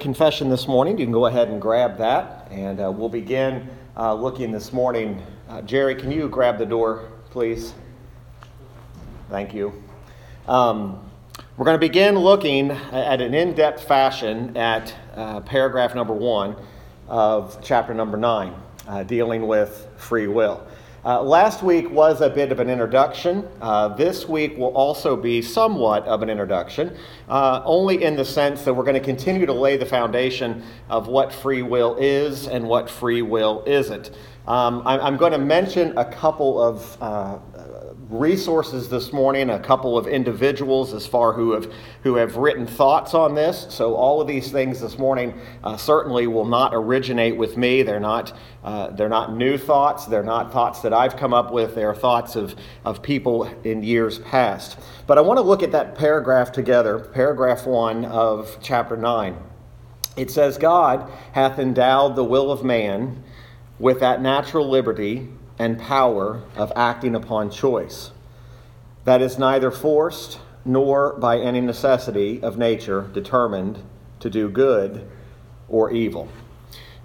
confession 0.00 0.48
this 0.48 0.66
morning. 0.66 0.98
You 0.98 1.06
can 1.06 1.12
go 1.12 1.26
ahead 1.26 1.48
and 1.48 1.62
grab 1.62 1.98
that, 1.98 2.48
and 2.50 2.80
uh, 2.80 2.90
we'll 2.90 3.08
begin 3.08 3.68
uh, 3.96 4.12
looking 4.12 4.50
this 4.50 4.72
morning. 4.72 5.22
Uh, 5.48 5.62
Jerry, 5.62 5.94
can 5.94 6.10
you 6.10 6.28
grab 6.28 6.58
the 6.58 6.66
door, 6.66 7.12
please? 7.30 7.74
Thank 9.30 9.54
you. 9.54 9.72
Um, 10.48 11.08
we're 11.56 11.64
going 11.64 11.76
to 11.76 11.80
begin 11.80 12.18
looking 12.18 12.72
at 12.72 13.20
an 13.20 13.34
in 13.34 13.54
depth 13.54 13.84
fashion 13.84 14.56
at 14.56 14.92
uh, 15.14 15.40
paragraph 15.42 15.94
number 15.94 16.12
one 16.14 16.56
of 17.06 17.62
chapter 17.62 17.94
number 17.94 18.16
nine, 18.16 18.54
uh, 18.88 19.04
dealing 19.04 19.46
with 19.46 19.86
free 19.96 20.26
will. 20.26 20.66
Uh, 21.04 21.22
last 21.22 21.62
week 21.62 21.88
was 21.90 22.20
a 22.20 22.28
bit 22.28 22.50
of 22.50 22.58
an 22.58 22.68
introduction. 22.68 23.46
Uh, 23.60 23.88
this 23.88 24.28
week 24.28 24.58
will 24.58 24.74
also 24.74 25.16
be 25.16 25.40
somewhat 25.40 26.04
of 26.06 26.22
an 26.22 26.28
introduction, 26.28 26.96
uh, 27.28 27.62
only 27.64 28.02
in 28.02 28.16
the 28.16 28.24
sense 28.24 28.62
that 28.64 28.74
we're 28.74 28.82
going 28.82 28.94
to 28.94 29.00
continue 29.00 29.46
to 29.46 29.52
lay 29.52 29.76
the 29.76 29.86
foundation 29.86 30.62
of 30.90 31.06
what 31.06 31.32
free 31.32 31.62
will 31.62 31.96
is 32.00 32.48
and 32.48 32.66
what 32.68 32.90
free 32.90 33.22
will 33.22 33.62
isn't. 33.64 34.10
Um, 34.48 34.82
I'm, 34.86 35.18
going 35.18 35.32
to 35.32 35.38
mention 35.38 35.96
a 35.98 36.04
couple 36.06 36.60
of 36.60 36.96
uh, 37.02 37.38
resources 38.10 38.88
this 38.88 39.12
morning, 39.12 39.50
a 39.50 39.58
couple 39.58 39.98
of 39.98 40.06
individuals 40.06 40.94
as 40.94 41.06
far 41.06 41.32
who 41.32 41.52
have 41.52 41.70
who 42.02 42.14
have 42.14 42.36
written 42.36 42.66
thoughts 42.66 43.12
on 43.12 43.34
this. 43.34 43.66
So 43.68 43.94
all 43.94 44.20
of 44.20 44.26
these 44.26 44.50
things 44.50 44.80
this 44.80 44.98
morning 44.98 45.38
uh, 45.62 45.76
certainly 45.76 46.26
will 46.26 46.46
not 46.46 46.74
originate 46.74 47.36
with 47.36 47.56
me. 47.56 47.82
They're 47.82 48.00
not 48.00 48.36
uh, 48.64 48.88
they're 48.90 49.08
not 49.08 49.36
new 49.36 49.58
thoughts. 49.58 50.06
They're 50.06 50.22
not 50.22 50.52
thoughts 50.52 50.80
that 50.80 50.92
I've 50.92 51.16
come 51.16 51.34
up 51.34 51.52
with. 51.52 51.74
They're 51.74 51.94
thoughts 51.94 52.36
of 52.36 52.54
of 52.84 53.02
people 53.02 53.44
in 53.64 53.82
years 53.82 54.18
past. 54.20 54.78
But 55.06 55.18
I 55.18 55.20
want 55.20 55.38
to 55.38 55.42
look 55.42 55.62
at 55.62 55.72
that 55.72 55.94
paragraph 55.94 56.52
together, 56.52 56.98
paragraph 56.98 57.66
one 57.66 58.04
of 58.06 58.56
chapter 58.62 58.96
nine. 58.96 59.36
It 60.16 60.30
says, 60.32 60.58
God 60.58 61.08
hath 61.32 61.60
endowed 61.60 62.16
the 62.16 62.24
will 62.24 62.50
of 62.50 62.64
man 62.64 63.22
with 63.78 64.00
that 64.00 64.20
natural 64.20 64.68
liberty 64.68 65.28
and 65.58 65.78
power 65.78 66.42
of 66.56 66.72
acting 66.76 67.14
upon 67.14 67.50
choice. 67.50 68.12
That 69.04 69.22
is 69.22 69.38
neither 69.38 69.70
forced 69.70 70.38
nor 70.64 71.14
by 71.14 71.38
any 71.38 71.60
necessity 71.60 72.42
of 72.42 72.58
nature 72.58 73.08
determined 73.12 73.82
to 74.20 74.30
do 74.30 74.48
good 74.48 75.08
or 75.68 75.90
evil. 75.90 76.28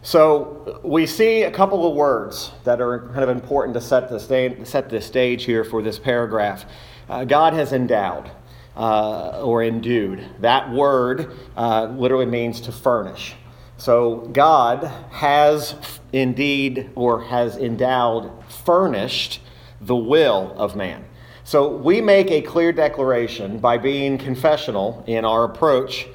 So 0.02 0.82
we 0.84 1.06
see 1.06 1.44
a 1.44 1.52
couple 1.52 1.88
of 1.88 1.96
words 1.96 2.52
that 2.66 2.82
are 2.82 3.08
kind 3.08 3.24
of 3.24 3.30
important 3.30 3.74
to 3.76 3.82
set 3.82 4.10
the, 4.10 4.20
sta- 4.20 4.66
set 4.66 4.90
the 4.90 5.00
stage 5.00 5.46
here 5.46 5.64
for 5.64 5.82
this 5.82 5.98
paragraph. 5.98 6.66
Uh, 7.08 7.24
God 7.24 7.54
has 7.54 7.72
endowed 7.72 8.30
uh, 8.76 9.42
or 9.42 9.64
endued. 9.64 10.26
That 10.40 10.70
word 10.72 11.32
uh, 11.56 11.86
literally 11.86 12.26
means 12.26 12.60
to 12.62 12.72
furnish. 12.74 13.36
So 13.78 14.30
God 14.32 14.84
has 15.12 15.76
endued 16.14 16.92
or 16.96 17.24
has 17.24 17.58
endowed, 17.58 18.32
furnished 18.48 19.42
the 19.82 19.96
will 19.96 20.54
of 20.56 20.76
man. 20.76 21.04
So 21.44 21.76
we 21.76 22.00
make 22.00 22.32
a 22.32 22.42
clear 22.42 22.72
declaration 22.72 23.58
by 23.60 23.78
being 23.78 24.18
confessional 24.18 25.04
in 25.08 25.26
our 25.26 25.44
approach 25.44 26.08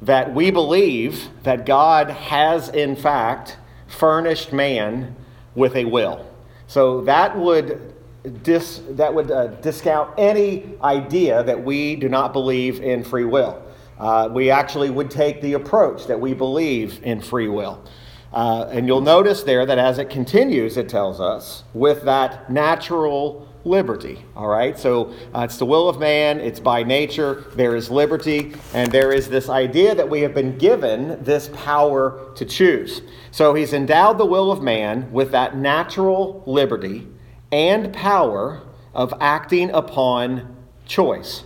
that 0.00 0.34
we 0.34 0.50
believe 0.50 1.28
that 1.44 1.64
God 1.64 2.10
has 2.10 2.68
in 2.70 2.96
fact 2.96 3.58
furnished 3.86 4.52
man 4.52 5.14
with 5.54 5.76
a 5.76 5.84
will. 5.84 6.26
So 6.66 7.02
that 7.02 7.38
would 7.38 7.94
dis, 8.42 8.82
that 8.90 9.14
would 9.14 9.30
uh, 9.30 9.48
discount 9.60 10.12
any 10.18 10.74
idea 10.82 11.44
that 11.44 11.62
we 11.62 11.94
do 11.94 12.08
not 12.08 12.32
believe 12.32 12.80
in 12.80 13.04
free 13.04 13.24
will 13.24 13.62
uh, 14.02 14.28
we 14.32 14.50
actually 14.50 14.90
would 14.90 15.08
take 15.08 15.40
the 15.40 15.52
approach 15.52 16.08
that 16.08 16.20
we 16.20 16.34
believe 16.34 17.00
in 17.04 17.20
free 17.20 17.46
will. 17.46 17.84
Uh, 18.32 18.66
and 18.72 18.88
you'll 18.88 19.00
notice 19.00 19.44
there 19.44 19.64
that 19.64 19.78
as 19.78 19.98
it 19.98 20.10
continues, 20.10 20.76
it 20.76 20.88
tells 20.88 21.20
us 21.20 21.62
with 21.72 22.02
that 22.02 22.50
natural 22.50 23.48
liberty. 23.64 24.24
All 24.34 24.48
right? 24.48 24.76
So 24.76 25.14
uh, 25.32 25.42
it's 25.42 25.56
the 25.56 25.66
will 25.66 25.88
of 25.88 26.00
man, 26.00 26.40
it's 26.40 26.58
by 26.58 26.82
nature, 26.82 27.44
there 27.54 27.76
is 27.76 27.92
liberty, 27.92 28.54
and 28.74 28.90
there 28.90 29.12
is 29.12 29.28
this 29.28 29.48
idea 29.48 29.94
that 29.94 30.10
we 30.10 30.22
have 30.22 30.34
been 30.34 30.58
given 30.58 31.22
this 31.22 31.48
power 31.54 32.32
to 32.34 32.44
choose. 32.44 33.02
So 33.30 33.54
he's 33.54 33.72
endowed 33.72 34.18
the 34.18 34.26
will 34.26 34.50
of 34.50 34.62
man 34.62 35.12
with 35.12 35.30
that 35.30 35.56
natural 35.56 36.42
liberty 36.44 37.06
and 37.52 37.92
power 37.92 38.62
of 38.94 39.14
acting 39.20 39.70
upon 39.70 40.56
choice. 40.86 41.44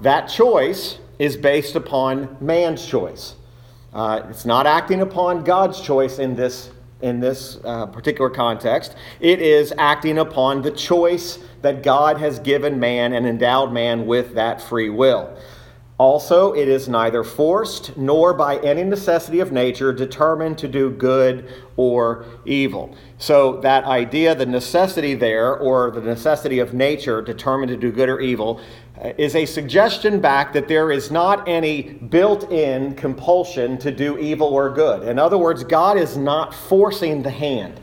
That 0.00 0.22
choice 0.26 0.98
is 1.22 1.36
based 1.36 1.76
upon 1.76 2.36
man's 2.40 2.84
choice. 2.84 3.36
Uh, 3.92 4.22
it's 4.28 4.44
not 4.44 4.66
acting 4.66 5.02
upon 5.02 5.44
God's 5.44 5.80
choice 5.80 6.18
in 6.18 6.34
this, 6.34 6.72
in 7.00 7.20
this 7.20 7.60
uh, 7.64 7.86
particular 7.86 8.28
context. 8.28 8.96
It 9.20 9.40
is 9.40 9.72
acting 9.78 10.18
upon 10.18 10.62
the 10.62 10.72
choice 10.72 11.38
that 11.60 11.84
God 11.84 12.18
has 12.18 12.40
given 12.40 12.80
man 12.80 13.12
and 13.12 13.24
endowed 13.24 13.72
man 13.72 14.04
with 14.04 14.34
that 14.34 14.60
free 14.60 14.90
will. 14.90 15.38
Also, 15.96 16.52
it 16.54 16.66
is 16.66 16.88
neither 16.88 17.22
forced 17.22 17.96
nor 17.96 18.34
by 18.34 18.56
any 18.56 18.82
necessity 18.82 19.38
of 19.38 19.52
nature 19.52 19.92
determined 19.92 20.58
to 20.58 20.66
do 20.66 20.90
good 20.90 21.48
or 21.76 22.24
evil. 22.44 22.96
So, 23.18 23.60
that 23.60 23.84
idea, 23.84 24.34
the 24.34 24.46
necessity 24.46 25.14
there, 25.14 25.56
or 25.56 25.92
the 25.92 26.00
necessity 26.00 26.58
of 26.58 26.74
nature 26.74 27.22
determined 27.22 27.68
to 27.68 27.76
do 27.76 27.92
good 27.92 28.08
or 28.08 28.18
evil, 28.20 28.60
is 29.18 29.34
a 29.34 29.46
suggestion 29.46 30.20
back 30.20 30.52
that 30.52 30.68
there 30.68 30.92
is 30.92 31.10
not 31.10 31.48
any 31.48 31.82
built 31.82 32.50
in 32.52 32.94
compulsion 32.94 33.78
to 33.78 33.90
do 33.90 34.18
evil 34.18 34.48
or 34.48 34.70
good. 34.70 35.08
In 35.08 35.18
other 35.18 35.38
words, 35.38 35.64
God 35.64 35.96
is 35.96 36.16
not 36.16 36.54
forcing 36.54 37.22
the 37.22 37.30
hand. 37.30 37.80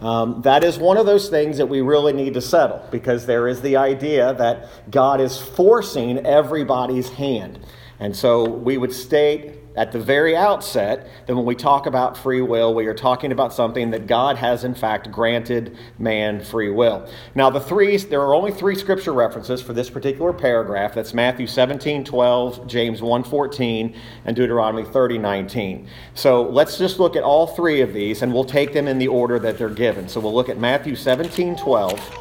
Um, 0.00 0.40
that 0.42 0.64
is 0.64 0.78
one 0.78 0.96
of 0.96 1.04
those 1.04 1.28
things 1.28 1.58
that 1.58 1.66
we 1.66 1.82
really 1.82 2.14
need 2.14 2.34
to 2.34 2.40
settle 2.40 2.82
because 2.90 3.26
there 3.26 3.48
is 3.48 3.60
the 3.60 3.76
idea 3.76 4.32
that 4.34 4.90
God 4.90 5.20
is 5.20 5.38
forcing 5.38 6.24
everybody's 6.24 7.10
hand. 7.10 7.58
And 7.98 8.16
so 8.16 8.48
we 8.48 8.78
would 8.78 8.94
state 8.94 9.59
at 9.76 9.92
the 9.92 10.00
very 10.00 10.36
outset 10.36 11.08
that 11.26 11.36
when 11.36 11.44
we 11.44 11.54
talk 11.54 11.86
about 11.86 12.16
free 12.16 12.42
will, 12.42 12.74
we 12.74 12.86
are 12.86 12.94
talking 12.94 13.30
about 13.30 13.52
something 13.52 13.90
that 13.90 14.06
God 14.06 14.36
has 14.36 14.64
in 14.64 14.74
fact 14.74 15.12
granted 15.12 15.76
man 15.98 16.42
free 16.42 16.70
will. 16.70 17.08
Now, 17.34 17.50
the 17.50 17.60
three, 17.60 17.96
there 17.96 18.20
are 18.20 18.34
only 18.34 18.50
three 18.52 18.74
scripture 18.74 19.12
references 19.12 19.62
for 19.62 19.72
this 19.72 19.88
particular 19.88 20.32
paragraph. 20.32 20.94
That's 20.94 21.14
Matthew 21.14 21.46
17, 21.46 22.04
12, 22.04 22.66
James 22.66 23.00
1, 23.00 23.22
14, 23.24 23.96
and 24.24 24.36
Deuteronomy 24.36 24.84
30, 24.84 25.18
19. 25.18 25.88
So 26.14 26.42
let's 26.42 26.76
just 26.76 26.98
look 26.98 27.14
at 27.14 27.22
all 27.22 27.46
three 27.46 27.80
of 27.80 27.92
these 27.92 28.22
and 28.22 28.34
we'll 28.34 28.44
take 28.44 28.72
them 28.72 28.88
in 28.88 28.98
the 28.98 29.08
order 29.08 29.38
that 29.38 29.56
they're 29.56 29.68
given. 29.68 30.08
So 30.08 30.20
we'll 30.20 30.34
look 30.34 30.48
at 30.48 30.58
Matthew 30.58 30.96
17, 30.96 31.56
12. 31.56 32.16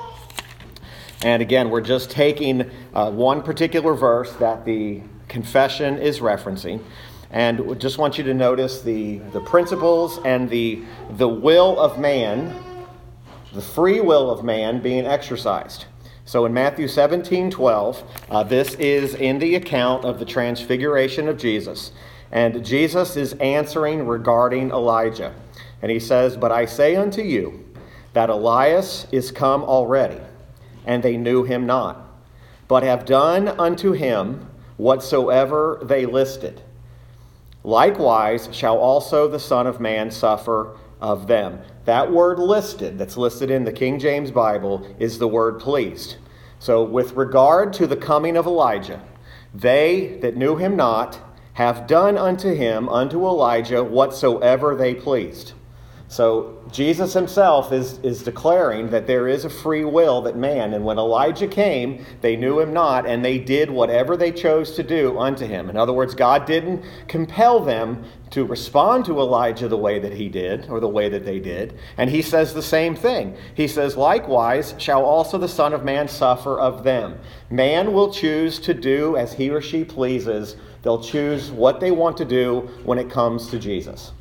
And 1.24 1.42
again, 1.42 1.70
we're 1.70 1.82
just 1.82 2.12
taking 2.12 2.70
uh, 2.94 3.12
one 3.12 3.42
particular 3.42 3.94
verse 3.94 4.32
that 4.36 4.66
the 4.66 5.02
confession 5.28 5.98
is 5.98 6.20
referencing. 6.20 6.82
And 7.32 7.80
just 7.80 7.98
want 7.98 8.18
you 8.18 8.24
to 8.24 8.34
notice 8.34 8.82
the, 8.82 9.18
the 9.34 9.42
principles 9.42 10.20
and 10.26 10.50
the, 10.50 10.82
the 11.12 11.28
will 11.28 11.80
of 11.80 12.00
man, 12.00 12.56
the 13.54 13.62
free 13.62 14.02
will 14.02 14.32
of 14.32 14.44
man 14.44 14.82
being 14.82 15.06
exercised. 15.06 15.86
So 16.26 16.46
in 16.46 16.54
Matthew 16.54 16.88
17 16.88 17.52
12, 17.52 18.04
uh, 18.30 18.44
this 18.44 18.76
is 18.76 19.16
in 19.16 19.40
the 19.40 19.56
account 19.56 20.06
of 20.06 20.20
the 20.20 20.26
transfiguration 20.26 21.28
of 21.28 21.38
Jesus. 21.38 21.92
And 22.32 22.64
Jesus 22.64 23.16
is 23.16 23.34
answering 23.34 24.06
regarding 24.06 24.70
Elijah. 24.70 25.34
And 25.82 25.92
he 25.92 26.00
says, 26.00 26.38
But 26.38 26.52
I 26.52 26.66
say 26.66 26.96
unto 26.96 27.22
you 27.22 27.66
that 28.14 28.30
Elias 28.30 29.08
is 29.12 29.32
come 29.32 29.64
already, 29.64 30.20
and 30.86 31.02
they 31.02 31.18
knew 31.18 31.44
him 31.44 31.66
not, 31.66 32.00
but 32.68 32.84
have 32.84 33.06
done 33.06 33.48
unto 33.48 33.92
him 33.92 34.48
whatsoever 34.78 35.80
they 35.84 36.06
listed. 36.06 36.62
Likewise 37.64 38.50
shall 38.52 38.78
also 38.78 39.28
the 39.28 39.40
Son 39.40 39.68
of 39.68 39.80
Man 39.80 40.12
suffer 40.12 40.78
of 41.02 41.28
them. 41.28 41.60
That 41.86 42.12
word 42.12 42.40
listed, 42.40 42.98
that's 42.98 43.18
listed 43.18 43.52
in 43.52 43.64
the 43.64 43.72
King 43.72 44.00
James 44.00 44.32
Bible, 44.32 44.88
is 45.00 45.18
the 45.18 45.28
word 45.28 45.60
pleased. 45.60 46.18
So, 46.60 46.84
with 46.84 47.14
regard 47.14 47.74
to 47.74 47.88
the 47.88 47.98
coming 47.98 48.36
of 48.36 48.46
Elijah, 48.46 49.02
they 49.54 50.20
that 50.22 50.36
knew 50.36 50.58
him 50.58 50.76
not 50.76 51.20
have 51.54 51.88
done 51.88 52.18
unto 52.18 52.54
him, 52.54 52.88
unto 52.90 53.26
Elijah, 53.26 53.84
whatsoever 53.84 54.76
they 54.76 54.94
pleased. 54.96 55.54
So 56.10 56.58
Jesus 56.72 57.14
himself 57.14 57.72
is, 57.72 58.00
is 58.00 58.24
declaring 58.24 58.90
that 58.90 59.06
there 59.06 59.28
is 59.28 59.46
a 59.46 59.50
free 59.50 59.86
will 59.86 60.22
that 60.24 60.36
man, 60.36 60.74
and 60.74 60.84
when 60.84 60.98
Elijah 60.98 61.48
came, 61.48 62.04
they 62.22 62.36
knew 62.36 62.60
him 62.60 62.74
not, 62.74 63.06
and 63.06 63.24
they 63.24 63.38
did 63.38 63.70
whatever 63.70 64.18
they 64.18 64.32
chose 64.32 64.72
to 64.72 64.82
do 64.82 65.20
unto 65.20 65.46
him. 65.46 65.70
In 65.70 65.78
other 65.78 65.94
words, 65.94 66.16
God 66.16 66.48
didn't 66.48 66.84
compel 67.08 67.60
them 67.60 68.04
to 68.32 68.44
respond 68.44 69.06
to 69.06 69.20
Elijah 69.20 69.68
the 69.68 69.78
way 69.78 70.00
that 70.00 70.14
he 70.14 70.30
did, 70.30 70.68
or 70.68 70.80
the 70.80 70.88
way 70.88 71.10
that 71.10 71.26
they 71.26 71.40
did. 71.40 71.78
And 71.96 72.10
he 72.10 72.24
says 72.24 72.56
the 72.56 72.64
same 72.64 72.96
thing. 72.96 73.38
He 73.54 73.68
says, 73.68 73.96
Likewise 73.96 74.74
shall 74.80 75.06
also 75.06 75.38
the 75.38 75.48
Son 75.48 75.74
of 75.74 75.86
Man 75.86 76.08
suffer 76.08 76.60
of 76.60 76.84
them. 76.84 77.20
Man 77.52 77.94
will 77.94 78.12
choose 78.12 78.58
to 78.62 78.74
do 78.74 79.16
as 79.16 79.34
he 79.34 79.52
or 79.52 79.62
she 79.62 79.86
pleases 79.86 80.56
They'll 80.82 81.02
choose 81.02 81.52
what 81.52 81.80
they 81.80 81.92
want 81.92 82.18
to 82.18 82.26
do 82.26 82.70
when 82.84 82.98
it 82.98 83.10
comes 83.10 83.50
to 83.50 83.60
Jesus. 83.60 84.14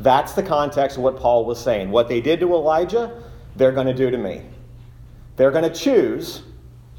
That's 0.00 0.32
the 0.32 0.42
context 0.42 0.96
of 0.96 1.02
what 1.02 1.16
Paul 1.16 1.44
was 1.44 1.58
saying. 1.58 1.90
What 1.90 2.08
they 2.08 2.20
did 2.20 2.40
to 2.40 2.52
Elijah, 2.52 3.22
they're 3.56 3.72
going 3.72 3.86
to 3.86 3.94
do 3.94 4.10
to 4.10 4.18
me. 4.18 4.42
They're 5.36 5.50
going 5.50 5.64
to 5.64 5.74
choose 5.74 6.42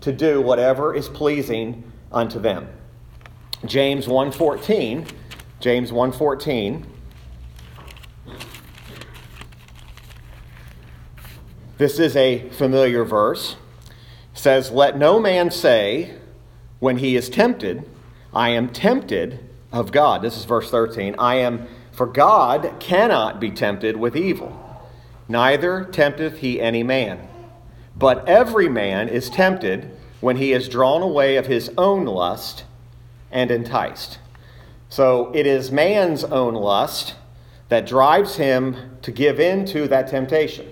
to 0.01 0.11
do 0.11 0.41
whatever 0.41 0.93
is 0.93 1.09
pleasing 1.09 1.91
unto 2.11 2.39
them. 2.39 2.67
James 3.65 4.07
1:14, 4.07 5.07
James 5.59 5.91
1:14 5.91 6.85
This 11.77 11.99
is 11.99 12.15
a 12.15 12.47
familiar 12.49 13.03
verse. 13.03 13.57
It 14.33 14.37
says, 14.37 14.71
"Let 14.71 14.97
no 14.97 15.19
man 15.19 15.51
say 15.51 16.11
when 16.79 16.97
he 16.97 17.17
is 17.17 17.27
tempted, 17.27 17.83
I 18.33 18.49
am 18.51 18.69
tempted 18.69 19.39
of 19.73 19.91
God." 19.91 20.21
This 20.21 20.37
is 20.37 20.45
verse 20.45 20.71
13. 20.71 21.15
I 21.19 21.35
am 21.35 21.67
for 21.95 22.05
God 22.05 22.73
cannot 22.79 23.39
be 23.39 23.49
tempted 23.49 23.95
with 23.95 24.17
evil, 24.17 24.83
neither 25.29 25.85
tempteth 25.85 26.39
he 26.39 26.59
any 26.59 26.83
man. 26.83 27.27
But 27.95 28.27
every 28.27 28.67
man 28.67 29.07
is 29.07 29.29
tempted 29.29 29.89
when 30.19 30.35
he 30.37 30.51
is 30.51 30.67
drawn 30.67 31.01
away 31.01 31.37
of 31.37 31.47
his 31.47 31.71
own 31.77 32.05
lust 32.05 32.65
and 33.31 33.49
enticed. 33.49 34.19
So 34.89 35.31
it 35.33 35.47
is 35.47 35.71
man's 35.71 36.25
own 36.25 36.53
lust 36.53 37.15
that 37.69 37.87
drives 37.87 38.35
him 38.35 38.97
to 39.01 39.11
give 39.11 39.39
in 39.39 39.65
to 39.67 39.87
that 39.87 40.09
temptation. 40.09 40.67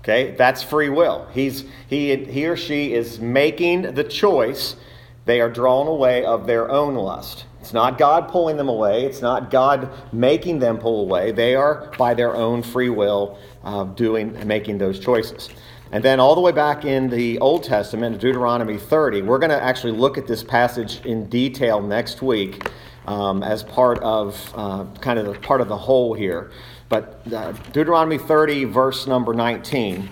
Okay, 0.00 0.34
that's 0.36 0.62
free 0.62 0.88
will. 0.88 1.26
He's, 1.32 1.64
he, 1.88 2.14
he 2.24 2.46
or 2.46 2.56
she 2.56 2.92
is 2.92 3.18
making 3.20 3.94
the 3.94 4.04
choice. 4.04 4.76
They 5.24 5.40
are 5.40 5.50
drawn 5.50 5.86
away 5.86 6.24
of 6.24 6.46
their 6.46 6.70
own 6.70 6.94
lust. 6.94 7.44
It's 7.60 7.72
not 7.72 7.98
God 7.98 8.28
pulling 8.28 8.56
them 8.56 8.68
away. 8.68 9.04
It's 9.04 9.20
not 9.20 9.50
God 9.50 9.90
making 10.12 10.60
them 10.60 10.78
pull 10.78 11.00
away. 11.00 11.32
They 11.32 11.54
are 11.54 11.90
by 11.98 12.14
their 12.14 12.34
own 12.34 12.62
free 12.62 12.88
will 12.88 13.38
uh, 13.64 13.84
doing 13.84 14.46
making 14.46 14.78
those 14.78 14.98
choices. 14.98 15.48
And 15.90 16.04
then 16.04 16.20
all 16.20 16.34
the 16.34 16.40
way 16.40 16.52
back 16.52 16.84
in 16.84 17.08
the 17.08 17.38
Old 17.38 17.64
Testament, 17.64 18.20
Deuteronomy 18.20 18.76
30, 18.76 19.22
we're 19.22 19.38
going 19.38 19.50
to 19.50 19.62
actually 19.62 19.92
look 19.92 20.18
at 20.18 20.26
this 20.26 20.44
passage 20.44 21.04
in 21.06 21.28
detail 21.28 21.80
next 21.80 22.20
week 22.20 22.68
um, 23.06 23.42
as 23.42 23.62
part 23.62 23.98
of 24.00 24.52
uh, 24.54 24.84
kind 25.00 25.18
of 25.18 25.26
the, 25.26 25.32
part 25.40 25.60
of 25.60 25.68
the 25.68 25.76
whole 25.76 26.12
here. 26.12 26.50
But 26.90 27.20
uh, 27.32 27.52
Deuteronomy 27.72 28.18
30, 28.18 28.64
verse 28.64 29.06
number 29.06 29.32
19. 29.32 30.10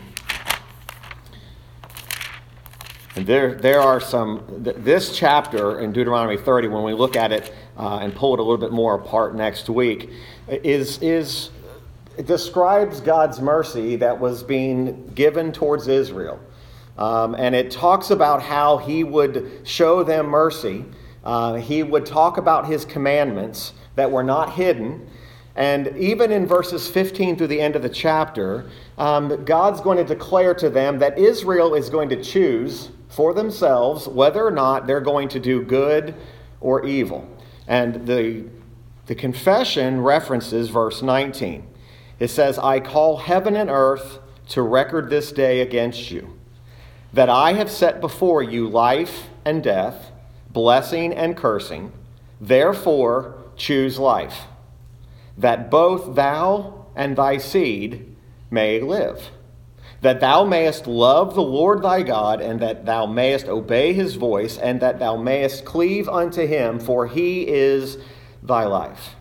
And 3.16 3.26
there, 3.26 3.54
there 3.54 3.80
are 3.80 3.98
some, 3.98 4.44
this 4.58 5.16
chapter 5.16 5.80
in 5.80 5.90
Deuteronomy 5.90 6.36
30, 6.36 6.68
when 6.68 6.82
we 6.82 6.92
look 6.92 7.16
at 7.16 7.32
it 7.32 7.50
uh, 7.78 8.00
and 8.02 8.14
pull 8.14 8.34
it 8.34 8.40
a 8.40 8.42
little 8.42 8.58
bit 8.58 8.72
more 8.72 8.94
apart 8.94 9.34
next 9.34 9.70
week, 9.70 10.10
is, 10.48 11.00
is 11.00 11.48
it 12.18 12.26
describes 12.26 13.00
God's 13.00 13.40
mercy 13.40 13.96
that 13.96 14.20
was 14.20 14.42
being 14.42 15.06
given 15.14 15.50
towards 15.50 15.88
Israel. 15.88 16.38
Um, 16.98 17.34
and 17.36 17.54
it 17.54 17.70
talks 17.70 18.10
about 18.10 18.42
how 18.42 18.76
he 18.76 19.02
would 19.02 19.62
show 19.64 20.04
them 20.04 20.26
mercy. 20.26 20.84
Uh, 21.24 21.54
he 21.54 21.82
would 21.82 22.04
talk 22.04 22.36
about 22.36 22.66
his 22.66 22.84
commandments 22.84 23.72
that 23.94 24.10
were 24.10 24.24
not 24.24 24.52
hidden. 24.52 25.08
And 25.54 25.96
even 25.96 26.30
in 26.30 26.46
verses 26.46 26.86
15 26.86 27.36
through 27.36 27.46
the 27.46 27.62
end 27.62 27.76
of 27.76 27.82
the 27.82 27.88
chapter, 27.88 28.68
um, 28.98 29.42
God's 29.46 29.80
going 29.80 29.96
to 29.96 30.04
declare 30.04 30.52
to 30.52 30.68
them 30.68 30.98
that 30.98 31.18
Israel 31.18 31.74
is 31.74 31.88
going 31.88 32.10
to 32.10 32.22
choose 32.22 32.90
for 33.08 33.34
themselves 33.34 34.08
whether 34.08 34.44
or 34.44 34.50
not 34.50 34.86
they're 34.86 35.00
going 35.00 35.28
to 35.28 35.40
do 35.40 35.62
good 35.62 36.14
or 36.60 36.86
evil. 36.86 37.28
And 37.66 38.06
the, 38.06 38.44
the 39.06 39.14
confession 39.14 40.00
references 40.00 40.68
verse 40.68 41.02
19. 41.02 41.66
It 42.18 42.28
says, 42.28 42.58
I 42.58 42.80
call 42.80 43.18
heaven 43.18 43.56
and 43.56 43.70
earth 43.70 44.18
to 44.50 44.62
record 44.62 45.10
this 45.10 45.32
day 45.32 45.60
against 45.60 46.10
you, 46.10 46.38
that 47.12 47.28
I 47.28 47.54
have 47.54 47.70
set 47.70 48.00
before 48.00 48.42
you 48.42 48.68
life 48.68 49.28
and 49.44 49.62
death, 49.62 50.12
blessing 50.50 51.12
and 51.12 51.36
cursing. 51.36 51.92
Therefore, 52.40 53.36
choose 53.56 53.98
life, 53.98 54.44
that 55.36 55.70
both 55.70 56.14
thou 56.14 56.86
and 56.94 57.16
thy 57.16 57.38
seed 57.38 58.16
may 58.50 58.80
live 58.80 59.30
that 60.02 60.20
thou 60.20 60.44
mayest 60.44 60.86
love 60.86 61.34
the 61.34 61.42
Lord 61.42 61.82
thy 61.82 62.02
God, 62.02 62.40
and 62.40 62.60
that 62.60 62.84
thou 62.84 63.06
mayest 63.06 63.48
obey 63.48 63.92
his 63.92 64.14
voice, 64.14 64.58
and 64.58 64.80
that 64.80 64.98
thou 64.98 65.16
mayest 65.16 65.64
cleave 65.64 66.08
unto 66.08 66.46
him, 66.46 66.78
for 66.78 67.06
he 67.06 67.48
is 67.48 67.98
thy 68.42 68.64
life. 68.64 69.16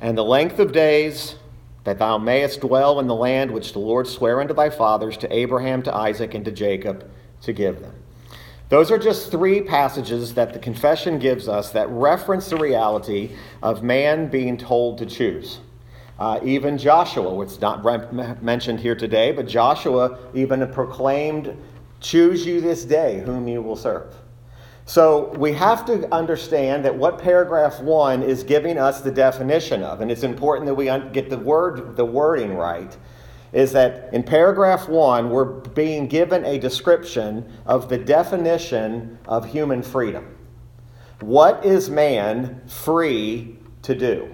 And 0.00 0.18
the 0.18 0.24
length 0.24 0.58
of 0.58 0.72
days, 0.72 1.36
that 1.84 1.98
thou 1.98 2.18
mayest 2.18 2.60
dwell 2.60 2.98
in 2.98 3.06
the 3.06 3.14
land 3.14 3.50
which 3.50 3.72
the 3.72 3.78
Lord 3.78 4.06
sware 4.06 4.40
unto 4.40 4.54
thy 4.54 4.70
fathers, 4.70 5.16
to 5.18 5.32
Abraham, 5.32 5.82
to 5.82 5.94
Isaac, 5.94 6.34
and 6.34 6.44
to 6.44 6.50
Jacob, 6.50 7.08
to 7.42 7.52
give 7.52 7.80
them. 7.80 7.94
Those 8.70 8.90
are 8.90 8.98
just 8.98 9.30
three 9.30 9.60
passages 9.60 10.34
that 10.34 10.52
the 10.52 10.58
confession 10.58 11.18
gives 11.18 11.46
us 11.48 11.70
that 11.70 11.88
reference 11.90 12.48
the 12.48 12.56
reality 12.56 13.36
of 13.62 13.82
man 13.82 14.28
being 14.28 14.56
told 14.56 14.98
to 14.98 15.06
choose. 15.06 15.60
Uh, 16.18 16.38
even 16.44 16.78
Joshua, 16.78 17.34
which 17.34 17.50
is 17.50 17.60
not 17.60 17.82
mentioned 18.42 18.80
here 18.80 18.94
today, 18.94 19.32
but 19.32 19.48
Joshua 19.48 20.18
even 20.34 20.66
proclaimed, 20.72 21.56
Choose 22.00 22.44
you 22.44 22.60
this 22.60 22.84
day 22.84 23.22
whom 23.24 23.48
you 23.48 23.62
will 23.62 23.76
serve. 23.76 24.14
So 24.86 25.32
we 25.38 25.52
have 25.54 25.86
to 25.86 26.12
understand 26.14 26.84
that 26.84 26.94
what 26.94 27.18
paragraph 27.18 27.80
one 27.80 28.22
is 28.22 28.42
giving 28.42 28.76
us 28.76 29.00
the 29.00 29.10
definition 29.10 29.82
of, 29.82 30.02
and 30.02 30.10
it's 30.10 30.22
important 30.22 30.66
that 30.66 30.74
we 30.74 30.84
get 31.12 31.30
the 31.30 31.38
word, 31.38 31.96
the 31.96 32.04
wording 32.04 32.54
right, 32.54 32.94
is 33.52 33.72
that 33.72 34.12
in 34.12 34.22
paragraph 34.22 34.88
one 34.88 35.30
we're 35.30 35.44
being 35.44 36.06
given 36.06 36.44
a 36.44 36.58
description 36.58 37.50
of 37.64 37.88
the 37.88 37.96
definition 37.96 39.18
of 39.26 39.46
human 39.46 39.82
freedom. 39.82 40.36
What 41.20 41.64
is 41.64 41.88
man 41.88 42.60
free 42.66 43.56
to 43.82 43.94
do? 43.94 44.33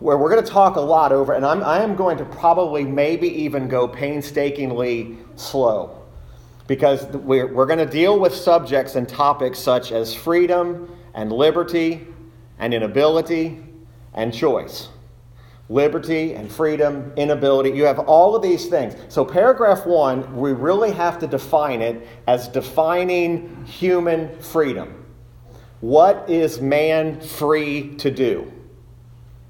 Where 0.00 0.16
we're 0.16 0.30
going 0.30 0.44
to 0.44 0.50
talk 0.50 0.76
a 0.76 0.80
lot 0.80 1.12
over, 1.12 1.32
and 1.32 1.44
I'm, 1.44 1.62
I 1.62 1.82
am 1.82 1.96
going 1.96 2.18
to 2.18 2.24
probably 2.24 2.84
maybe 2.84 3.28
even 3.42 3.66
go 3.66 3.88
painstakingly 3.88 5.18
slow 5.36 6.02
because 6.68 7.06
we're, 7.06 7.52
we're 7.52 7.66
going 7.66 7.78
to 7.80 7.86
deal 7.86 8.18
with 8.20 8.34
subjects 8.34 8.94
and 8.94 9.08
topics 9.08 9.58
such 9.58 9.90
as 9.90 10.14
freedom 10.14 10.94
and 11.14 11.32
liberty 11.32 12.06
and 12.58 12.72
inability 12.72 13.64
and 14.14 14.32
choice. 14.32 14.88
Liberty 15.70 16.34
and 16.34 16.50
freedom, 16.50 17.12
inability, 17.16 17.70
you 17.70 17.84
have 17.84 17.98
all 17.98 18.34
of 18.34 18.42
these 18.42 18.66
things. 18.68 18.94
So, 19.08 19.24
paragraph 19.24 19.84
one, 19.84 20.36
we 20.36 20.52
really 20.52 20.92
have 20.92 21.18
to 21.18 21.26
define 21.26 21.82
it 21.82 22.06
as 22.26 22.48
defining 22.48 23.64
human 23.66 24.38
freedom. 24.38 25.04
What 25.80 26.28
is 26.30 26.60
man 26.60 27.20
free 27.20 27.94
to 27.96 28.10
do? 28.10 28.50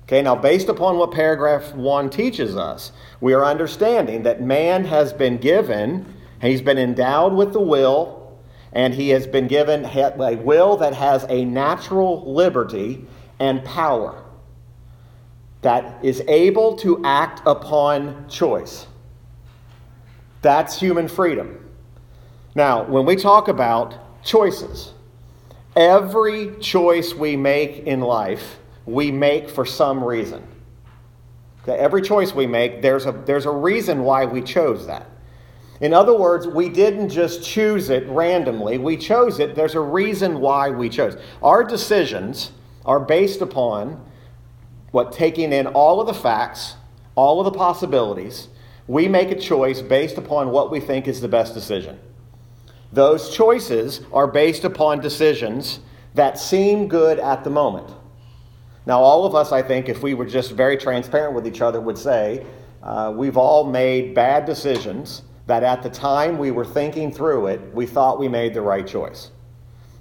Okay, 0.09 0.23
now 0.23 0.35
based 0.35 0.71
upon 0.71 0.97
what 0.97 1.13
paragraph 1.13 1.75
1 1.75 2.09
teaches 2.09 2.57
us, 2.57 2.93
we 3.21 3.35
are 3.35 3.45
understanding 3.45 4.23
that 4.23 4.41
man 4.41 4.87
has 4.87 5.13
been 5.13 5.37
given, 5.37 6.07
he's 6.41 6.63
been 6.63 6.79
endowed 6.79 7.35
with 7.35 7.53
the 7.53 7.61
will, 7.61 8.39
and 8.73 8.95
he 8.95 9.11
has 9.11 9.27
been 9.27 9.47
given 9.49 9.85
a 9.85 10.37
will 10.37 10.79
that 10.79 10.95
has 10.95 11.27
a 11.29 11.45
natural 11.45 12.25
liberty 12.33 13.05
and 13.39 13.63
power 13.67 14.25
that 15.61 16.03
is 16.03 16.23
able 16.27 16.75
to 16.77 17.05
act 17.05 17.43
upon 17.45 18.27
choice. 18.31 18.87
That's 20.41 20.81
human 20.81 21.09
freedom. 21.09 21.69
Now, 22.55 22.85
when 22.85 23.05
we 23.05 23.15
talk 23.15 23.49
about 23.49 24.25
choices, 24.25 24.95
every 25.77 26.57
choice 26.61 27.13
we 27.13 27.37
make 27.37 27.81
in 27.81 28.01
life 28.01 28.59
we 28.89 29.11
make 29.11 29.51
for 29.51 29.67
some 29.67 30.03
reason. 30.03 30.43
Every 31.67 32.01
choice 32.01 32.35
we 32.35 32.47
make, 32.47 32.81
there's 32.81 33.05
a, 33.05 33.13
there's 33.13 33.45
a 33.45 33.51
reason 33.51 34.03
why 34.03 34.25
we 34.25 34.41
chose 34.41 34.87
that. 34.87 35.07
In 35.83 35.93
other 35.93 36.17
words, 36.17 36.47
we 36.47 36.71
didn't 36.71 37.11
just 37.11 37.45
choose 37.45 37.91
it 37.91 38.07
randomly. 38.09 38.79
We 38.79 38.97
chose 38.97 39.39
it. 39.39 39.55
There's 39.55 39.75
a 39.75 39.81
reason 39.81 40.41
why 40.41 40.71
we 40.71 40.89
chose. 40.89 41.19
Our 41.43 41.65
decisions 41.65 42.53
are 42.87 42.99
based 42.99 43.43
upon 43.43 44.03
what 44.91 45.13
taking 45.13 45.53
in 45.53 45.67
all 45.67 46.01
of 46.01 46.07
the 46.07 46.15
facts, 46.15 46.77
all 47.15 47.41
of 47.41 47.45
the 47.45 47.57
possibilities. 47.57 48.49
We 48.87 49.07
make 49.07 49.31
a 49.31 49.39
choice 49.39 49.83
based 49.83 50.17
upon 50.17 50.51
what 50.51 50.71
we 50.71 50.81
think 50.81 51.07
is 51.07 51.21
the 51.21 51.29
best 51.29 51.53
decision. 51.53 52.01
Those 52.91 53.37
choices 53.37 54.01
are 54.15 54.27
based 54.27 54.65
upon 54.65 55.01
decisions 55.01 55.81
that 56.15 56.39
seem 56.39 56.89
good 56.89 57.19
at 57.19 57.45
the 57.45 57.51
moment. 57.51 57.93
Now, 58.87 59.01
all 59.01 59.25
of 59.25 59.35
us, 59.35 59.53
I 59.53 59.63
think, 59.63 59.89
if 59.89 60.03
we 60.03 60.15
were 60.15 60.27
just 60.27 60.53
very 60.53 60.77
transparent 60.77 61.35
with 61.35 61.47
each 61.47 61.61
other, 61.61 61.81
would 61.81 61.99
say 61.99 62.47
uh, 62.83 63.13
we've 63.15 63.37
all 63.37 63.65
made 63.65 64.15
bad 64.15 64.45
decisions 64.45 65.23
that 65.47 65.63
at 65.63 65.83
the 65.83 65.91
time 65.91 66.39
we 66.39 66.51
were 66.51 66.65
thinking 66.65 67.13
through 67.13 67.49
it, 67.49 67.61
we 67.75 67.87
thought 67.87 68.19
we 68.19 68.29
made 68.29 68.55
the 68.55 68.61
right 68.61 68.87
choice. 68.87 69.31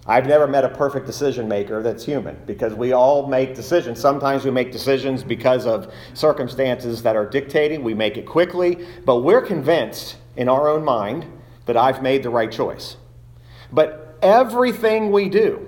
I've 0.05 0.25
never 0.25 0.47
met 0.47 0.63
a 0.63 0.69
perfect 0.69 1.05
decision 1.05 1.49
maker 1.49 1.83
that's 1.83 2.05
human 2.05 2.37
because 2.45 2.73
we 2.73 2.93
all 2.93 3.27
make 3.27 3.55
decisions. 3.55 3.99
Sometimes 3.99 4.45
we 4.45 4.51
make 4.51 4.71
decisions 4.71 5.21
because 5.21 5.65
of 5.65 5.93
circumstances 6.13 7.03
that 7.03 7.17
are 7.17 7.25
dictating. 7.25 7.83
We 7.83 7.93
make 7.93 8.15
it 8.15 8.25
quickly, 8.25 8.87
but 9.05 9.17
we're 9.17 9.41
convinced 9.41 10.15
in 10.37 10.47
our 10.47 10.69
own 10.69 10.85
mind 10.85 11.25
that 11.65 11.75
I've 11.75 12.01
made 12.01 12.23
the 12.23 12.29
right 12.29 12.51
choice. 12.51 12.95
But 13.73 14.17
everything 14.21 15.11
we 15.11 15.27
do 15.27 15.67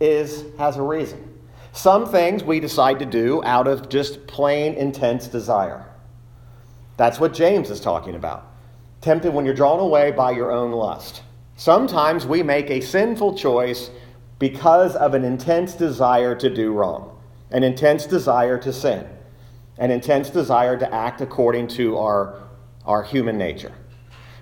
is 0.00 0.44
has 0.58 0.76
a 0.76 0.82
reason. 0.82 1.27
Some 1.78 2.06
things 2.06 2.42
we 2.42 2.58
decide 2.58 2.98
to 2.98 3.06
do 3.06 3.40
out 3.44 3.68
of 3.68 3.88
just 3.88 4.26
plain 4.26 4.74
intense 4.74 5.28
desire. 5.28 5.86
That's 6.96 7.20
what 7.20 7.32
James 7.32 7.70
is 7.70 7.80
talking 7.80 8.16
about. 8.16 8.52
Tempted 9.00 9.32
when 9.32 9.44
you're 9.44 9.54
drawn 9.54 9.78
away 9.78 10.10
by 10.10 10.32
your 10.32 10.50
own 10.50 10.72
lust. 10.72 11.22
Sometimes 11.54 12.26
we 12.26 12.42
make 12.42 12.68
a 12.68 12.80
sinful 12.80 13.38
choice 13.38 13.90
because 14.40 14.96
of 14.96 15.14
an 15.14 15.22
intense 15.22 15.74
desire 15.74 16.34
to 16.34 16.52
do 16.52 16.72
wrong, 16.72 17.16
an 17.52 17.62
intense 17.62 18.06
desire 18.06 18.58
to 18.58 18.72
sin, 18.72 19.06
an 19.78 19.92
intense 19.92 20.30
desire 20.30 20.76
to 20.76 20.92
act 20.92 21.20
according 21.20 21.68
to 21.68 21.96
our, 21.96 22.42
our 22.86 23.04
human 23.04 23.38
nature. 23.38 23.72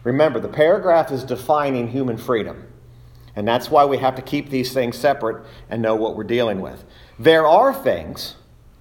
Remember, 0.04 0.40
the 0.40 0.48
paragraph 0.48 1.12
is 1.12 1.22
defining 1.22 1.88
human 1.88 2.16
freedom. 2.16 2.66
And 3.36 3.46
that's 3.46 3.70
why 3.70 3.84
we 3.84 3.98
have 3.98 4.14
to 4.16 4.22
keep 4.22 4.48
these 4.48 4.72
things 4.72 4.96
separate 4.96 5.46
and 5.68 5.82
know 5.82 5.94
what 5.94 6.16
we're 6.16 6.24
dealing 6.24 6.60
with. 6.60 6.84
There 7.18 7.46
are 7.46 7.72
things 7.72 8.36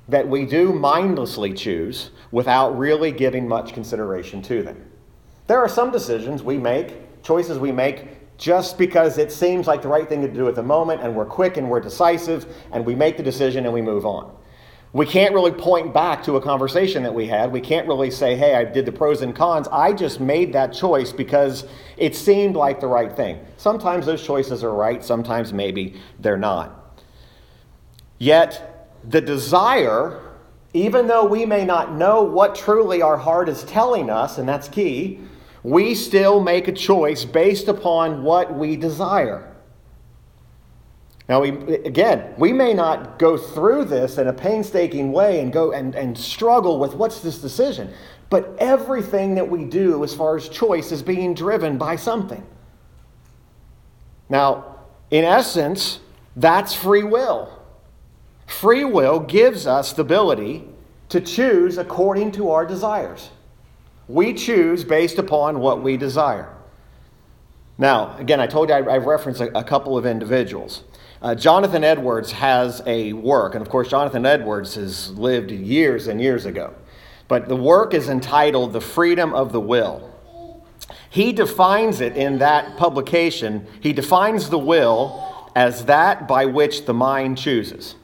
that 0.08 0.28
we 0.28 0.46
do 0.46 0.72
mindlessly 0.72 1.54
choose 1.54 2.12
without 2.32 2.78
really 2.78 3.12
giving 3.12 3.48
much 3.48 3.74
consideration 3.74 4.42
to 4.44 4.64
them. 4.64 4.90
There 5.48 5.60
are 5.60 5.70
some 5.70 5.92
decisions 5.92 6.42
we 6.42 6.58
make, 6.58 7.22
choices 7.22 7.60
we 7.60 7.72
make, 7.72 8.38
just 8.38 8.78
because 8.78 9.18
it 9.18 9.32
seems 9.32 9.68
like 9.68 9.82
the 9.82 9.88
right 9.88 10.08
thing 10.08 10.22
to 10.22 10.28
do 10.28 10.48
at 10.48 10.56
the 10.56 10.64
moment, 10.64 11.02
and 11.02 11.16
we're 11.16 11.26
quick 11.26 11.58
and 11.58 11.70
we're 11.70 11.80
decisive, 11.80 12.46
and 12.72 12.86
we 12.86 12.96
make 12.96 13.18
the 13.18 13.24
decision 13.24 13.66
and 13.66 13.74
we 13.74 13.82
move 13.82 14.06
on. 14.06 14.36
We 14.96 15.06
can't 15.06 15.34
really 15.34 15.52
point 15.52 15.94
back 15.94 16.24
to 16.24 16.38
a 16.38 16.42
conversation 16.42 17.04
that 17.04 17.14
we 17.14 17.28
had. 17.28 17.52
We 17.52 17.60
can't 17.60 17.86
really 17.86 18.10
say, 18.10 18.38
hey, 18.38 18.56
I 18.56 18.64
did 18.64 18.86
the 18.86 18.94
pros 18.94 19.22
and 19.22 19.36
cons. 19.36 19.68
I 19.70 19.92
just 19.92 20.22
made 20.22 20.54
that 20.54 20.72
choice 20.72 21.12
because 21.12 21.66
it 21.98 22.16
seemed 22.16 22.56
like 22.56 22.80
the 22.80 22.88
right 22.88 23.14
thing. 23.14 23.42
Sometimes 23.58 24.06
those 24.06 24.26
choices 24.26 24.64
are 24.64 24.74
right, 24.74 25.04
sometimes 25.04 25.52
maybe 25.52 26.00
they're 26.22 26.38
not. 26.38 27.04
Yet, 28.20 28.88
the 29.04 29.20
desire, 29.20 30.22
even 30.72 31.08
though 31.08 31.26
we 31.26 31.46
may 31.46 31.66
not 31.66 31.92
know 31.92 32.24
what 32.24 32.56
truly 32.56 33.02
our 33.02 33.18
heart 33.18 33.50
is 33.50 33.66
telling 33.66 34.10
us, 34.10 34.38
and 34.38 34.48
that's 34.48 34.70
key, 34.70 35.20
we 35.62 35.94
still 35.94 36.40
make 36.40 36.70
a 36.70 36.72
choice 36.72 37.26
based 37.26 37.68
upon 37.68 38.24
what 38.24 38.58
we 38.58 38.78
desire. 38.78 39.55
Now, 41.28 41.42
we, 41.42 41.50
again, 41.50 42.34
we 42.38 42.54
may 42.54 42.74
not 42.74 43.18
go 43.18 43.38
through 43.38 43.86
this 43.86 44.18
in 44.18 44.28
a 44.28 44.34
painstaking 44.34 45.12
way 45.12 45.40
and 45.40 45.52
go 45.52 45.72
and, 45.72 45.96
and 45.96 46.16
struggle 46.16 46.80
with 46.80 46.94
what's 46.94 47.22
this 47.22 47.40
decision, 47.40 47.92
but 48.30 48.56
everything 48.60 49.36
that 49.36 49.50
we 49.50 49.66
do 49.66 50.04
as 50.04 50.14
far 50.14 50.36
as 50.36 50.48
choice 50.48 50.92
is 50.92 51.02
being 51.02 51.34
driven 51.34 51.78
by 51.78 51.96
something. 51.96 52.46
Now, 54.30 54.76
in 55.10 55.24
essence, 55.24 56.00
that's 56.36 56.76
free 56.76 57.04
will. 57.04 57.52
Free 58.46 58.86
will 58.86 59.20
gives 59.20 59.66
us 59.66 59.94
the 59.94 60.04
ability 60.04 60.68
to 61.10 61.22
choose 61.22 61.78
according 61.78 62.32
to 62.34 62.52
our 62.52 62.66
desires. 62.66 63.30
We 64.08 64.34
choose 64.34 64.84
based 64.84 65.18
upon 65.18 65.60
what 65.60 65.82
we 65.82 65.98
desire. 65.98 66.56
Now, 67.78 68.16
again, 68.18 68.40
I 68.40 68.48
told 68.48 68.70
you 68.70 68.76
I, 68.76 68.94
have 68.94 69.06
referenced 69.06 69.42
a, 69.42 69.58
a, 69.58 69.64
couple 69.64 69.98
of 69.98 70.06
individuals. 70.06 70.84
Uh, 71.26 71.34
Jonathan 71.34 71.84
Edwards 71.84 72.32
has 72.34 72.84
a 72.86 73.12
work, 73.14 73.56
and 73.56 73.62
of 73.64 73.68
course, 73.68 73.90
Jonathan 73.90 74.28
Edwards 74.28 74.76
has 74.76 75.10
lived 75.10 75.50
years 75.50 76.06
and 76.06 76.22
years 76.22 76.46
ago. 76.46 76.72
But 77.28 77.48
the 77.48 77.56
work 77.56 77.96
is 77.96 78.10
entitled 78.10 78.74
The 78.74 78.80
Freedom 78.80 79.34
of 79.34 79.52
the 79.52 79.60
Will. 79.60 80.14
He 81.10 81.34
defines 81.34 82.00
it 82.00 82.16
in 82.16 82.38
that 82.38 82.78
publication, 82.78 83.66
he 83.82 83.92
defines 83.92 84.52
the 84.52 84.60
will 84.60 85.50
as 85.56 85.86
that 85.86 86.28
by 86.28 86.46
which 86.46 86.86
the 86.86 86.94
mind 86.94 87.40
chooses. 87.40 87.96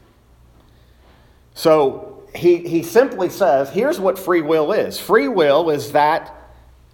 So 1.54 2.24
he, 2.34 2.68
he 2.68 2.82
simply 2.82 3.30
says, 3.30 3.70
here's 3.70 4.00
what 4.00 4.18
free 4.18 4.42
will 4.42 4.72
is. 4.72 5.00
Free 5.00 5.28
will 5.28 5.70
is 5.70 5.92
that 5.92 6.36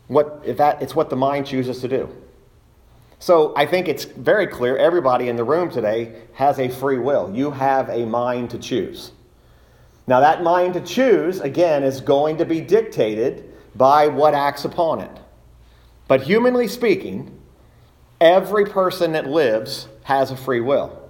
what 0.08 0.58
that 0.58 0.82
it's 0.82 0.94
what 0.94 1.10
the 1.10 1.16
mind 1.16 1.48
chooses 1.48 1.80
to 1.80 1.88
do. 1.88 2.10
So 3.20 3.54
I 3.56 3.66
think 3.66 3.88
it's 3.88 4.06
very 4.06 4.48
clear 4.48 4.78
everybody 4.78 5.28
in 5.28 5.36
the 5.36 5.44
room 5.44 5.72
today 5.72 6.22
has 6.34 6.60
a 6.60 6.70
free 6.70 7.00
will. 7.00 7.32
You 7.34 7.52
have 7.52 7.90
a 7.90 8.06
mind 8.06 8.52
to 8.52 8.60
choose. 8.60 9.12
Now 10.06 10.20
that 10.20 10.44
mind 10.44 10.76
to 10.76 10.82
choose 10.82 11.40
again 11.40 11.84
is 11.84 12.00
going 12.00 12.38
to 12.38 12.46
be 12.46 12.62
dictated 12.62 13.54
by 13.76 14.08
what 14.08 14.34
acts 14.34 14.66
upon 14.66 15.02
it. 15.02 15.20
But 16.08 16.24
humanly 16.24 16.68
speaking, 16.68 17.38
every 18.22 18.66
person 18.66 19.12
that 19.14 19.28
lives 19.28 19.88
has 20.04 20.32
a 20.32 20.38
free 20.38 20.62
will. 20.62 21.10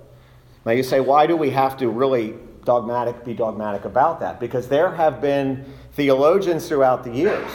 Now 0.66 0.72
you 0.72 0.84
say, 0.84 1.00
why 1.00 1.28
do 1.28 1.36
we 1.36 1.52
have 1.52 1.78
to 1.78 1.90
really 1.90 2.36
dogmatic, 2.66 3.24
be 3.24 3.34
dogmatic 3.34 3.86
about 3.86 4.20
that 4.20 4.40
because 4.40 4.68
there 4.68 4.92
have 4.92 5.22
been 5.22 5.66
theologians 5.94 6.68
throughout 6.68 7.04
the 7.04 7.12
years 7.12 7.50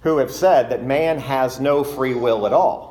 who 0.00 0.18
have 0.18 0.30
said 0.30 0.70
that 0.70 0.84
man 0.84 1.18
has 1.18 1.60
no 1.60 1.84
free 1.84 2.14
will 2.14 2.46
at 2.46 2.52
all. 2.52 2.87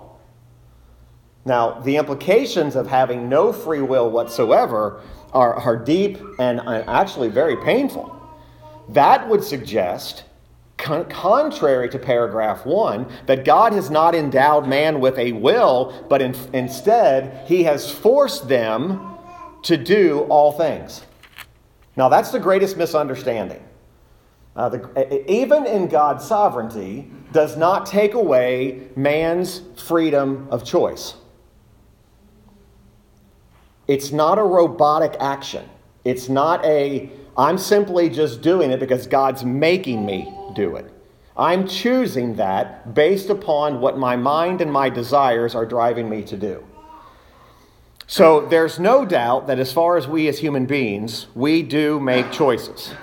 Now, 1.47 1.79
the 1.79 1.95
implications 1.95 2.75
of 2.75 2.87
having 2.87 3.29
no 3.29 3.53
free 3.53 3.79
will 3.79 4.11
whatsoever 4.11 5.01
are, 5.31 5.53
are 5.53 5.77
deep 5.77 6.19
and 6.39 6.59
actually 6.59 7.29
very 7.29 7.55
painful. 7.55 8.13
That 8.89 9.29
would 9.29 9.41
suggest, 9.41 10.25
con- 10.75 11.05
contrary 11.05 11.87
to 11.87 11.99
paragraph 11.99 12.65
one, 12.65 13.07
that 13.27 13.45
God 13.45 13.71
has 13.71 13.89
not 13.89 14.13
endowed 14.13 14.67
man 14.67 14.99
with 14.99 15.17
a 15.17 15.31
will, 15.31 16.05
but 16.09 16.21
in, 16.21 16.35
instead, 16.51 17.47
he 17.47 17.63
has 17.63 17.89
forced 17.89 18.49
them 18.49 19.17
to 19.63 19.77
do 19.77 20.27
all 20.29 20.51
things. 20.51 21.03
Now, 21.95 22.09
that's 22.09 22.31
the 22.31 22.41
greatest 22.41 22.75
misunderstanding. 22.75 23.63
Uh, 24.53 24.67
the, 24.67 25.31
even 25.31 25.65
in 25.65 25.87
God's 25.87 26.27
sovereignty, 26.27 27.09
does 27.31 27.55
not 27.55 27.85
take 27.85 28.15
away 28.15 28.89
man's 28.97 29.61
freedom 29.77 30.49
of 30.51 30.65
choice. 30.65 31.15
It's 33.87 34.11
not 34.11 34.37
a 34.37 34.43
robotic 34.43 35.15
action. 35.19 35.67
It's 36.03 36.29
not 36.29 36.63
a, 36.65 37.09
I'm 37.37 37.57
simply 37.57 38.09
just 38.09 38.41
doing 38.41 38.71
it 38.71 38.79
because 38.79 39.07
God's 39.07 39.43
making 39.43 40.05
me 40.05 40.33
do 40.55 40.75
it. 40.75 40.91
I'm 41.37 41.67
choosing 41.67 42.35
that 42.35 42.93
based 42.93 43.29
upon 43.29 43.79
what 43.79 43.97
my 43.97 44.15
mind 44.15 44.59
and 44.59 44.71
my 44.71 44.89
desires 44.89 45.53
are 45.53 45.65
driving 45.65 46.09
me 46.09 46.23
to 46.23 46.35
do. 46.35 46.65
So 48.07 48.45
there's 48.47 48.79
no 48.79 49.05
doubt 49.05 49.47
that 49.47 49.59
as 49.59 49.71
far 49.71 49.97
as 49.97 50.07
we 50.07 50.27
as 50.29 50.39
human 50.39 50.65
beings, 50.65 51.27
we 51.35 51.61
do 51.61 51.99
make 51.99 52.31
choices. 52.31 52.93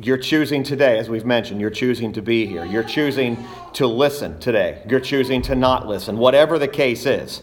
You're 0.00 0.18
choosing 0.18 0.62
today, 0.62 0.98
as 0.98 1.08
we've 1.08 1.24
mentioned, 1.24 1.60
you're 1.60 1.70
choosing 1.70 2.12
to 2.12 2.22
be 2.22 2.46
here. 2.46 2.64
You're 2.64 2.84
choosing 2.84 3.36
to 3.74 3.86
listen 3.86 4.38
today. 4.38 4.82
You're 4.88 5.00
choosing 5.00 5.42
to 5.42 5.54
not 5.54 5.88
listen, 5.88 6.18
whatever 6.18 6.58
the 6.58 6.68
case 6.68 7.06
is. 7.06 7.42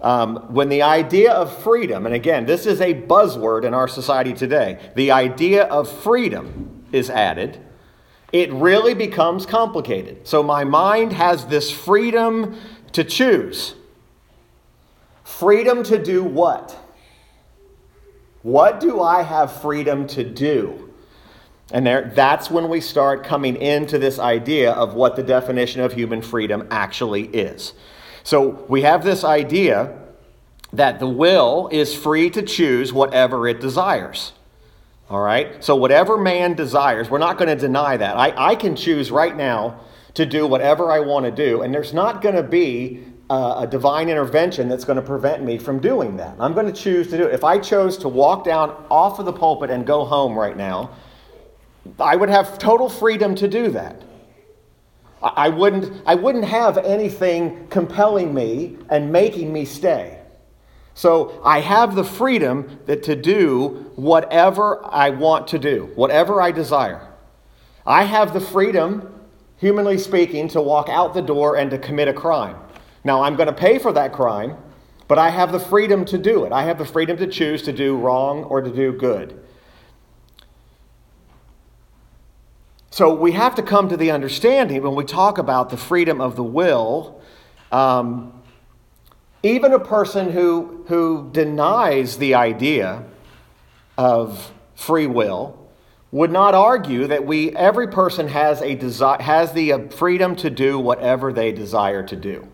Um, 0.00 0.52
when 0.52 0.68
the 0.68 0.82
idea 0.82 1.32
of 1.32 1.56
freedom, 1.62 2.04
and 2.04 2.14
again, 2.14 2.46
this 2.46 2.66
is 2.66 2.80
a 2.80 2.94
buzzword 2.94 3.64
in 3.64 3.72
our 3.72 3.88
society 3.88 4.32
today, 4.32 4.78
the 4.94 5.10
idea 5.10 5.64
of 5.64 5.90
freedom 5.90 6.84
is 6.92 7.08
added, 7.08 7.60
it 8.32 8.52
really 8.52 8.94
becomes 8.94 9.46
complicated. 9.46 10.26
So 10.26 10.42
my 10.42 10.64
mind 10.64 11.12
has 11.12 11.46
this 11.46 11.70
freedom 11.70 12.58
to 12.92 13.04
choose. 13.04 13.74
Freedom 15.22 15.82
to 15.84 16.02
do 16.02 16.22
what? 16.22 16.76
What 18.42 18.80
do 18.80 19.00
I 19.00 19.22
have 19.22 19.62
freedom 19.62 20.06
to 20.08 20.22
do? 20.22 20.92
And 21.72 21.86
there, 21.86 22.12
that's 22.14 22.50
when 22.50 22.68
we 22.68 22.80
start 22.80 23.24
coming 23.24 23.56
into 23.56 23.98
this 23.98 24.18
idea 24.18 24.72
of 24.72 24.94
what 24.94 25.16
the 25.16 25.22
definition 25.22 25.80
of 25.80 25.94
human 25.94 26.20
freedom 26.20 26.68
actually 26.70 27.26
is. 27.28 27.72
So 28.24 28.64
we 28.68 28.82
have 28.82 29.04
this 29.04 29.22
idea 29.22 29.96
that 30.72 30.98
the 30.98 31.06
will 31.06 31.68
is 31.70 31.94
free 31.94 32.30
to 32.30 32.42
choose 32.42 32.92
whatever 32.92 33.46
it 33.46 33.60
desires. 33.60 34.32
All 35.08 35.20
right? 35.20 35.62
So, 35.62 35.76
whatever 35.76 36.16
man 36.16 36.54
desires, 36.54 37.10
we're 37.10 37.18
not 37.18 37.38
going 37.38 37.48
to 37.48 37.56
deny 37.56 37.96
that. 37.96 38.16
I, 38.16 38.52
I 38.52 38.54
can 38.54 38.74
choose 38.74 39.10
right 39.10 39.36
now 39.36 39.80
to 40.14 40.24
do 40.24 40.46
whatever 40.46 40.90
I 40.90 41.00
want 41.00 41.26
to 41.26 41.30
do, 41.30 41.62
and 41.62 41.72
there's 41.72 41.92
not 41.92 42.22
going 42.22 42.34
to 42.34 42.42
be 42.42 43.04
uh, 43.28 43.56
a 43.58 43.66
divine 43.66 44.08
intervention 44.08 44.68
that's 44.68 44.84
going 44.84 44.96
to 44.96 45.02
prevent 45.02 45.42
me 45.44 45.58
from 45.58 45.78
doing 45.78 46.16
that. 46.16 46.36
I'm 46.38 46.54
going 46.54 46.66
to 46.66 46.72
choose 46.72 47.08
to 47.10 47.18
do 47.18 47.26
it. 47.26 47.34
If 47.34 47.44
I 47.44 47.58
chose 47.58 47.98
to 47.98 48.08
walk 48.08 48.44
down 48.44 48.70
off 48.90 49.18
of 49.18 49.26
the 49.26 49.32
pulpit 49.32 49.70
and 49.70 49.86
go 49.86 50.04
home 50.04 50.38
right 50.38 50.56
now, 50.56 50.90
I 51.98 52.16
would 52.16 52.30
have 52.30 52.58
total 52.58 52.88
freedom 52.88 53.34
to 53.36 53.48
do 53.48 53.70
that. 53.72 54.02
I 55.24 55.48
wouldn't, 55.48 56.02
I 56.04 56.14
wouldn't 56.14 56.44
have 56.44 56.76
anything 56.76 57.66
compelling 57.68 58.34
me 58.34 58.76
and 58.90 59.10
making 59.10 59.52
me 59.52 59.64
stay. 59.64 60.18
So 60.92 61.40
I 61.42 61.60
have 61.60 61.94
the 61.94 62.04
freedom 62.04 62.78
that 62.84 63.02
to 63.04 63.16
do 63.16 63.90
whatever 63.96 64.84
I 64.84 65.10
want 65.10 65.48
to 65.48 65.58
do, 65.58 65.90
whatever 65.94 66.42
I 66.42 66.52
desire. 66.52 67.08
I 67.86 68.04
have 68.04 68.34
the 68.34 68.40
freedom, 68.40 69.18
humanly 69.56 69.98
speaking, 69.98 70.46
to 70.48 70.60
walk 70.60 70.88
out 70.90 71.14
the 71.14 71.22
door 71.22 71.56
and 71.56 71.70
to 71.70 71.78
commit 71.78 72.08
a 72.08 72.12
crime. 72.12 72.56
Now 73.02 73.22
I'm 73.22 73.34
going 73.34 73.48
to 73.48 73.52
pay 73.52 73.78
for 73.78 73.92
that 73.92 74.12
crime, 74.12 74.56
but 75.08 75.18
I 75.18 75.30
have 75.30 75.52
the 75.52 75.58
freedom 75.58 76.04
to 76.06 76.18
do 76.18 76.44
it. 76.44 76.52
I 76.52 76.64
have 76.64 76.78
the 76.78 76.84
freedom 76.84 77.16
to 77.16 77.26
choose 77.26 77.62
to 77.62 77.72
do 77.72 77.96
wrong 77.96 78.44
or 78.44 78.60
to 78.60 78.70
do 78.70 78.92
good. 78.92 79.40
So 82.94 83.12
we 83.12 83.32
have 83.32 83.56
to 83.56 83.62
come 83.64 83.88
to 83.88 83.96
the 83.96 84.12
understanding 84.12 84.80
when 84.80 84.94
we 84.94 85.02
talk 85.02 85.38
about 85.38 85.68
the 85.68 85.76
freedom 85.76 86.20
of 86.20 86.36
the 86.36 86.44
will. 86.44 87.20
Um, 87.72 88.40
even 89.42 89.72
a 89.72 89.80
person 89.80 90.30
who, 90.30 90.84
who 90.86 91.28
denies 91.32 92.18
the 92.18 92.36
idea 92.36 93.02
of 93.98 94.52
free 94.76 95.08
will 95.08 95.58
would 96.12 96.30
not 96.30 96.54
argue 96.54 97.08
that 97.08 97.26
we 97.26 97.50
every 97.56 97.88
person 97.88 98.28
has 98.28 98.62
a 98.62 98.76
desire 98.76 99.20
has 99.20 99.52
the 99.54 99.72
uh, 99.72 99.88
freedom 99.88 100.36
to 100.36 100.48
do 100.48 100.78
whatever 100.78 101.32
they 101.32 101.50
desire 101.50 102.04
to 102.04 102.14
do. 102.14 102.46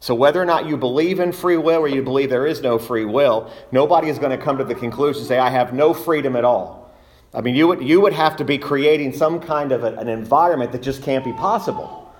So 0.00 0.12
whether 0.12 0.42
or 0.42 0.44
not 0.44 0.66
you 0.66 0.76
believe 0.76 1.20
in 1.20 1.30
free 1.30 1.56
will 1.56 1.82
or 1.82 1.88
you 1.88 2.02
believe 2.02 2.30
there 2.30 2.48
is 2.48 2.62
no 2.62 2.80
free 2.80 3.04
will, 3.04 3.48
nobody 3.70 4.08
is 4.08 4.18
going 4.18 4.36
to 4.36 4.44
come 4.44 4.58
to 4.58 4.64
the 4.64 4.74
conclusion 4.74 5.22
say 5.22 5.38
I 5.38 5.50
have 5.50 5.72
no 5.72 5.94
freedom 5.94 6.34
at 6.34 6.44
all. 6.44 6.87
I 7.34 7.40
mean, 7.40 7.54
you 7.54 7.68
would, 7.68 7.82
you 7.82 8.00
would 8.00 8.14
have 8.14 8.36
to 8.36 8.44
be 8.44 8.58
creating 8.58 9.12
some 9.12 9.40
kind 9.40 9.72
of 9.72 9.84
a, 9.84 9.94
an 9.94 10.08
environment 10.08 10.72
that 10.72 10.82
just 10.82 11.02
can't 11.02 11.24
be 11.24 11.32
possible. 11.32 12.12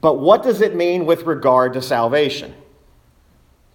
But 0.00 0.18
what 0.18 0.42
does 0.42 0.60
it 0.60 0.74
mean 0.74 1.06
with 1.06 1.22
regard 1.22 1.72
to 1.74 1.82
salvation? 1.82 2.54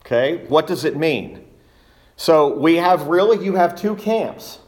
Okay, 0.05 0.45
what 0.47 0.67
does 0.67 0.85
it 0.85 0.97
mean? 0.97 1.45
So 2.17 2.53
we 2.53 2.75
have 2.75 3.07
really, 3.07 3.43
you 3.43 3.55
have 3.55 3.75
two 3.75 3.95
camps. 3.95 4.59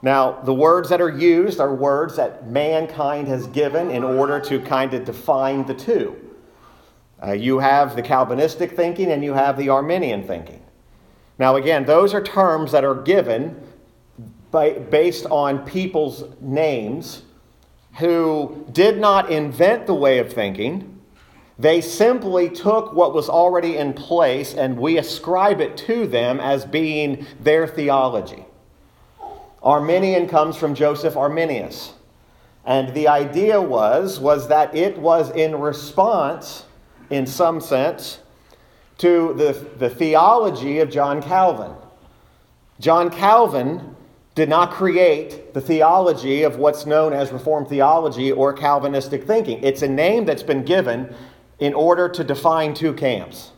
Now, 0.00 0.40
the 0.42 0.54
words 0.54 0.88
that 0.88 1.00
are 1.00 1.10
used 1.10 1.60
are 1.60 1.74
words 1.74 2.16
that 2.16 2.48
mankind 2.48 3.28
has 3.28 3.46
given 3.48 3.90
in 3.90 4.04
order 4.04 4.40
to 4.40 4.60
kind 4.60 4.94
of 4.94 5.04
define 5.04 5.66
the 5.66 5.74
two. 5.74 6.16
Uh, 7.22 7.32
you 7.32 7.58
have 7.58 7.96
the 7.96 8.02
Calvinistic 8.02 8.72
thinking 8.76 9.10
and 9.10 9.24
you 9.24 9.34
have 9.34 9.58
the 9.58 9.68
Arminian 9.68 10.26
thinking. 10.26 10.62
Now, 11.38 11.56
again, 11.56 11.84
those 11.84 12.14
are 12.14 12.22
terms 12.22 12.72
that 12.72 12.84
are 12.84 12.94
given 12.94 13.60
by, 14.50 14.72
based 14.72 15.26
on 15.26 15.64
people's 15.64 16.24
names 16.40 17.22
who 17.98 18.64
did 18.72 18.98
not 18.98 19.30
invent 19.30 19.86
the 19.86 19.94
way 19.94 20.18
of 20.18 20.32
thinking. 20.32 21.00
They 21.58 21.80
simply 21.80 22.48
took 22.48 22.92
what 22.92 23.12
was 23.12 23.28
already 23.28 23.76
in 23.76 23.92
place 23.92 24.54
and 24.54 24.78
we 24.78 24.98
ascribe 24.98 25.60
it 25.60 25.76
to 25.78 26.06
them 26.06 26.38
as 26.38 26.64
being 26.64 27.26
their 27.40 27.66
theology. 27.66 28.44
Arminian 29.62 30.28
comes 30.28 30.56
from 30.56 30.74
Joseph 30.74 31.16
Arminius. 31.16 31.94
And 32.64 32.94
the 32.94 33.08
idea 33.08 33.60
was, 33.60 34.20
was 34.20 34.48
that 34.48 34.74
it 34.76 34.98
was 34.98 35.30
in 35.30 35.58
response, 35.58 36.64
in 37.10 37.26
some 37.26 37.60
sense, 37.60 38.20
to 38.98 39.34
the, 39.34 39.52
the 39.78 39.90
theology 39.90 40.78
of 40.78 40.90
John 40.90 41.22
Calvin. 41.22 41.72
John 42.78 43.10
Calvin 43.10 43.96
did 44.38 44.48
not 44.48 44.70
create 44.70 45.52
the 45.52 45.60
theology 45.60 46.44
of 46.44 46.58
what's 46.58 46.86
known 46.86 47.12
as 47.12 47.32
Reformed 47.32 47.66
theology 47.66 48.30
or 48.30 48.52
Calvinistic 48.52 49.24
thinking. 49.24 49.60
It's 49.64 49.82
a 49.82 49.88
name 49.88 50.26
that's 50.26 50.44
been 50.44 50.64
given 50.64 51.12
in 51.58 51.74
order 51.74 52.08
to 52.10 52.22
define 52.22 52.72
two 52.72 52.92
camps. 52.92 53.50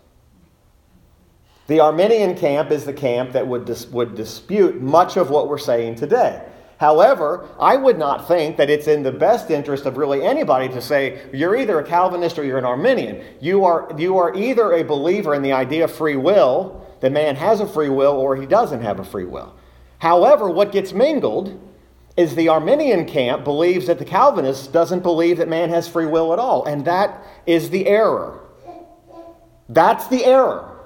The 1.67 1.81
Arminian 1.81 2.35
camp 2.35 2.71
is 2.71 2.87
the 2.87 2.95
camp 2.95 3.33
that 3.33 3.47
would, 3.47 3.67
dis- 3.67 3.89
would 3.89 4.15
dispute 4.15 4.81
much 4.81 5.19
of 5.19 5.29
what 5.29 5.51
we're 5.51 5.59
saying 5.59 5.97
today. 5.97 6.43
However, 6.79 7.47
I 7.61 7.77
would 7.77 7.99
not 7.99 8.27
think 8.27 8.57
that 8.57 8.71
it's 8.71 8.87
in 8.87 9.03
the 9.03 9.13
best 9.13 9.51
interest 9.51 9.85
of 9.85 9.99
really 9.99 10.23
anybody 10.23 10.71
to 10.71 10.81
say 10.81 11.29
you're 11.31 11.57
either 11.57 11.79
a 11.79 11.85
Calvinist 11.85 12.39
or 12.39 12.45
you're 12.45 12.57
an 12.57 12.65
Arminian. 12.65 13.23
You 13.39 13.67
are, 13.67 13.93
you 13.99 14.17
are 14.17 14.35
either 14.35 14.73
a 14.73 14.83
believer 14.83 15.35
in 15.35 15.43
the 15.43 15.53
idea 15.53 15.85
of 15.85 15.93
free 15.93 16.17
will, 16.17 16.87
that 17.01 17.13
man 17.13 17.37
has 17.37 17.61
a 17.61 17.67
free 17.67 17.91
will, 17.91 18.15
or 18.15 18.35
he 18.35 18.47
doesn't 18.47 18.81
have 18.81 18.99
a 18.99 19.05
free 19.05 19.27
will. 19.27 19.55
However, 20.01 20.51
what 20.51 20.73
gets 20.73 20.93
mingled 20.93 21.61
is 22.17 22.35
the 22.35 22.49
Arminian 22.49 23.05
camp 23.07 23.45
believes 23.45 23.87
that 23.87 23.99
the 23.99 24.05
Calvinist 24.05 24.73
doesn't 24.73 25.03
believe 25.03 25.39
that 25.39 25.49
man 25.49 25.69
has 25.71 25.87
free 25.87 26.07
will 26.07 26.33
at 26.33 26.39
all, 26.39 26.65
and 26.65 26.85
that 26.87 27.23
is 27.47 27.71
the 27.71 27.87
error. 27.87 28.41
That's 29.69 30.09
the 30.09 30.25
error. 30.25 30.79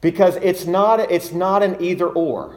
Because 0.00 0.36
it's 0.36 0.66
not, 0.66 1.00
it's 1.10 1.32
not 1.32 1.62
an 1.62 1.82
either 1.82 2.08
or. 2.08 2.56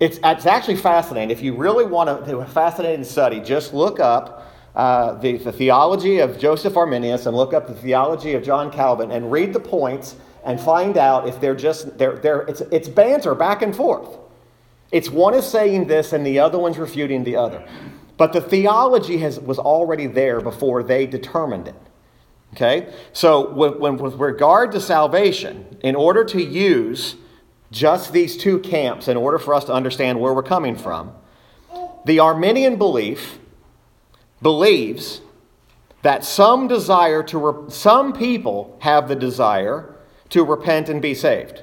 It's, 0.00 0.18
it's 0.24 0.46
actually 0.46 0.76
fascinating. 0.76 1.30
If 1.30 1.42
you 1.42 1.54
really 1.54 1.84
want 1.84 2.08
to 2.08 2.28
do 2.28 2.40
a 2.40 2.46
fascinating 2.46 3.04
study, 3.04 3.40
just 3.40 3.74
look 3.74 4.00
up 4.00 4.52
uh, 4.74 5.14
the, 5.14 5.36
the 5.38 5.52
theology 5.52 6.18
of 6.18 6.38
Joseph 6.38 6.76
Arminius 6.76 7.26
and 7.26 7.36
look 7.36 7.52
up 7.52 7.66
the 7.66 7.74
theology 7.74 8.34
of 8.34 8.42
John 8.42 8.72
Calvin 8.72 9.10
and 9.10 9.30
read 9.30 9.52
the 9.52 9.60
points 9.60 10.16
and 10.44 10.60
find 10.60 10.96
out 10.96 11.28
if 11.28 11.40
they're 11.40 11.54
just 11.54 11.98
they're, 11.98 12.16
they're 12.16 12.42
it's, 12.42 12.60
it's 12.60 12.88
banter 12.88 13.34
back 13.34 13.62
and 13.62 13.74
forth. 13.74 14.18
It's 14.90 15.08
one 15.08 15.34
is 15.34 15.46
saying 15.46 15.86
this 15.86 16.12
and 16.12 16.26
the 16.26 16.38
other 16.38 16.58
one's 16.58 16.78
refuting 16.78 17.24
the 17.24 17.36
other. 17.36 17.66
But 18.18 18.32
the 18.32 18.40
theology 18.40 19.18
has, 19.18 19.40
was 19.40 19.58
already 19.58 20.06
there 20.06 20.40
before 20.40 20.82
they 20.82 21.06
determined 21.06 21.68
it. 21.68 21.74
Okay? 22.52 22.92
So 23.14 23.50
when, 23.52 23.78
when, 23.80 23.96
with 23.96 24.14
regard 24.16 24.72
to 24.72 24.80
salvation 24.80 25.78
in 25.82 25.96
order 25.96 26.24
to 26.24 26.42
use 26.42 27.16
just 27.70 28.12
these 28.12 28.36
two 28.36 28.58
camps 28.58 29.08
in 29.08 29.16
order 29.16 29.38
for 29.38 29.54
us 29.54 29.64
to 29.64 29.72
understand 29.72 30.20
where 30.20 30.34
we're 30.34 30.42
coming 30.42 30.76
from 30.76 31.14
the 32.04 32.18
arminian 32.18 32.76
belief 32.76 33.38
believes 34.40 35.20
that 36.02 36.24
some 36.24 36.66
desire 36.66 37.22
to 37.22 37.38
re- 37.38 37.70
some 37.70 38.12
people 38.12 38.76
have 38.80 39.08
the 39.08 39.14
desire 39.14 39.91
to 40.32 40.44
repent 40.44 40.88
and 40.88 41.02
be 41.02 41.14
saved. 41.14 41.62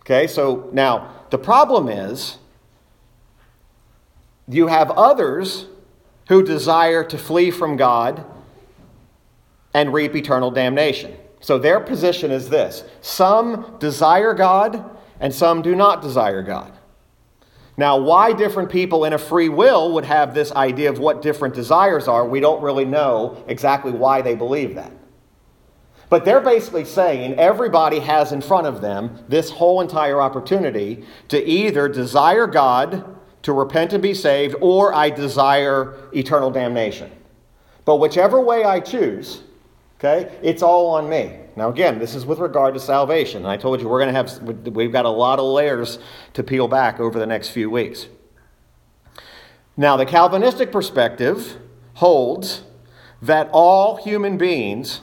Okay, 0.00 0.26
so 0.26 0.70
now 0.72 1.12
the 1.30 1.38
problem 1.38 1.88
is 1.88 2.38
you 4.48 4.68
have 4.68 4.90
others 4.92 5.66
who 6.28 6.42
desire 6.42 7.02
to 7.04 7.18
flee 7.18 7.50
from 7.50 7.76
God 7.76 8.24
and 9.74 9.92
reap 9.92 10.14
eternal 10.14 10.52
damnation. 10.52 11.16
So 11.40 11.58
their 11.58 11.80
position 11.80 12.30
is 12.30 12.48
this 12.48 12.84
some 13.00 13.76
desire 13.80 14.32
God 14.32 14.88
and 15.18 15.34
some 15.34 15.62
do 15.62 15.74
not 15.74 16.02
desire 16.02 16.42
God. 16.42 16.72
Now, 17.76 17.98
why 17.98 18.32
different 18.32 18.70
people 18.70 19.04
in 19.04 19.14
a 19.14 19.18
free 19.18 19.48
will 19.48 19.94
would 19.94 20.04
have 20.04 20.32
this 20.32 20.52
idea 20.52 20.90
of 20.90 20.98
what 20.98 21.22
different 21.22 21.54
desires 21.54 22.06
are, 22.06 22.28
we 22.28 22.38
don't 22.38 22.62
really 22.62 22.84
know 22.84 23.42
exactly 23.48 23.90
why 23.90 24.22
they 24.22 24.34
believe 24.34 24.76
that. 24.76 24.92
But 26.10 26.24
they're 26.24 26.40
basically 26.40 26.84
saying 26.84 27.38
everybody 27.38 28.00
has 28.00 28.32
in 28.32 28.42
front 28.42 28.66
of 28.66 28.80
them 28.80 29.24
this 29.28 29.48
whole 29.48 29.80
entire 29.80 30.20
opportunity 30.20 31.04
to 31.28 31.42
either 31.42 31.88
desire 31.88 32.48
God, 32.48 33.16
to 33.42 33.52
repent 33.52 33.92
and 33.92 34.02
be 34.02 34.12
saved, 34.12 34.56
or 34.60 34.92
I 34.92 35.08
desire 35.08 35.96
eternal 36.12 36.50
damnation. 36.50 37.10
But 37.84 37.96
whichever 37.96 38.40
way 38.40 38.64
I 38.64 38.80
choose, 38.80 39.44
okay, 39.98 40.36
it's 40.42 40.62
all 40.62 40.88
on 40.88 41.08
me. 41.08 41.36
Now, 41.54 41.68
again, 41.68 41.98
this 42.00 42.16
is 42.16 42.26
with 42.26 42.40
regard 42.40 42.74
to 42.74 42.80
salvation. 42.80 43.46
I 43.46 43.56
told 43.56 43.80
you 43.80 43.88
we're 43.88 44.00
going 44.00 44.12
to 44.12 44.16
have, 44.16 44.68
we've 44.74 44.92
got 44.92 45.04
a 45.04 45.10
lot 45.10 45.38
of 45.38 45.44
layers 45.44 46.00
to 46.34 46.42
peel 46.42 46.66
back 46.66 46.98
over 46.98 47.18
the 47.18 47.26
next 47.26 47.50
few 47.50 47.70
weeks. 47.70 48.08
Now, 49.76 49.96
the 49.96 50.06
Calvinistic 50.06 50.72
perspective 50.72 51.56
holds 51.94 52.62
that 53.22 53.48
all 53.52 53.96
human 53.96 54.36
beings 54.36 55.02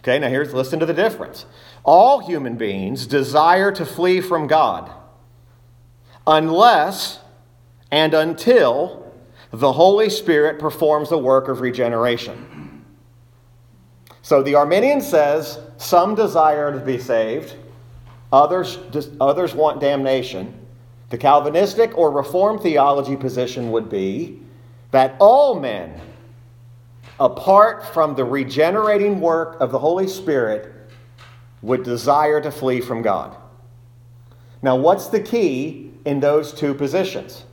Okay, 0.00 0.18
now 0.18 0.28
here's 0.28 0.54
listen 0.54 0.80
to 0.80 0.86
the 0.86 0.94
difference. 0.94 1.46
All 1.84 2.20
human 2.20 2.56
beings 2.56 3.06
desire 3.06 3.70
to 3.72 3.84
flee 3.84 4.20
from 4.20 4.46
God 4.46 4.90
unless 6.26 7.20
and 7.90 8.14
until 8.14 9.12
the 9.52 9.72
Holy 9.72 10.08
Spirit 10.08 10.58
performs 10.58 11.10
the 11.10 11.18
work 11.18 11.48
of 11.48 11.60
regeneration. 11.60 12.84
So 14.22 14.42
the 14.42 14.54
Arminian 14.54 15.00
says 15.00 15.58
some 15.76 16.14
desire 16.14 16.72
to 16.72 16.78
be 16.78 16.98
saved, 16.98 17.56
others, 18.32 18.78
others 19.20 19.54
want 19.54 19.80
damnation. 19.80 20.54
The 21.08 21.18
Calvinistic 21.18 21.98
or 21.98 22.10
Reformed 22.12 22.60
theology 22.60 23.16
position 23.16 23.72
would 23.72 23.90
be 23.90 24.40
that 24.92 25.16
all 25.18 25.58
men 25.58 26.00
apart 27.20 27.86
from 27.92 28.14
the 28.14 28.24
regenerating 28.24 29.20
work 29.20 29.60
of 29.60 29.70
the 29.70 29.78
Holy 29.78 30.08
Spirit, 30.08 30.72
would 31.62 31.82
desire 31.82 32.40
to 32.40 32.50
flee 32.50 32.80
from 32.80 33.02
God. 33.02 33.36
Now, 34.62 34.76
what's 34.76 35.08
the 35.08 35.20
key 35.20 35.92
in 36.06 36.20
those 36.20 36.52
two 36.52 36.72
positions? 36.72 37.44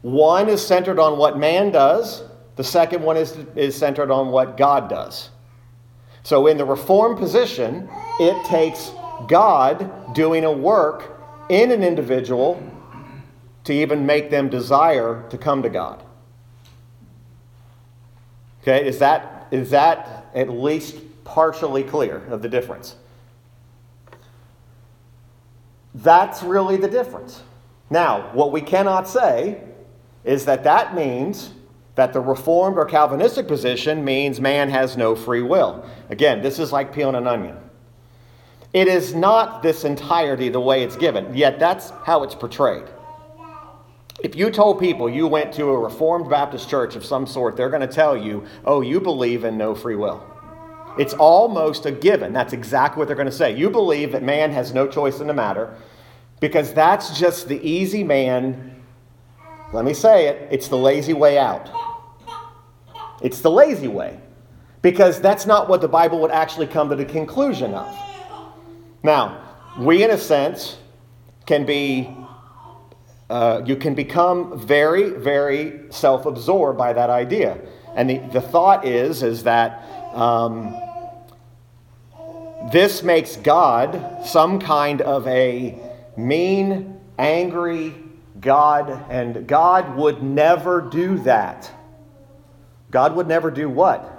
One 0.00 0.48
is 0.48 0.66
centered 0.66 0.98
on 0.98 1.18
what 1.18 1.38
man 1.38 1.70
does, 1.70 2.22
the 2.56 2.64
second 2.64 3.02
one 3.02 3.16
is, 3.16 3.36
is 3.54 3.76
centered 3.76 4.10
on 4.10 4.28
what 4.30 4.56
God 4.56 4.88
does. 4.88 5.30
So, 6.22 6.46
in 6.46 6.56
the 6.56 6.64
Reformed 6.64 7.18
position, 7.18 7.88
it 8.18 8.44
takes 8.46 8.90
God 9.28 10.14
doing 10.14 10.44
a 10.44 10.52
work 10.52 11.20
in 11.48 11.70
an 11.70 11.82
individual 11.82 12.62
to 13.64 13.72
even 13.72 14.06
make 14.06 14.30
them 14.30 14.48
desire 14.48 15.26
to 15.30 15.38
come 15.38 15.62
to 15.62 15.68
God. 15.68 16.02
Okay, 18.62 18.86
is 18.86 18.98
that, 18.98 19.48
is 19.50 19.70
that 19.70 20.26
at 20.34 20.50
least 20.50 20.96
partially 21.24 21.82
clear 21.82 22.24
of 22.26 22.42
the 22.42 22.48
difference? 22.48 22.96
That's 25.94 26.42
really 26.42 26.76
the 26.76 26.88
difference. 26.88 27.42
Now, 27.90 28.30
what 28.32 28.52
we 28.52 28.60
cannot 28.60 29.08
say 29.08 29.62
is 30.24 30.44
that 30.44 30.64
that 30.64 30.94
means 30.94 31.50
that 31.94 32.12
the 32.12 32.20
Reformed 32.20 32.76
or 32.76 32.84
Calvinistic 32.84 33.48
position 33.48 34.04
means 34.04 34.40
man 34.40 34.70
has 34.70 34.96
no 34.96 35.16
free 35.16 35.42
will. 35.42 35.84
Again, 36.10 36.42
this 36.42 36.58
is 36.58 36.70
like 36.70 36.92
peeling 36.92 37.16
an 37.16 37.26
onion. 37.26 37.56
It 38.72 38.86
is 38.86 39.14
not 39.14 39.62
this 39.62 39.84
entirety 39.84 40.48
the 40.48 40.60
way 40.60 40.82
it's 40.82 40.96
given, 40.96 41.34
yet 41.34 41.58
that's 41.58 41.90
how 42.04 42.22
it's 42.22 42.34
portrayed. 42.34 42.84
If 44.20 44.34
you 44.34 44.50
told 44.50 44.80
people 44.80 45.08
you 45.08 45.28
went 45.28 45.52
to 45.54 45.70
a 45.70 45.78
Reformed 45.78 46.28
Baptist 46.28 46.68
church 46.68 46.96
of 46.96 47.04
some 47.04 47.26
sort, 47.26 47.56
they're 47.56 47.70
going 47.70 47.86
to 47.86 47.86
tell 47.86 48.16
you, 48.16 48.44
oh, 48.64 48.80
you 48.80 49.00
believe 49.00 49.44
in 49.44 49.56
no 49.56 49.76
free 49.76 49.94
will. 49.94 50.24
It's 50.98 51.14
almost 51.14 51.86
a 51.86 51.92
given. 51.92 52.32
That's 52.32 52.52
exactly 52.52 52.98
what 52.98 53.06
they're 53.06 53.16
going 53.16 53.26
to 53.26 53.32
say. 53.32 53.56
You 53.56 53.70
believe 53.70 54.10
that 54.12 54.24
man 54.24 54.50
has 54.50 54.74
no 54.74 54.88
choice 54.88 55.20
in 55.20 55.28
the 55.28 55.34
matter 55.34 55.72
because 56.40 56.74
that's 56.74 57.16
just 57.18 57.46
the 57.46 57.60
easy 57.68 58.02
man. 58.02 58.82
Let 59.72 59.84
me 59.84 59.94
say 59.94 60.26
it 60.26 60.48
it's 60.50 60.66
the 60.66 60.78
lazy 60.78 61.12
way 61.12 61.38
out. 61.38 61.70
It's 63.22 63.40
the 63.40 63.50
lazy 63.50 63.88
way 63.88 64.18
because 64.82 65.20
that's 65.20 65.46
not 65.46 65.68
what 65.68 65.80
the 65.80 65.88
Bible 65.88 66.20
would 66.22 66.32
actually 66.32 66.66
come 66.66 66.88
to 66.88 66.96
the 66.96 67.04
conclusion 67.04 67.74
of. 67.74 67.96
Now, 69.04 69.44
we, 69.78 70.02
in 70.02 70.10
a 70.10 70.18
sense, 70.18 70.78
can 71.46 71.64
be 71.64 72.16
uh, 73.30 73.62
you 73.66 73.76
can 73.76 73.94
become 73.94 74.58
very, 74.58 75.10
very 75.10 75.80
self 75.90 76.26
absorbed 76.26 76.78
by 76.78 76.92
that 76.92 77.10
idea. 77.10 77.58
And 77.94 78.08
the, 78.08 78.18
the 78.32 78.40
thought 78.40 78.86
is, 78.86 79.22
is 79.22 79.44
that 79.44 79.82
um, 80.14 80.74
this 82.72 83.02
makes 83.02 83.36
God 83.36 84.24
some 84.26 84.58
kind 84.58 85.00
of 85.02 85.26
a 85.26 85.78
mean, 86.16 87.00
angry 87.18 87.94
God, 88.40 89.04
and 89.10 89.46
God 89.46 89.96
would 89.96 90.22
never 90.22 90.80
do 90.80 91.18
that. 91.20 91.70
God 92.90 93.16
would 93.16 93.26
never 93.26 93.50
do 93.50 93.68
what? 93.68 94.14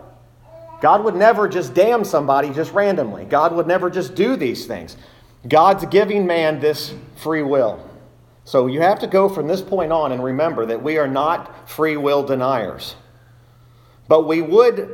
God 0.81 1.03
would 1.03 1.15
never 1.15 1.47
just 1.47 1.73
damn 1.73 2.05
somebody 2.05 2.51
just 2.51 2.73
randomly. 2.73 3.25
God 3.25 3.53
would 3.55 3.67
never 3.67 3.89
just 3.89 4.15
do 4.15 4.35
these 4.35 4.65
things. 4.65 4.95
God's 5.47 5.85
giving 5.85 6.27
man 6.27 6.59
this 6.59 6.93
free 7.17 7.43
will. 7.43 7.88
So 8.49 8.65
you 8.65 8.81
have 8.81 8.97
to 9.01 9.05
go 9.05 9.29
from 9.29 9.47
this 9.47 9.61
point 9.61 9.91
on 9.91 10.11
and 10.11 10.23
remember 10.23 10.65
that 10.65 10.81
we 10.81 10.97
are 10.97 11.07
not 11.07 11.69
free 11.69 11.97
will 11.97 12.23
deniers. 12.23 12.95
But 14.07 14.25
we 14.25 14.41
would 14.41 14.89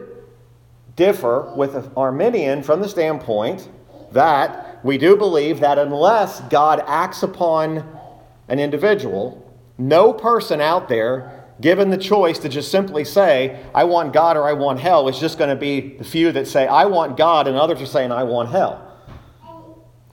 differ 0.98 1.54
with 1.56 1.90
Arminian 1.96 2.64
from 2.64 2.82
the 2.82 2.90
standpoint 2.90 3.70
that 4.12 4.84
we 4.84 4.98
do 4.98 5.16
believe 5.16 5.62
that 5.62 5.78
unless 5.78 6.42
God 6.50 6.84
acts 6.86 7.24
upon 7.24 7.98
an 8.50 8.60
individual, 8.60 9.50
no 9.78 10.12
person 10.12 10.60
out 10.60 10.90
there 10.90 11.46
given 11.62 11.90
the 11.90 11.98
choice 11.98 12.40
to 12.40 12.50
just 12.50 12.70
simply 12.70 13.06
say, 13.06 13.64
I 13.74 13.86
want 13.86 14.12
God 14.12 14.36
or 14.36 14.46
I 14.46 14.52
want 14.52 14.82
hell, 14.82 15.08
is 15.08 15.18
just 15.18 15.38
going 15.38 15.50
to 15.50 15.56
be 15.56 15.96
the 15.96 16.04
few 16.04 16.34
that 16.34 16.50
say, 16.50 16.68
I 16.68 16.88
want 16.88 17.16
God, 17.16 17.48
and 17.48 17.56
others 17.56 17.82
are 17.82 17.86
saying, 17.86 18.12
I 18.12 18.24
want 18.24 18.50
hell. 18.50 18.85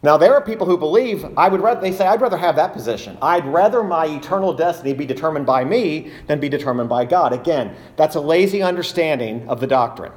Now, 0.05 0.17
there 0.17 0.35
are 0.35 0.41
people 0.41 0.67
who 0.67 0.77
believe, 0.77 1.25
I 1.37 1.49
would 1.49 1.61
rather, 1.61 1.81
they 1.81 1.93
say, 1.93 2.07
I'd 2.07 2.21
rather 2.21 2.37
have 2.37 2.57
that 2.57 2.73
position. 2.73 3.17
I'd 3.23 3.47
rather 3.47 3.85
my 3.85 4.07
eternal 4.07 4.53
destiny 4.53 4.95
be 4.95 5.07
determined 5.07 5.47
by 5.47 5.65
me 5.65 6.11
than 6.27 6.41
be 6.41 6.49
determined 6.49 6.89
by 6.89 7.05
God. 7.05 7.33
Again, 7.33 7.77
that's 7.97 8.17
a 8.17 8.21
lazy 8.21 8.63
understanding 8.63 9.49
of 9.49 9.61
the 9.61 9.67
doctrine. 9.69 10.13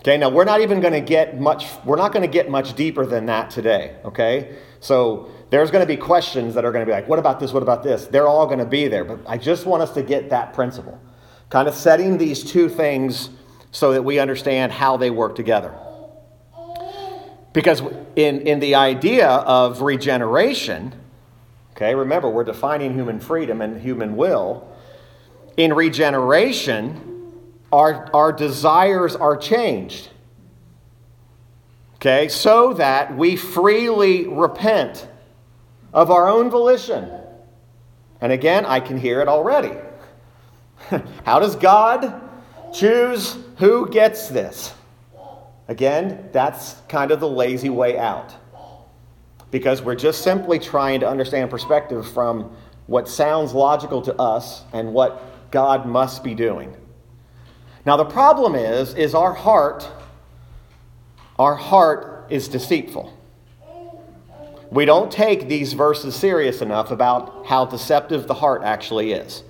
Okay, 0.00 0.18
now 0.18 0.28
we're 0.28 0.44
not 0.44 0.60
even 0.60 0.80
going 0.80 0.92
to 0.92 1.00
get 1.00 1.40
much, 1.40 1.66
we're 1.84 1.96
not 1.96 2.12
going 2.12 2.22
to 2.22 2.28
get 2.28 2.50
much 2.50 2.74
deeper 2.74 3.06
than 3.06 3.26
that 3.26 3.50
today. 3.50 3.96
Okay, 4.04 4.56
so 4.80 5.30
there's 5.50 5.70
going 5.70 5.82
to 5.82 5.86
be 5.86 5.96
questions 5.96 6.54
that 6.54 6.64
are 6.64 6.72
going 6.72 6.84
to 6.84 6.90
be 6.90 6.92
like, 6.92 7.08
what 7.08 7.20
about 7.20 7.38
this? 7.38 7.52
What 7.52 7.62
about 7.62 7.82
this? 7.82 8.06
They're 8.06 8.26
all 8.26 8.46
going 8.46 8.58
to 8.58 8.66
be 8.66 8.88
there. 8.88 9.04
But 9.04 9.20
I 9.26 9.38
just 9.38 9.64
want 9.64 9.80
us 9.82 9.92
to 9.92 10.02
get 10.02 10.28
that 10.30 10.52
principle, 10.52 11.00
kind 11.48 11.68
of 11.68 11.74
setting 11.74 12.18
these 12.18 12.44
two 12.44 12.68
things 12.68 13.30
so 13.70 13.92
that 13.92 14.02
we 14.02 14.18
understand 14.18 14.72
how 14.72 14.98
they 14.98 15.08
work 15.08 15.34
together. 15.34 15.72
Because 17.52 17.82
in, 18.16 18.40
in 18.42 18.60
the 18.60 18.74
idea 18.74 19.28
of 19.28 19.82
regeneration, 19.82 20.94
okay, 21.72 21.94
remember 21.94 22.30
we're 22.30 22.44
defining 22.44 22.94
human 22.94 23.20
freedom 23.20 23.60
and 23.60 23.80
human 23.80 24.16
will. 24.16 24.68
In 25.56 25.74
regeneration, 25.74 27.42
our, 27.70 28.08
our 28.14 28.32
desires 28.32 29.14
are 29.14 29.36
changed. 29.36 30.08
Okay, 31.96 32.28
so 32.28 32.72
that 32.74 33.16
we 33.16 33.36
freely 33.36 34.26
repent 34.26 35.06
of 35.92 36.10
our 36.10 36.28
own 36.28 36.50
volition. 36.50 37.08
And 38.20 38.32
again, 38.32 38.64
I 38.66 38.80
can 38.80 38.98
hear 38.98 39.20
it 39.20 39.28
already. 39.28 39.76
How 41.24 41.38
does 41.38 41.54
God 41.54 42.20
choose 42.72 43.36
who 43.58 43.88
gets 43.90 44.28
this? 44.28 44.74
Again, 45.68 46.28
that's 46.32 46.76
kind 46.88 47.10
of 47.10 47.20
the 47.20 47.28
lazy 47.28 47.70
way 47.70 47.98
out. 47.98 48.34
Because 49.50 49.82
we're 49.82 49.94
just 49.94 50.22
simply 50.22 50.58
trying 50.58 51.00
to 51.00 51.08
understand 51.08 51.50
perspective 51.50 52.10
from 52.12 52.56
what 52.86 53.08
sounds 53.08 53.54
logical 53.54 54.02
to 54.02 54.14
us 54.16 54.64
and 54.72 54.92
what 54.92 55.50
God 55.50 55.86
must 55.86 56.24
be 56.24 56.34
doing. 56.34 56.74
Now 57.84 57.96
the 57.96 58.04
problem 58.04 58.54
is 58.54 58.94
is 58.94 59.14
our 59.14 59.34
heart 59.34 59.88
our 61.38 61.54
heart 61.54 62.26
is 62.30 62.48
deceitful. 62.48 63.18
We 64.70 64.84
don't 64.84 65.10
take 65.10 65.48
these 65.48 65.72
verses 65.72 66.14
serious 66.14 66.62
enough 66.62 66.90
about 66.90 67.46
how 67.46 67.64
deceptive 67.66 68.26
the 68.26 68.34
heart 68.34 68.62
actually 68.62 69.12
is. 69.12 69.42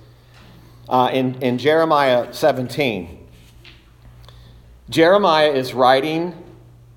Uh, 0.89 1.09
in, 1.13 1.41
in 1.41 1.57
Jeremiah 1.57 2.33
17, 2.33 3.22
Jeremiah 4.89 5.51
is 5.51 5.73
writing 5.73 6.35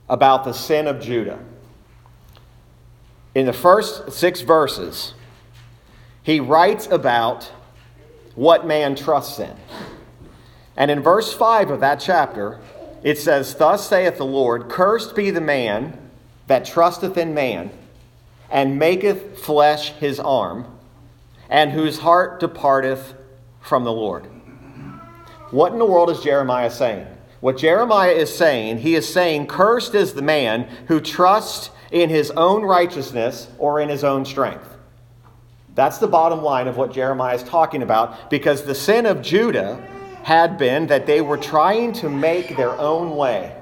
about 0.09 0.44
the 0.44 0.53
sin 0.53 0.87
of 0.87 1.01
Judah. 1.01 1.38
In 3.35 3.46
the 3.46 3.53
first 3.53 4.12
six 4.12 4.40
verses, 4.40 5.14
he 6.22 6.40
writes 6.40 6.87
about 6.87 7.44
what 8.35 8.66
man 8.66 8.96
trusts 8.96 9.38
in. 9.38 9.55
And 10.77 10.90
in 10.90 11.01
verse 11.01 11.33
5 11.33 11.70
of 11.70 11.81
that 11.81 12.01
chapter, 12.01 12.61
it 13.03 13.18
says, 13.18 13.55
Thus 13.55 13.88
saith 13.88 14.18
the 14.18 14.27
Lord, 14.27 14.68
Cursed 14.68 15.14
be 15.14 15.31
the 15.31 15.40
man 15.40 15.96
that 16.49 16.64
trusteth 16.64 17.16
in 17.16 17.35
man, 17.35 17.70
and 18.51 18.79
maketh 18.79 19.38
flesh 19.38 19.90
his 19.92 20.18
arm, 20.18 20.66
and 21.49 21.70
whose 21.70 21.99
heart 21.99 22.40
departeth 22.40 23.14
from 23.61 23.85
the 23.85 23.92
Lord. 23.92 24.27
What 25.51 25.72
in 25.72 25.79
the 25.79 25.87
world 25.87 26.11
is 26.11 26.20
Jeremiah 26.20 26.70
saying? 26.70 27.07
What 27.40 27.59
Jeremiah 27.59 28.12
is 28.12 28.35
saying, 28.35 28.79
he 28.79 28.94
is 28.94 29.12
saying, 29.12 29.46
Cursed 29.46 29.94
is 29.94 30.14
the 30.14 30.22
man 30.22 30.68
who 30.88 31.01
trusts 31.01 31.70
in 31.90 32.09
his 32.09 32.31
own 32.33 32.62
righteousness 32.62 33.49
or 33.59 33.81
in 33.81 33.88
his 33.88 34.05
own 34.05 34.25
strength. 34.25 34.68
That's 35.75 35.99
the 35.99 36.09
bottom 36.09 36.42
line 36.42 36.68
of 36.68 36.79
what 36.79 36.92
Jeremiah 36.92 37.35
is 37.35 37.42
talking 37.42 37.83
about 37.83 38.31
because 38.31 38.64
the 38.64 38.75
sin 38.75 39.05
of 39.05 39.20
Judah 39.20 39.77
had 40.22 40.57
been 40.57 40.87
that 40.87 41.07
they 41.07 41.20
were 41.20 41.37
trying 41.37 41.92
to 41.92 42.09
make 42.09 42.57
their 42.57 42.72
own 42.72 43.14
way. 43.14 43.55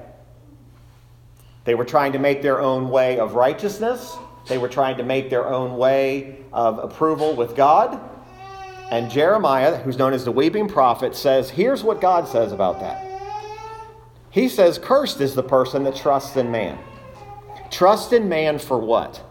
They 1.65 1.75
were 1.75 1.85
trying 1.85 2.13
to 2.13 2.19
make 2.19 2.41
their 2.41 2.61
own 2.61 2.89
way 2.89 3.19
of 3.19 3.33
righteousness. 3.33 4.15
They 4.47 4.57
were 4.57 4.69
trying 4.69 4.97
to 4.97 5.03
make 5.03 5.29
their 5.29 5.47
own 5.47 5.77
way 5.77 6.45
of 6.53 6.79
approval 6.79 7.35
with 7.35 7.55
God. 7.55 7.99
And 8.91 9.11
Jeremiah, 9.11 9.77
who's 9.77 9.97
known 9.97 10.13
as 10.13 10.23
the 10.23 10.31
weeping 10.31 10.67
prophet, 10.67 11.15
says, 11.15 11.49
Here's 11.49 11.83
what 11.83 11.99
God 11.99 12.27
says 12.27 12.51
about 12.51 12.79
that. 12.79 13.14
He 14.35 14.49
says, 14.49 14.77
Cursed 14.77 15.21
is 15.21 15.33
the 15.33 15.43
person 15.43 15.85
that 15.85 15.95
trusts 15.95 16.35
in 16.35 16.51
man. 16.51 16.77
Trust 17.71 18.11
in 18.11 18.27
man 18.27 18.59
for 18.59 18.77
what? 18.77 19.23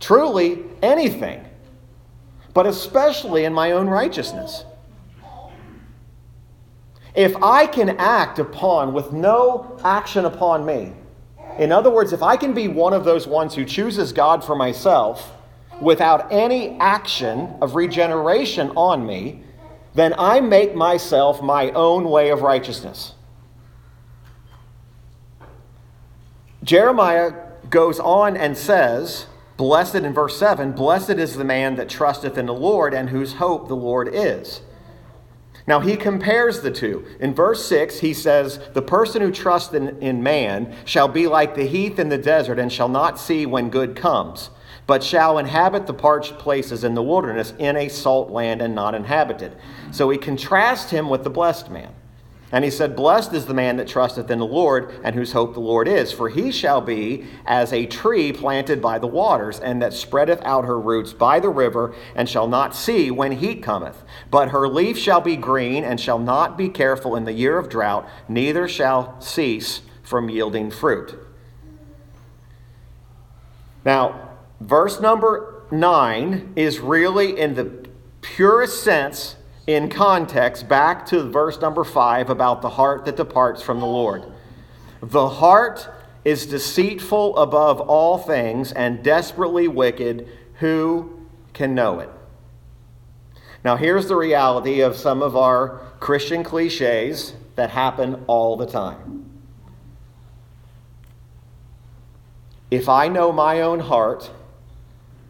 Truly, 0.00 0.64
anything, 0.82 1.44
but 2.54 2.64
especially 2.64 3.44
in 3.44 3.52
my 3.52 3.72
own 3.72 3.88
righteousness. 3.88 4.64
If 7.14 7.36
I 7.42 7.66
can 7.66 7.90
act 7.98 8.38
upon 8.38 8.94
with 8.94 9.12
no 9.12 9.78
action 9.84 10.24
upon 10.24 10.64
me, 10.64 10.94
in 11.58 11.70
other 11.70 11.90
words, 11.90 12.14
if 12.14 12.22
I 12.22 12.38
can 12.38 12.54
be 12.54 12.68
one 12.68 12.94
of 12.94 13.04
those 13.04 13.26
ones 13.26 13.54
who 13.54 13.66
chooses 13.66 14.14
God 14.14 14.42
for 14.42 14.56
myself 14.56 15.30
without 15.78 16.32
any 16.32 16.78
action 16.78 17.54
of 17.60 17.74
regeneration 17.74 18.70
on 18.70 19.04
me, 19.04 19.42
then 19.92 20.14
I 20.16 20.40
make 20.40 20.74
myself 20.74 21.42
my 21.42 21.70
own 21.72 22.08
way 22.08 22.30
of 22.30 22.40
righteousness. 22.40 23.12
Jeremiah 26.62 27.32
goes 27.70 27.98
on 27.98 28.36
and 28.36 28.56
says, 28.56 29.26
Blessed 29.56 29.96
in 29.96 30.12
verse 30.12 30.38
7 30.38 30.72
Blessed 30.72 31.10
is 31.10 31.36
the 31.36 31.44
man 31.44 31.76
that 31.76 31.88
trusteth 31.88 32.36
in 32.36 32.46
the 32.46 32.54
Lord 32.54 32.94
and 32.94 33.10
whose 33.10 33.34
hope 33.34 33.68
the 33.68 33.76
Lord 33.76 34.08
is. 34.12 34.62
Now 35.66 35.80
he 35.80 35.96
compares 35.96 36.60
the 36.60 36.70
two. 36.70 37.04
In 37.20 37.34
verse 37.34 37.64
6, 37.66 38.00
he 38.00 38.12
says, 38.12 38.58
The 38.72 38.82
person 38.82 39.22
who 39.22 39.30
trusts 39.30 39.72
in, 39.72 40.00
in, 40.02 40.22
man 40.22 40.74
shall 40.84 41.08
be 41.08 41.26
like 41.26 41.54
the 41.54 41.66
heath 41.66 41.98
in 41.98 42.08
the 42.08 42.18
desert 42.18 42.58
and 42.58 42.72
shall 42.72 42.88
not 42.88 43.18
see 43.18 43.46
when 43.46 43.70
good 43.70 43.94
comes, 43.94 44.50
but 44.86 45.04
shall 45.04 45.38
inhabit 45.38 45.86
the 45.86 45.94
parched 45.94 46.38
places 46.38 46.82
in 46.82 46.94
the 46.94 47.02
wilderness 47.02 47.54
in 47.58 47.76
a 47.76 47.88
salt 47.88 48.30
land 48.30 48.60
and 48.60 48.74
not 48.74 48.94
inhabited. 48.94 49.56
So 49.92 50.10
he 50.10 50.18
contrasts 50.18 50.90
him 50.90 51.08
with 51.08 51.22
the 51.22 51.30
blessed 51.30 51.70
man. 51.70 51.94
And 52.52 52.64
he 52.64 52.70
said, 52.70 52.96
Blessed 52.96 53.32
is 53.32 53.46
the 53.46 53.54
man 53.54 53.76
that 53.76 53.86
trusteth 53.86 54.30
in 54.30 54.40
the 54.40 54.46
Lord, 54.46 54.92
and 55.04 55.14
whose 55.14 55.32
hope 55.32 55.54
the 55.54 55.60
Lord 55.60 55.86
is. 55.86 56.10
For 56.10 56.28
he 56.28 56.50
shall 56.50 56.80
be 56.80 57.26
as 57.46 57.72
a 57.72 57.86
tree 57.86 58.32
planted 58.32 58.82
by 58.82 58.98
the 58.98 59.06
waters, 59.06 59.60
and 59.60 59.80
that 59.82 59.92
spreadeth 59.92 60.40
out 60.42 60.64
her 60.64 60.80
roots 60.80 61.12
by 61.12 61.38
the 61.38 61.48
river, 61.48 61.94
and 62.16 62.28
shall 62.28 62.48
not 62.48 62.74
see 62.74 63.10
when 63.10 63.32
heat 63.32 63.62
cometh. 63.62 64.02
But 64.30 64.48
her 64.48 64.66
leaf 64.68 64.98
shall 64.98 65.20
be 65.20 65.36
green, 65.36 65.84
and 65.84 66.00
shall 66.00 66.18
not 66.18 66.58
be 66.58 66.68
careful 66.68 67.14
in 67.14 67.24
the 67.24 67.32
year 67.32 67.56
of 67.56 67.68
drought, 67.68 68.08
neither 68.28 68.66
shall 68.66 69.20
cease 69.20 69.82
from 70.02 70.28
yielding 70.28 70.72
fruit. 70.72 71.16
Now, 73.84 74.30
verse 74.60 75.00
number 75.00 75.62
9 75.70 76.54
is 76.56 76.80
really, 76.80 77.38
in 77.38 77.54
the 77.54 77.88
purest 78.20 78.82
sense, 78.82 79.36
in 79.74 79.88
context 79.88 80.68
back 80.68 81.06
to 81.06 81.22
verse 81.22 81.60
number 81.60 81.84
five 81.84 82.30
about 82.30 82.62
the 82.62 82.70
heart 82.70 83.04
that 83.04 83.16
departs 83.16 83.62
from 83.62 83.80
the 83.80 83.86
Lord. 83.86 84.24
The 85.02 85.28
heart 85.28 85.88
is 86.24 86.46
deceitful 86.46 87.36
above 87.38 87.80
all 87.80 88.18
things 88.18 88.72
and 88.72 89.02
desperately 89.02 89.68
wicked. 89.68 90.28
Who 90.54 91.26
can 91.52 91.74
know 91.74 92.00
it? 92.00 92.10
Now, 93.64 93.76
here's 93.76 94.08
the 94.08 94.16
reality 94.16 94.80
of 94.80 94.96
some 94.96 95.22
of 95.22 95.36
our 95.36 95.80
Christian 96.00 96.42
cliches 96.42 97.34
that 97.56 97.70
happen 97.70 98.24
all 98.26 98.56
the 98.56 98.66
time. 98.66 99.30
If 102.70 102.88
I 102.88 103.08
know 103.08 103.32
my 103.32 103.60
own 103.60 103.80
heart, 103.80 104.30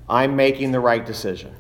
I'm 0.09 0.37
making 0.37 0.72
the 0.72 0.81
right 0.81 1.05
decision. 1.05 1.55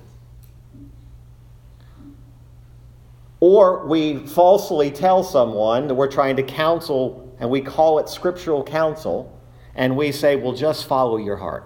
Or 3.40 3.86
we 3.86 4.18
falsely 4.18 4.90
tell 4.90 5.24
someone 5.24 5.88
that 5.88 5.94
we're 5.94 6.10
trying 6.10 6.36
to 6.36 6.42
counsel, 6.42 7.34
and 7.40 7.48
we 7.48 7.62
call 7.62 7.98
it 7.98 8.08
scriptural 8.08 8.62
counsel, 8.62 9.38
and 9.74 9.96
we 9.96 10.12
say, 10.12 10.36
well, 10.36 10.52
just 10.52 10.86
follow 10.86 11.16
your 11.16 11.36
heart. 11.36 11.64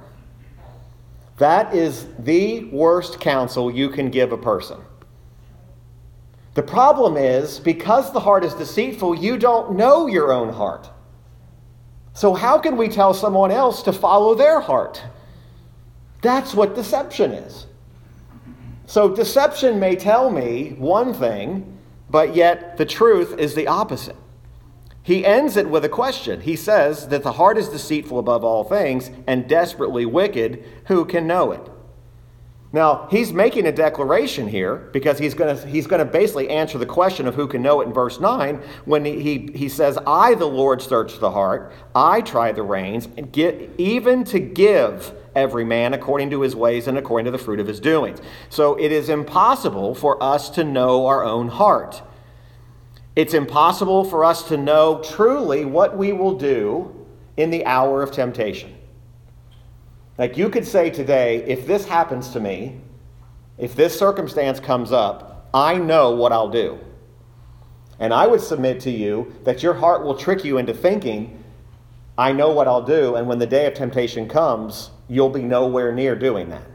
That 1.39 1.75
is 1.75 2.07
the 2.21 2.65
worst 2.67 3.21
counsel 3.21 3.71
you 3.71 3.89
can 3.89 4.11
give 4.11 4.31
a 4.31 4.39
person. 4.39 4.79
The 6.55 6.63
problem 6.63 7.17
is, 7.17 7.59
because 7.59 8.13
the 8.13 8.21
heart 8.21 8.45
is 8.45 8.55
deceitful, 8.55 9.17
you 9.17 9.37
don't 9.37 9.77
know 9.77 10.07
your 10.07 10.33
own 10.33 10.53
heart. 10.53 10.89
So, 12.13 12.33
how 12.33 12.59
can 12.59 12.77
we 12.77 12.89
tell 12.89 13.13
someone 13.13 13.51
else 13.51 13.83
to 13.83 13.93
follow 13.93 14.37
their 14.37 14.61
heart? 14.61 15.03
That's 16.23 16.55
what 16.55 16.77
deception 16.77 17.33
is. 17.33 17.67
So 18.87 19.15
deception 19.15 19.81
may 19.81 19.97
tell 19.97 20.31
me 20.31 20.75
one 20.79 21.15
thing, 21.15 21.79
but 22.11 22.37
yet 22.37 22.77
the 22.77 22.87
truth 22.87 23.39
is 23.39 23.55
the 23.55 23.67
opposite. 23.67 24.17
He 25.03 25.25
ends 25.25 25.57
it 25.57 25.69
with 25.69 25.85
a 25.85 25.89
question. 25.89 26.41
He 26.41 26.57
says 26.57 27.09
that 27.09 27.23
the 27.23 27.33
heart 27.33 27.59
is 27.59 27.69
deceitful 27.69 28.19
above 28.19 28.43
all 28.43 28.65
things 28.65 29.11
and 29.27 29.47
desperately 29.47 30.07
wicked. 30.07 30.65
Who 30.87 31.05
can 31.05 31.27
know 31.27 31.53
it? 31.53 31.71
Now, 32.73 33.07
he's 33.09 33.33
making 33.33 33.67
a 33.67 33.73
declaration 33.73 34.49
here 34.49 34.89
because 34.93 35.19
he's 35.19 35.35
going 35.35 35.57
to 35.57 35.67
he's 35.67 35.87
going 35.87 36.05
to 36.05 36.11
basically 36.11 36.49
answer 36.51 36.77
the 36.77 36.87
question 36.87 37.29
of 37.29 37.37
who 37.37 37.47
can 37.47 37.63
know 37.63 37.81
it 37.83 37.87
in 37.87 37.93
verse 37.93 38.19
9 38.19 38.61
when 38.85 39.05
he, 39.05 39.21
he, 39.21 39.53
he 39.55 39.69
says, 39.69 39.97
I, 40.07 40.35
the 40.35 40.47
Lord, 40.47 40.83
search 40.83 41.21
the 41.21 41.31
heart, 41.31 41.73
I 41.95 42.21
try 42.21 42.51
the 42.51 42.65
reins, 42.65 43.09
and 43.17 43.31
get, 43.31 43.71
even 43.79 44.25
to 44.25 44.41
give 44.41 45.15
every 45.35 45.65
man 45.65 45.95
according 45.95 46.31
to 46.31 46.41
his 46.41 46.55
ways 46.57 46.87
and 46.87 46.97
according 46.99 47.25
to 47.27 47.31
the 47.31 47.39
fruit 47.39 47.61
of 47.61 47.67
his 47.67 47.81
doings. 47.81 48.21
So 48.49 48.75
it 48.77 48.93
is 48.93 49.09
impossible 49.09 49.95
for 49.95 50.23
us 50.23 50.51
to 50.51 50.65
know 50.65 51.07
our 51.07 51.25
own 51.25 51.49
heart. 51.49 52.03
It's 53.17 53.35
impossible 53.35 54.05
for 54.05 54.25
us 54.25 54.49
to 54.49 54.57
know 54.57 55.01
truly 55.05 55.65
what 55.65 55.97
we 55.97 56.13
will 56.13 56.37
do 56.37 57.07
in 57.37 57.51
the 57.51 57.65
hour 57.67 58.03
of 58.03 58.11
temptation. 58.11 58.77
Like 60.19 60.37
you 60.37 60.49
could 60.49 60.67
say 60.67 60.91
today, 60.91 61.45
if 61.47 61.67
this 61.67 61.85
happens 61.85 62.31
to 62.31 62.41
me, 62.41 62.81
if 63.59 63.75
this 63.77 63.97
circumstance 63.97 64.61
comes 64.61 64.93
up, 64.93 65.49
I 65.55 65.77
know 65.77 66.11
what 66.11 66.33
I'll 66.33 66.51
do. 66.51 66.79
And 68.01 68.13
I 68.13 68.27
would 68.27 68.41
submit 68.41 68.81
to 68.81 68.91
you 68.91 69.33
that 69.45 69.63
your 69.63 69.75
heart 69.75 70.05
will 70.05 70.17
trick 70.17 70.45
you 70.45 70.59
into 70.59 70.75
thinking, 70.75 71.44
I 72.17 72.33
know 72.33 72.51
what 72.51 72.69
I'll 72.69 72.85
do, 72.85 73.17
and 73.17 73.27
when 73.27 73.39
the 73.39 73.47
day 73.47 73.67
of 73.67 73.75
temptation 73.75 74.29
comes, 74.29 74.91
you'll 75.09 75.31
be 75.31 75.43
nowhere 75.43 75.93
near 75.93 76.15
doing 76.15 76.49
that. 76.51 76.67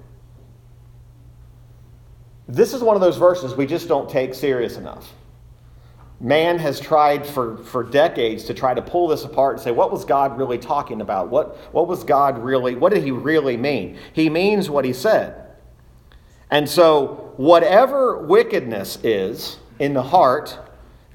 This 2.47 2.73
is 2.73 2.81
one 2.81 2.95
of 2.95 3.01
those 3.01 3.17
verses 3.17 3.55
we 3.55 3.65
just 3.65 3.87
don't 3.87 4.09
take 4.09 4.33
serious 4.33 4.75
enough. 4.75 5.13
Man 6.19 6.59
has 6.59 6.79
tried 6.79 7.25
for, 7.25 7.57
for 7.59 7.83
decades 7.83 8.43
to 8.45 8.53
try 8.53 8.73
to 8.73 8.81
pull 8.81 9.07
this 9.07 9.23
apart 9.23 9.55
and 9.55 9.63
say, 9.63 9.71
what 9.71 9.91
was 9.91 10.03
God 10.03 10.37
really 10.37 10.57
talking 10.57 10.99
about? 10.99 11.29
What, 11.29 11.55
what 11.73 11.87
was 11.87 12.03
God 12.03 12.37
really, 12.39 12.75
what 12.75 12.91
did 12.91 13.03
he 13.03 13.11
really 13.11 13.55
mean? 13.55 13.97
He 14.11 14.29
means 14.29 14.69
what 14.69 14.83
he 14.83 14.91
said. 14.91 15.45
And 16.51 16.67
so, 16.67 17.33
whatever 17.37 18.17
wickedness 18.17 18.97
is 19.03 19.57
in 19.77 19.93
the 19.93 20.03
heart, 20.03 20.57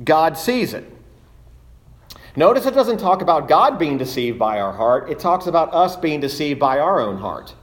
God 0.02 0.38
sees 0.38 0.72
it. 0.72 0.90
Notice 2.37 2.66
it 2.66 2.75
doesn't 2.75 2.99
talk 2.99 3.23
about 3.23 3.49
God 3.49 3.79
being 3.79 3.97
deceived 3.97 4.38
by 4.38 4.61
our 4.61 4.73
heart, 4.73 5.11
it 5.11 5.18
talks 5.18 5.47
about 5.47 5.73
us 5.73 5.94
being 5.97 6.20
deceived 6.20 6.59
by 6.59 6.79
our 6.79 7.01
own 7.01 7.18
heart. 7.18 7.55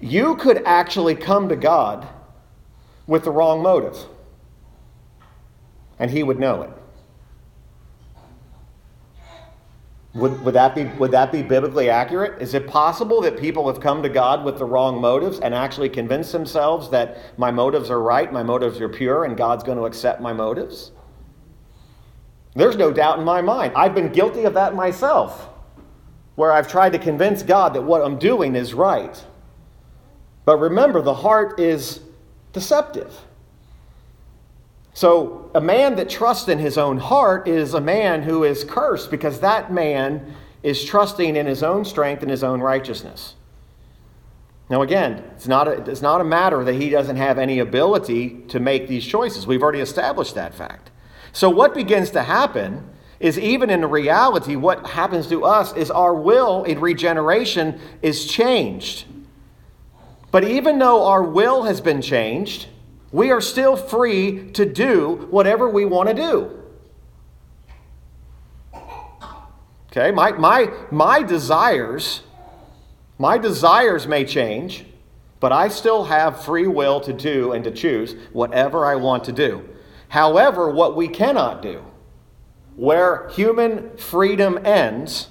You 0.00 0.36
could 0.36 0.62
actually 0.64 1.14
come 1.14 1.48
to 1.50 1.56
God 1.56 2.08
with 3.06 3.24
the 3.24 3.30
wrong 3.30 3.62
motive, 3.62 3.96
and 5.98 6.10
He 6.10 6.22
would 6.22 6.38
know 6.38 6.62
it. 6.62 6.70
Would, 10.14 10.44
would, 10.44 10.54
that 10.54 10.74
be, 10.74 10.84
would 10.98 11.10
that 11.12 11.32
be 11.32 11.42
biblically 11.42 11.88
accurate? 11.88 12.40
Is 12.42 12.52
it 12.52 12.66
possible 12.66 13.22
that 13.22 13.38
people 13.38 13.66
have 13.72 13.80
come 13.80 14.02
to 14.02 14.10
God 14.10 14.44
with 14.44 14.58
the 14.58 14.64
wrong 14.64 15.00
motives 15.00 15.38
and 15.40 15.54
actually 15.54 15.88
convinced 15.88 16.32
themselves 16.32 16.90
that 16.90 17.38
my 17.38 17.50
motives 17.50 17.90
are 17.90 18.00
right, 18.00 18.30
my 18.30 18.42
motives 18.42 18.78
are 18.80 18.90
pure, 18.90 19.24
and 19.24 19.38
God's 19.38 19.64
going 19.64 19.78
to 19.78 19.84
accept 19.84 20.20
my 20.20 20.34
motives? 20.34 20.92
There's 22.54 22.76
no 22.76 22.92
doubt 22.92 23.18
in 23.18 23.24
my 23.24 23.40
mind. 23.40 23.72
I've 23.74 23.94
been 23.94 24.12
guilty 24.12 24.44
of 24.44 24.54
that 24.54 24.74
myself, 24.74 25.48
where 26.34 26.52
I've 26.52 26.68
tried 26.68 26.92
to 26.92 26.98
convince 26.98 27.42
God 27.42 27.74
that 27.74 27.82
what 27.82 28.02
I'm 28.02 28.18
doing 28.18 28.54
is 28.56 28.74
right. 28.74 29.22
But 30.44 30.58
remember, 30.58 31.00
the 31.00 31.14
heart 31.14 31.58
is 31.58 32.00
deceptive. 32.52 33.14
So, 34.94 35.50
a 35.54 35.60
man 35.60 35.96
that 35.96 36.10
trusts 36.10 36.48
in 36.48 36.58
his 36.58 36.76
own 36.76 36.98
heart 36.98 37.48
is 37.48 37.72
a 37.72 37.80
man 37.80 38.22
who 38.22 38.44
is 38.44 38.62
cursed 38.62 39.10
because 39.10 39.40
that 39.40 39.72
man 39.72 40.34
is 40.62 40.84
trusting 40.84 41.34
in 41.34 41.46
his 41.46 41.62
own 41.62 41.84
strength 41.86 42.20
and 42.20 42.30
his 42.30 42.44
own 42.44 42.60
righteousness. 42.60 43.34
Now, 44.68 44.82
again, 44.82 45.24
it's 45.34 45.48
not, 45.48 45.66
a, 45.66 45.90
it's 45.90 46.02
not 46.02 46.20
a 46.20 46.24
matter 46.24 46.62
that 46.64 46.74
he 46.74 46.90
doesn't 46.90 47.16
have 47.16 47.38
any 47.38 47.58
ability 47.58 48.42
to 48.48 48.60
make 48.60 48.86
these 48.86 49.04
choices. 49.04 49.46
We've 49.46 49.62
already 49.62 49.80
established 49.80 50.34
that 50.34 50.54
fact. 50.54 50.90
So, 51.32 51.48
what 51.48 51.74
begins 51.74 52.10
to 52.10 52.22
happen 52.22 52.88
is 53.18 53.38
even 53.38 53.70
in 53.70 53.84
reality, 53.84 54.56
what 54.56 54.86
happens 54.86 55.28
to 55.28 55.44
us 55.44 55.72
is 55.74 55.90
our 55.90 56.14
will 56.14 56.64
in 56.64 56.80
regeneration 56.80 57.80
is 58.02 58.26
changed. 58.26 59.06
But 60.30 60.44
even 60.44 60.78
though 60.78 61.06
our 61.06 61.22
will 61.22 61.62
has 61.64 61.80
been 61.80 62.02
changed, 62.02 62.66
we 63.12 63.30
are 63.30 63.40
still 63.40 63.76
free 63.76 64.50
to 64.52 64.66
do 64.66 65.28
whatever 65.30 65.68
we 65.68 65.84
want 65.84 66.08
to 66.08 66.14
do. 66.14 66.58
Okay, 69.90 70.10
my, 70.10 70.32
my, 70.32 70.72
my 70.90 71.22
desires, 71.22 72.22
my 73.18 73.36
desires 73.36 74.06
may 74.06 74.24
change, 74.24 74.86
but 75.38 75.52
I 75.52 75.68
still 75.68 76.04
have 76.04 76.44
free 76.44 76.66
will 76.66 76.98
to 77.02 77.12
do 77.12 77.52
and 77.52 77.62
to 77.64 77.70
choose 77.70 78.16
whatever 78.32 78.86
I 78.86 78.96
want 78.96 79.24
to 79.24 79.32
do. 79.32 79.68
However, 80.12 80.68
what 80.68 80.94
we 80.94 81.08
cannot 81.08 81.62
do, 81.62 81.82
where 82.76 83.30
human 83.30 83.96
freedom 83.96 84.58
ends, 84.62 85.28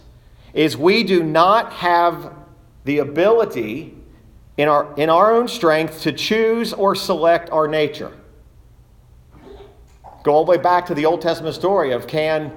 is 0.56 0.76
we 0.76 1.04
do 1.04 1.22
not 1.22 1.72
have 1.74 2.34
the 2.86 2.98
ability 2.98 3.96
in 4.58 4.68
our, 4.68 4.92
in 4.98 5.08
our 5.08 5.36
own 5.36 5.48
strength 5.48 6.02
to 6.02 6.12
choose 6.12 6.74
or 6.74 6.96
select 6.96 7.52
our 7.52 7.68
nature. 7.68 8.12
Go 10.24 10.34
all 10.34 10.46
the 10.46 10.50
way 10.50 10.58
back 10.58 10.88
to 10.88 10.96
the 10.96 11.06
Old 11.06 11.22
Testament 11.22 11.54
story 11.54 11.92
of 11.92 12.08
can, 12.08 12.52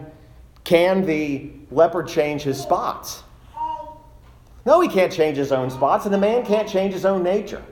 Can 0.65 1.05
the 1.05 1.51
leopard 1.71 2.09
change 2.09 2.41
his 2.41 2.59
spots? 2.59 3.23
No, 4.65 4.81
he 4.81 4.89
can't 4.89 5.13
change 5.13 5.37
his 5.37 5.53
own 5.53 5.69
spots, 5.69 6.07
and 6.07 6.15
the 6.15 6.17
man 6.17 6.43
can't 6.47 6.67
change 6.67 6.95
his 6.95 7.05
own 7.05 7.23
nature. 7.23 7.63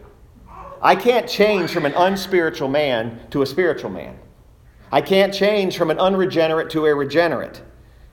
I 0.83 0.95
can't 0.95 1.27
change 1.27 1.71
from 1.71 1.87
an 1.87 1.95
unspiritual 1.95 2.69
man 2.69 3.19
to 3.31 3.41
a 3.41 3.47
spiritual 3.47 3.89
man. 3.89 4.19
I 4.93 5.01
can't 5.01 5.33
change 5.33 5.79
from 5.79 5.91
an 5.91 5.99
unregenerate 5.99 6.69
to 6.71 6.85
a 6.85 6.95
regenerate. 6.95 7.63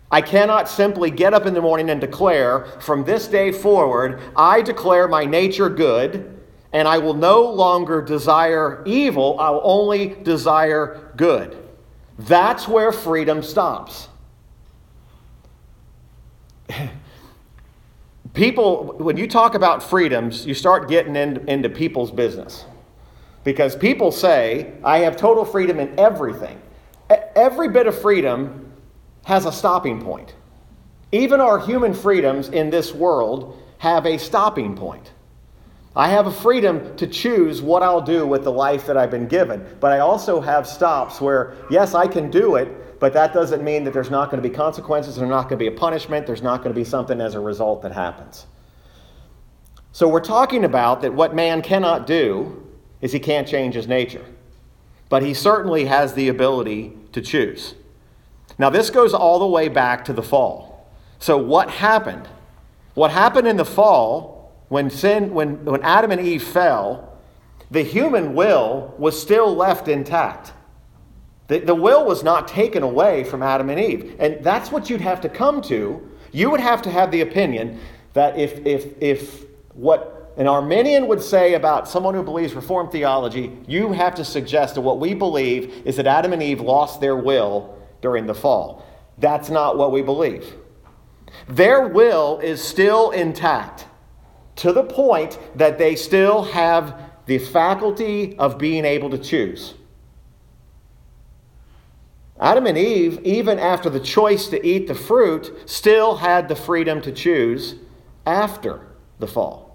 I 0.09 0.21
cannot 0.21 0.69
simply 0.69 1.11
get 1.11 1.33
up 1.33 1.45
in 1.45 1.53
the 1.53 1.61
morning 1.61 1.89
and 1.89 1.99
declare, 1.99 2.65
from 2.79 3.03
this 3.03 3.27
day 3.27 3.51
forward, 3.51 4.21
I 4.35 4.61
declare 4.61 5.07
my 5.07 5.25
nature 5.25 5.69
good, 5.69 6.39
and 6.71 6.87
I 6.87 6.97
will 6.97 7.13
no 7.13 7.41
longer 7.41 8.01
desire 8.01 8.81
evil, 8.85 9.37
I 9.39 9.49
will 9.49 9.61
only 9.63 10.15
desire 10.23 11.11
good. 11.17 11.57
That's 12.17 12.67
where 12.67 12.91
freedom 12.91 13.43
stops. 13.43 14.07
People, 18.33 18.95
when 18.99 19.17
you 19.17 19.27
talk 19.27 19.53
about 19.53 19.83
freedoms, 19.83 20.45
you 20.45 20.53
start 20.53 20.87
getting 20.87 21.15
in, 21.15 21.47
into 21.49 21.67
people's 21.67 22.11
business. 22.11 22.65
Because 23.43 23.75
people 23.75 24.11
say, 24.11 24.73
I 24.83 24.99
have 24.99 25.17
total 25.17 25.43
freedom 25.43 25.79
in 25.79 25.99
everything. 25.99 26.61
Every 27.09 27.69
bit 27.69 27.87
of 27.87 27.99
freedom 27.99 28.71
has 29.25 29.45
a 29.45 29.51
stopping 29.51 30.01
point. 30.01 30.35
Even 31.11 31.39
our 31.39 31.59
human 31.59 31.93
freedoms 31.93 32.49
in 32.49 32.69
this 32.69 32.93
world 32.93 33.61
have 33.79 34.05
a 34.05 34.17
stopping 34.17 34.75
point. 34.75 35.11
I 35.95 36.09
have 36.09 36.27
a 36.27 36.31
freedom 36.31 36.95
to 36.97 37.07
choose 37.07 37.61
what 37.61 37.81
I'll 37.81 38.01
do 38.01 38.25
with 38.25 38.43
the 38.43 38.51
life 38.51 38.85
that 38.85 38.95
I've 38.95 39.09
been 39.09 39.27
given, 39.27 39.65
but 39.79 39.91
I 39.91 39.99
also 39.99 40.39
have 40.39 40.67
stops 40.67 41.19
where, 41.19 41.55
yes, 41.71 41.95
I 41.95 42.07
can 42.07 42.29
do 42.29 42.55
it, 42.55 42.99
but 42.99 43.11
that 43.13 43.33
doesn't 43.33 43.63
mean 43.63 43.83
that 43.85 43.93
there's 43.93 44.11
not 44.11 44.29
going 44.29 44.41
to 44.41 44.47
be 44.47 44.53
consequences, 44.53 45.15
there's 45.15 45.29
not 45.29 45.43
going 45.43 45.57
to 45.57 45.57
be 45.57 45.67
a 45.67 45.77
punishment, 45.77 46.27
there's 46.27 46.43
not 46.43 46.57
going 46.57 46.73
to 46.73 46.79
be 46.79 46.83
something 46.83 47.19
as 47.19 47.33
a 47.33 47.39
result 47.39 47.81
that 47.81 47.91
happens. 47.91 48.45
So 49.91 50.07
we're 50.07 50.19
talking 50.19 50.63
about 50.63 51.01
that 51.01 51.13
what 51.13 51.33
man 51.33 51.61
cannot 51.63 52.05
do 52.05 52.67
is 53.01 53.11
he 53.11 53.19
can't 53.19 53.47
change 53.47 53.73
his 53.73 53.87
nature, 53.87 54.25
but 55.09 55.23
he 55.23 55.33
certainly 55.33 55.85
has 55.85 56.13
the 56.13 56.27
ability 56.27 56.93
to 57.11 57.21
choose. 57.21 57.75
Now, 58.57 58.69
this 58.69 58.89
goes 58.89 59.13
all 59.13 59.39
the 59.39 59.47
way 59.47 59.69
back 59.69 60.05
to 60.05 60.13
the 60.13 60.23
fall. 60.23 60.87
So, 61.19 61.37
what 61.37 61.69
happened? 61.69 62.27
What 62.93 63.11
happened 63.11 63.47
in 63.47 63.57
the 63.57 63.65
fall 63.65 64.53
when 64.67 64.89
sin, 64.89 65.33
when, 65.33 65.63
when 65.65 65.81
Adam 65.83 66.11
and 66.11 66.21
Eve 66.21 66.43
fell, 66.43 67.17
the 67.71 67.83
human 67.83 68.33
will 68.33 68.93
was 68.97 69.19
still 69.19 69.55
left 69.55 69.87
intact. 69.87 70.53
The, 71.47 71.59
the 71.59 71.75
will 71.75 72.05
was 72.05 72.23
not 72.23 72.47
taken 72.47 72.83
away 72.83 73.23
from 73.23 73.41
Adam 73.41 73.69
and 73.69 73.79
Eve. 73.79 74.15
And 74.19 74.43
that's 74.43 74.71
what 74.71 74.89
you'd 74.89 75.01
have 75.01 75.21
to 75.21 75.29
come 75.29 75.61
to. 75.63 76.09
You 76.31 76.49
would 76.51 76.59
have 76.59 76.81
to 76.83 76.91
have 76.91 77.11
the 77.11 77.21
opinion 77.21 77.79
that 78.13 78.37
if, 78.37 78.65
if, 78.65 79.01
if 79.01 79.45
what 79.73 80.18
an 80.39 80.47
Arminian 80.47 81.07
would 81.07 81.21
say 81.21 81.55
about 81.55 81.89
someone 81.89 82.15
who 82.15 82.23
believes 82.23 82.53
Reformed 82.53 82.93
theology, 82.93 83.57
you 83.67 83.91
have 83.91 84.15
to 84.15 84.23
suggest 84.23 84.75
that 84.75 84.81
what 84.81 84.97
we 84.97 85.13
believe 85.13 85.85
is 85.85 85.97
that 85.97 86.07
Adam 86.07 86.31
and 86.31 86.41
Eve 86.41 86.61
lost 86.61 87.01
their 87.01 87.17
will 87.17 87.77
during 88.01 88.25
the 88.25 88.33
fall. 88.33 88.85
That's 89.17 89.49
not 89.49 89.77
what 89.77 89.91
we 89.91 90.01
believe. 90.01 90.55
Their 91.49 91.89
will 91.89 92.39
is 92.39 92.63
still 92.63 93.11
intact 93.11 93.85
to 94.55 94.71
the 94.71 94.83
point 94.83 95.37
that 95.55 95.77
they 95.77 95.97
still 95.97 96.43
have 96.43 96.97
the 97.25 97.39
faculty 97.39 98.37
of 98.37 98.57
being 98.57 98.85
able 98.85 99.09
to 99.09 99.17
choose. 99.17 99.73
Adam 102.39 102.65
and 102.65 102.77
Eve, 102.77 103.19
even 103.25 103.59
after 103.59 103.89
the 103.89 103.99
choice 103.99 104.47
to 104.47 104.65
eat 104.65 104.87
the 104.87 104.95
fruit, 104.95 105.53
still 105.65 106.15
had 106.15 106.47
the 106.47 106.55
freedom 106.55 107.01
to 107.01 107.11
choose 107.11 107.75
after 108.25 108.87
the 109.19 109.27
fall. 109.27 109.68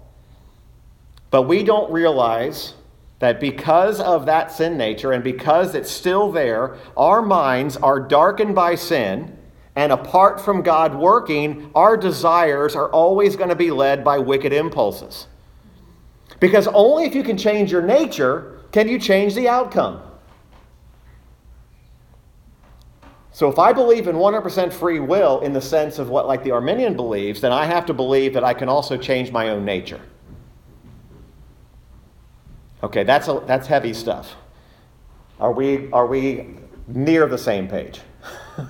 But 1.35 1.49
we 1.49 1.65
don't 1.65 1.91
realize 1.91 2.75
that 3.19 3.41
because 3.41 3.99
of 3.99 4.25
that 4.25 4.53
sin 4.53 4.77
nature 4.77 5.11
and 5.11 5.21
because 5.21 5.75
it's 5.75 5.91
still 5.91 6.31
there, 6.31 6.77
our 6.95 7.21
minds 7.21 7.75
are 7.75 7.99
darkened 7.99 8.55
by 8.55 8.75
sin. 8.75 9.37
And 9.75 9.91
apart 9.91 10.39
from 10.39 10.61
God 10.61 10.95
working, 10.95 11.71
our 11.75 11.97
desires 11.97 12.73
are 12.73 12.89
always 12.89 13.35
going 13.35 13.49
to 13.49 13.55
be 13.57 13.69
led 13.69 14.01
by 14.01 14.17
wicked 14.17 14.53
impulses. 14.53 15.27
Because 16.39 16.67
only 16.67 17.03
if 17.03 17.13
you 17.13 17.21
can 17.21 17.37
change 17.37 17.69
your 17.69 17.81
nature 17.81 18.61
can 18.71 18.87
you 18.87 18.97
change 18.97 19.35
the 19.35 19.49
outcome. 19.49 19.99
So 23.33 23.49
if 23.49 23.59
I 23.59 23.73
believe 23.73 24.07
in 24.07 24.15
100% 24.15 24.71
free 24.71 25.01
will 25.01 25.41
in 25.41 25.51
the 25.51 25.59
sense 25.59 25.99
of 25.99 26.07
what 26.07 26.27
like 26.27 26.45
the 26.45 26.51
Arminian 26.51 26.95
believes, 26.95 27.41
then 27.41 27.51
I 27.51 27.65
have 27.65 27.85
to 27.87 27.93
believe 27.93 28.33
that 28.35 28.45
I 28.45 28.53
can 28.53 28.69
also 28.69 28.95
change 28.95 29.33
my 29.33 29.49
own 29.49 29.65
nature. 29.65 29.99
Okay, 32.85 33.01
that's, 33.01 33.27
a, 33.27 33.41
that's 33.47 33.65
heavy 33.65 33.95
stuff. 33.95 34.35
Are 35.39 35.51
we, 35.51 35.91
are 35.91 36.05
we 36.05 36.49
near 36.87 37.25
the 37.25 37.37
same 37.37 37.67
page? 37.67 37.99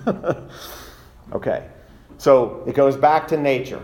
okay, 1.34 1.68
so 2.18 2.64
it 2.66 2.76
goes 2.76 2.96
back 2.96 3.28
to 3.28 3.38
nature. 3.38 3.82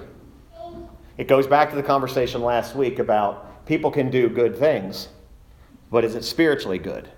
It 1.17 1.28
goes 1.28 1.48
back 1.48 1.70
to 1.72 1.76
the 1.76 1.84
conversation 1.84 2.41
last 2.41 2.78
week 2.78 3.00
about 3.00 3.65
people 3.65 3.91
can 3.91 4.10
do 4.10 4.30
good 4.30 4.58
things, 4.58 5.10
but 5.91 6.06
is 6.06 6.15
it 6.15 6.24
spiritually 6.24 6.80
good? 6.80 7.10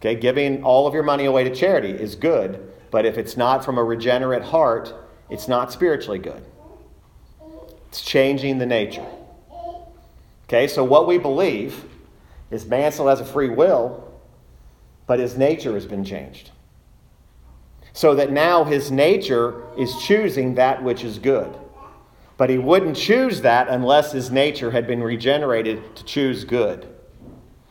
Okay, 0.00 0.14
giving 0.14 0.62
all 0.62 0.86
of 0.86 0.92
your 0.92 1.04
money 1.04 1.24
away 1.24 1.42
to 1.44 1.54
charity 1.54 1.88
is 1.88 2.14
good, 2.14 2.70
but 2.90 3.06
if 3.06 3.16
it's 3.16 3.34
not 3.34 3.64
from 3.64 3.78
a 3.78 3.82
regenerate 3.82 4.42
heart, 4.42 4.92
it's 5.30 5.48
not 5.48 5.72
spiritually 5.72 6.18
good. 6.18 6.44
It's 7.88 8.02
changing 8.02 8.58
the 8.58 8.66
nature. 8.66 9.06
Okay, 10.54 10.68
so 10.68 10.84
what 10.84 11.08
we 11.08 11.18
believe 11.18 11.84
is 12.52 12.64
man 12.64 12.92
still 12.92 13.08
has 13.08 13.18
a 13.18 13.24
free 13.24 13.48
will, 13.48 14.08
but 15.08 15.18
his 15.18 15.36
nature 15.36 15.74
has 15.74 15.84
been 15.84 16.04
changed. 16.04 16.52
So 17.92 18.14
that 18.14 18.30
now 18.30 18.62
his 18.62 18.92
nature 18.92 19.64
is 19.76 19.92
choosing 19.96 20.54
that 20.54 20.84
which 20.84 21.02
is 21.02 21.18
good. 21.18 21.58
But 22.36 22.50
he 22.50 22.58
wouldn't 22.58 22.96
choose 22.96 23.40
that 23.40 23.66
unless 23.66 24.12
his 24.12 24.30
nature 24.30 24.70
had 24.70 24.86
been 24.86 25.02
regenerated 25.02 25.96
to 25.96 26.04
choose 26.04 26.44
good. 26.44 26.86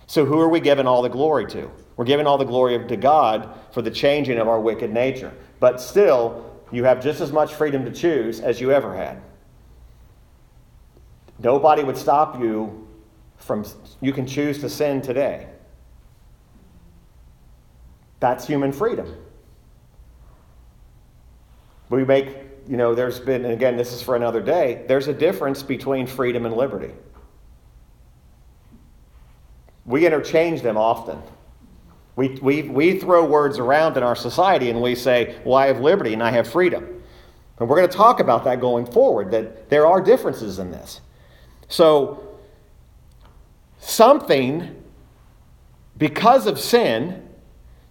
So 0.05 0.25
who 0.25 0.37
are 0.41 0.49
we 0.49 0.59
giving 0.59 0.85
all 0.85 1.01
the 1.01 1.07
glory 1.07 1.45
to? 1.51 1.71
We're 1.95 2.03
giving 2.03 2.27
all 2.27 2.37
the 2.37 2.43
glory 2.43 2.85
to 2.85 2.97
God 2.97 3.57
for 3.71 3.81
the 3.81 3.91
changing 3.91 4.39
of 4.39 4.49
our 4.49 4.59
wicked 4.59 4.91
nature. 4.91 5.31
But 5.61 5.79
still, 5.79 6.59
you 6.69 6.83
have 6.83 7.01
just 7.01 7.21
as 7.21 7.31
much 7.31 7.53
freedom 7.53 7.85
to 7.85 7.91
choose 7.91 8.41
as 8.41 8.59
you 8.59 8.73
ever 8.73 8.93
had. 8.93 9.21
Nobody 11.43 11.83
would 11.83 11.97
stop 11.97 12.39
you 12.39 12.87
from, 13.35 13.65
you 13.99 14.13
can 14.13 14.25
choose 14.25 14.59
to 14.59 14.69
sin 14.69 15.01
today. 15.01 15.47
That's 18.21 18.47
human 18.47 18.71
freedom. 18.71 19.17
We 21.89 22.05
make, 22.05 22.29
you 22.67 22.77
know, 22.77 22.95
there's 22.95 23.19
been, 23.19 23.43
and 23.43 23.53
again, 23.53 23.75
this 23.75 23.91
is 23.91 24.01
for 24.01 24.15
another 24.15 24.41
day, 24.41 24.85
there's 24.87 25.09
a 25.09 25.13
difference 25.13 25.61
between 25.61 26.07
freedom 26.07 26.45
and 26.45 26.55
liberty. 26.55 26.93
We 29.85 30.05
interchange 30.05 30.61
them 30.61 30.77
often. 30.77 31.21
We, 32.15 32.29
we, 32.41 32.61
we 32.63 32.99
throw 32.99 33.25
words 33.25 33.59
around 33.59 33.97
in 33.97 34.03
our 34.03 34.15
society 34.15 34.69
and 34.69 34.81
we 34.81 34.95
say, 34.95 35.35
well, 35.43 35.55
I 35.55 35.67
have 35.67 35.81
liberty 35.81 36.13
and 36.13 36.23
I 36.23 36.31
have 36.31 36.47
freedom. 36.49 37.03
And 37.59 37.67
we're 37.67 37.75
going 37.75 37.89
to 37.89 37.97
talk 37.97 38.21
about 38.21 38.45
that 38.45 38.61
going 38.61 38.85
forward, 38.85 39.29
that 39.31 39.69
there 39.69 39.85
are 39.85 39.99
differences 39.99 40.59
in 40.59 40.71
this. 40.71 41.01
So, 41.73 42.21
something, 43.79 44.75
because 45.97 46.45
of 46.45 46.59
sin, 46.59 47.27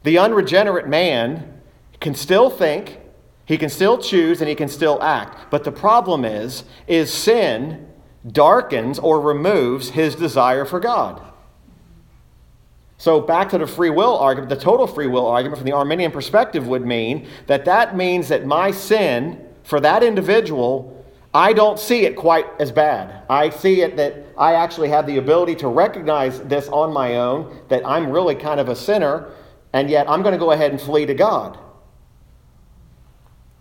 the 0.04 0.18
unregenerate 0.18 0.86
man 0.86 1.60
can 1.98 2.14
still 2.14 2.48
think, 2.48 3.00
he 3.44 3.58
can 3.58 3.68
still 3.68 3.98
choose, 3.98 4.40
and 4.40 4.48
he 4.48 4.54
can 4.54 4.68
still 4.68 5.02
act. 5.02 5.50
But 5.50 5.64
the 5.64 5.72
problem 5.72 6.24
is, 6.24 6.62
is 6.87 7.12
sin 7.12 7.88
darkens 8.24 9.00
or 9.00 9.20
removes 9.20 9.90
his 9.90 10.14
desire 10.14 10.64
for 10.64 10.78
God. 10.78 11.20
So 12.98 13.20
back 13.20 13.48
to 13.48 13.58
the 13.58 13.66
free 13.66 13.90
will 13.90 14.16
argument, 14.16 14.48
the 14.48 14.64
total 14.64 14.87
free 14.87 15.08
will 15.08 15.26
argument 15.26 15.58
from 15.58 15.66
the 15.66 15.74
Arminian 15.74 16.12
perspective 16.12 16.68
would 16.68 16.87
mean 16.87 17.26
that 17.48 17.64
that 17.64 17.96
means 17.96 18.28
that 18.28 18.46
my 18.46 18.70
sin 18.70 19.44
for 19.64 19.80
that 19.80 20.04
individual 20.04 21.02
I 21.35 21.54
don't 21.54 21.78
see 21.78 22.04
it 22.04 22.14
quite 22.14 22.46
as 22.60 22.70
bad. 22.70 23.22
I 23.30 23.48
see 23.48 23.80
it 23.80 23.96
that 23.96 24.26
I 24.37 24.54
actually 24.54 24.90
have 24.90 25.06
the 25.06 25.16
ability 25.16 25.54
to 25.56 25.68
recognize 25.68 26.40
this 26.42 26.68
on 26.68 26.92
my 26.92 27.16
own, 27.16 27.62
that 27.68 27.87
I'm 27.87 28.10
really 28.10 28.35
kind 28.35 28.60
of 28.60 28.68
a 28.68 28.76
sinner, 28.76 29.33
and 29.72 29.88
yet 29.88 30.08
I'm 30.10 30.22
going 30.22 30.33
to 30.33 30.38
go 30.38 30.50
ahead 30.50 30.72
and 30.72 30.80
flee 30.80 31.06
to 31.06 31.14
God. 31.14 31.58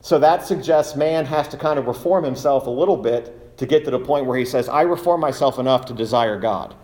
So 0.02 0.20
that 0.20 0.46
suggests 0.46 0.98
man 0.98 1.26
has 1.26 1.48
to 1.50 1.58
kind 1.58 1.80
of 1.80 1.88
reform 1.88 2.26
himself 2.26 2.68
a 2.68 2.72
little 2.72 2.98
bit 2.98 3.58
to 3.58 3.66
get 3.66 3.86
to 3.86 3.92
the 3.92 4.00
point 4.00 4.26
where 4.26 4.38
he 4.38 4.46
says, 4.46 4.68
I 4.68 4.82
reform 4.82 5.22
myself 5.22 5.60
enough 5.60 5.86
to 5.86 5.94
desire 5.94 6.40
God, 6.40 6.76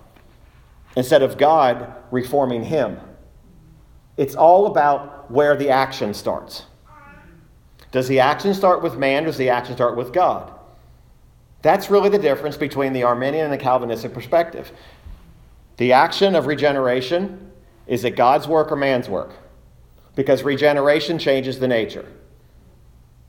instead 0.95 1.21
of 1.21 1.38
God 1.38 1.93
reforming 2.11 2.63
him. 2.63 2.99
It's 4.15 4.35
all 4.35 4.67
about 4.67 5.29
where 5.29 5.57
the 5.57 5.69
action 5.69 6.13
starts. 6.13 6.63
Does 7.91 8.07
the 8.07 8.19
action 8.19 8.53
start 8.53 8.81
with 8.81 8.97
man? 8.97 9.25
Does 9.25 9.38
the 9.38 9.49
action 9.49 9.75
start 9.75 9.97
with 9.97 10.13
God? 10.13 10.53
That's 11.62 11.89
really 11.89 12.10
the 12.10 12.20
difference 12.20 12.58
between 12.58 12.93
the 12.93 13.03
Arminian 13.03 13.45
and 13.45 13.53
the 13.53 13.58
Calvinistic 13.58 14.14
perspective. 14.14 14.72
The 15.78 15.93
action 15.93 16.36
of 16.36 16.45
regeneration 16.45 17.51
is 17.88 18.03
it 18.03 18.18
God's 18.18 18.47
work 18.47 18.72
or 18.72 18.76
man's 18.76 19.08
work? 19.08 19.32
Because 20.16 20.43
regeneration 20.43 21.18
changes 21.18 21.60
the 21.60 21.68
nature. 21.68 22.05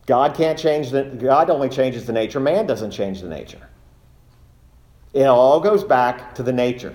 God 0.07 0.35
can't 0.35 0.59
change 0.59 0.91
the 0.91 1.05
God 1.05 1.51
only 1.51 1.69
changes 1.69 2.07
the 2.07 2.13
nature, 2.13 2.41
man 2.41 2.67
doesn't 2.67 2.91
change 2.91 3.21
the 3.21 3.29
nature. 3.29 3.69
It 5.13 5.25
all 5.25 5.61
goes 5.61 5.85
back 5.85 6.35
to 6.37 6.43
the 6.43 6.53
nature. 6.53 6.95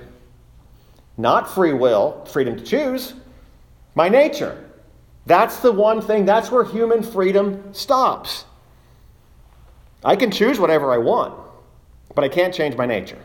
Not 1.17 1.49
free 1.53 1.73
will, 1.73 2.25
freedom 2.25 2.57
to 2.57 2.63
choose, 2.63 3.13
my 3.95 4.09
nature. 4.09 4.69
That's 5.25 5.59
the 5.59 5.71
one 5.71 6.01
thing, 6.01 6.25
that's 6.25 6.51
where 6.51 6.63
human 6.63 7.03
freedom 7.03 7.73
stops. 7.73 8.45
I 10.03 10.15
can 10.15 10.31
choose 10.31 10.59
whatever 10.59 10.91
I 10.91 10.97
want, 10.97 11.33
but 12.15 12.23
I 12.23 12.29
can't 12.29 12.53
change 12.53 12.75
my 12.75 12.85
nature. 12.85 13.19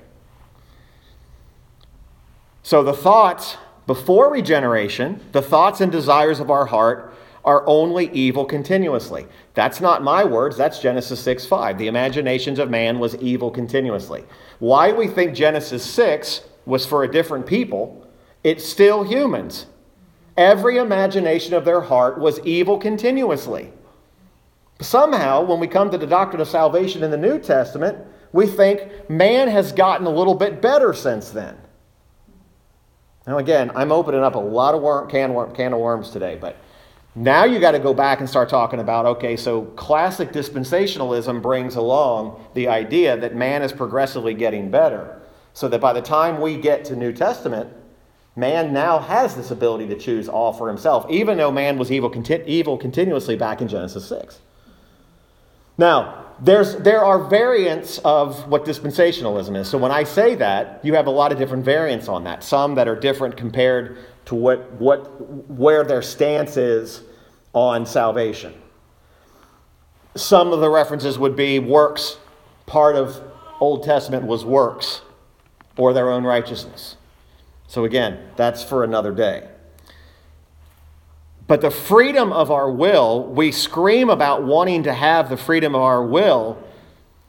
So 2.63 2.83
the 2.83 2.93
thoughts 2.93 3.57
before 3.87 4.31
regeneration, 4.31 5.21
the 5.33 5.41
thoughts 5.41 5.81
and 5.81 5.91
desires 5.91 6.41
of 6.41 6.51
our 6.51 6.67
heart 6.67 7.15
are 7.45 7.67
only 7.67 8.11
evil 8.13 8.45
continuously. 8.45 9.27
That's 9.55 9.81
not 9.81 10.03
my 10.03 10.23
words, 10.23 10.59
that's 10.59 10.79
Genesis 10.79 11.21
6 11.21 11.47
5. 11.47 11.79
The 11.79 11.87
imaginations 11.87 12.59
of 12.59 12.69
man 12.69 12.99
was 12.99 13.17
evil 13.17 13.51
continuously. 13.51 14.25
Why 14.59 14.93
we 14.93 15.09
think 15.09 15.35
Genesis 15.35 15.83
6 15.83 16.43
was 16.67 16.85
for 16.85 17.05
a 17.05 17.11
different 17.11 17.47
people, 17.47 18.07
it's 18.45 18.67
still 18.67 19.03
humans. 19.03 19.67
Every 20.37 20.77
imagination 20.77 21.55
of 21.55 21.65
their 21.65 21.81
heart 21.81 22.19
was 22.19 22.39
evil 22.41 22.79
continuously. 22.79 23.73
Somehow, 24.81 25.43
when 25.43 25.59
we 25.59 25.67
come 25.67 25.91
to 25.91 25.99
the 25.99 26.07
doctrine 26.07 26.41
of 26.41 26.49
salvation 26.49 27.03
in 27.03 27.11
the 27.11 27.17
New 27.17 27.39
Testament, 27.39 27.99
we 28.33 28.47
think 28.47 29.11
man 29.11 29.49
has 29.49 29.73
gotten 29.73 30.07
a 30.07 30.11
little 30.11 30.35
bit 30.35 30.63
better 30.63 30.93
since 30.93 31.31
then. 31.31 31.57
Now, 33.27 33.39
again, 33.39 33.71
I'm 33.75 33.93
opening 33.93 34.23
up 34.23 34.37
a 34.37 34.41
lot 34.41 34.75
of 34.75 34.83
worm, 34.83 35.11
can, 35.11 35.35
worm, 35.35 35.55
can 35.55 35.73
of 35.73 35.81
worms 35.81 36.11
today, 36.11 36.39
but 36.41 36.57
now 37.15 37.45
you 37.45 37.59
got 37.59 37.73
to 37.73 37.79
go 37.79 37.93
back 37.93 38.21
and 38.21 38.29
start 38.29 38.49
talking 38.49 38.79
about 38.79 39.05
okay, 39.05 39.37
so 39.37 39.63
classic 39.63 40.33
dispensationalism 40.33 41.43
brings 41.43 41.75
along 41.75 42.43
the 42.55 42.69
idea 42.69 43.17
that 43.17 43.35
man 43.35 43.63
is 43.63 43.73
progressively 43.73 44.35
getting 44.35 44.71
better. 44.71 45.21
So 45.53 45.67
that 45.69 45.81
by 45.81 45.93
the 45.93 46.01
time 46.01 46.41
we 46.41 46.57
get 46.57 46.85
to 46.85 46.97
New 46.97 47.13
Testament, 47.13 47.71
man 48.37 48.73
now 48.73 49.01
has 49.01 49.35
this 49.35 49.51
ability 49.51 49.89
to 49.89 49.97
choose 49.97 50.29
all 50.29 50.53
for 50.53 50.69
himself, 50.69 51.05
even 51.11 51.37
though 51.37 51.51
man 51.51 51.77
was 51.77 51.91
evil, 51.91 52.15
evil 52.47 52.79
continuously 52.79 53.35
back 53.35 53.61
in 53.61 53.67
Genesis 53.67 54.07
6. 54.07 54.39
Now, 55.79 56.27
there's, 56.41 56.77
there 56.77 57.05
are 57.05 57.25
variants 57.29 57.99
of 57.99 58.49
what 58.49 58.65
dispensationalism 58.65 59.57
is. 59.57 59.69
So 59.69 59.79
when 59.79 59.91
I 59.91 60.05
say 60.05 60.35
that, 60.37 60.85
you 60.85 60.95
have 60.95 61.07
a 61.07 61.11
lot 61.11 61.33
of 61.33 61.39
different 61.39 61.65
variants 61.65 62.09
on 62.09 62.25
that. 62.25 62.45
Some 62.45 62.75
that 62.75 62.87
are 62.87 62.97
different 62.97 63.37
compared 63.37 63.99
to 64.27 64.35
what, 64.35 64.71
what, 64.73 65.49
where 65.51 65.85
their 65.85 66.03
stance 66.03 66.57
is 66.57 67.03
on 67.53 67.87
salvation. 67.87 68.55
Some 70.15 70.53
of 70.53 70.61
the 70.61 70.69
references 70.69 71.19
would 71.19 71.35
be 71.35 71.59
works. 71.59 72.19
Part 72.67 72.97
of 72.97 73.21
Old 73.61 73.85
Testament 73.85 74.27
was 74.27 74.45
works 74.45 75.03
or 75.77 75.93
their 75.93 76.11
own 76.11 76.25
righteousness. 76.25 76.97
So 77.67 77.85
again, 77.85 78.19
that's 78.37 78.63
for 78.63 78.85
another 78.85 79.13
day. 79.13 79.49
But 81.49 81.63
the 81.63 81.71
freedom 81.71 82.31
of 82.31 82.51
our 82.51 82.71
will, 82.71 83.25
we 83.25 83.51
scream 83.53 84.11
about 84.11 84.45
wanting 84.45 84.83
to 84.83 84.93
have 84.93 85.31
the 85.31 85.37
freedom 85.39 85.75
of 85.75 85.81
our 85.81 86.05
will, 86.05 86.63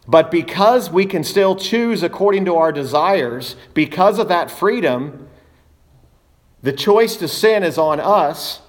but 0.08 0.30
because 0.30 0.92
we 0.92 1.06
can 1.06 1.24
still 1.24 1.56
choose 1.56 2.04
according 2.04 2.44
to 2.46 2.56
our 2.56 2.74
desires, 2.74 3.56
because 3.74 4.20
of 4.20 4.28
that 4.28 4.52
freedom, 4.52 5.30
the 6.62 6.74
choice 6.74 7.16
to 7.16 7.30
sin 7.30 7.64
is 7.64 7.78
on 7.78 8.02
us, 8.02 8.60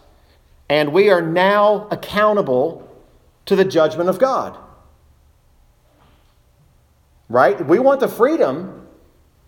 and 0.68 0.92
we 0.92 1.10
are 1.10 1.20
now 1.20 1.88
accountable 1.90 2.88
to 3.46 3.56
the 3.56 3.64
judgment 3.64 4.08
of 4.08 4.20
God. 4.20 4.56
Right? 7.28 7.66
We 7.66 7.80
want 7.80 7.98
the 7.98 8.08
freedom, 8.08 8.86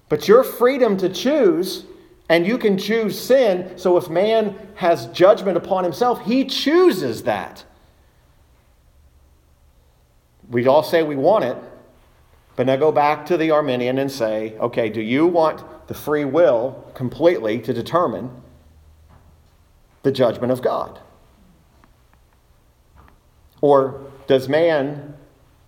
but 0.09 0.26
your 0.26 0.42
freedom 0.42 0.96
to 0.96 1.09
choose 1.09 1.84
and 2.33 2.47
you 2.47 2.57
can 2.57 2.78
choose 2.78 3.20
sin. 3.20 3.76
So 3.76 3.99
if 3.99 4.09
man 4.09 4.57
has 4.76 5.05
judgment 5.09 5.59
upon 5.59 5.85
himself, 5.85 6.24
he 6.24 6.47
chooses 6.47 7.24
that. 7.24 7.62
We 10.49 10.66
all 10.66 10.83
say 10.83 11.03
we 11.03 11.14
want 11.14 11.45
it, 11.45 11.59
but 12.57 12.64
now 12.64 12.76
go 12.76 12.91
back 12.91 13.26
to 13.26 13.37
the 13.37 13.51
Arminian 13.51 13.99
and 13.99 14.11
say, 14.11 14.57
okay, 14.59 14.89
do 14.89 15.03
you 15.03 15.26
want 15.26 15.62
the 15.89 15.93
free 15.93 16.24
will 16.24 16.91
completely 16.95 17.59
to 17.61 17.74
determine 17.74 18.30
the 20.03 20.11
judgment 20.11 20.53
of 20.53 20.62
God? 20.62 21.01
Or 23.61 24.11
does 24.26 24.49
man 24.49 25.18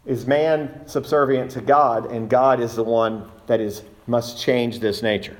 is 0.06 0.26
man 0.26 0.88
subservient 0.88 1.50
to 1.50 1.60
God 1.60 2.10
and 2.10 2.30
God 2.30 2.58
is 2.58 2.74
the 2.74 2.84
one 2.84 3.30
that 3.48 3.60
is 3.60 3.82
must 4.06 4.40
change 4.40 4.78
this 4.78 5.02
nature? 5.02 5.36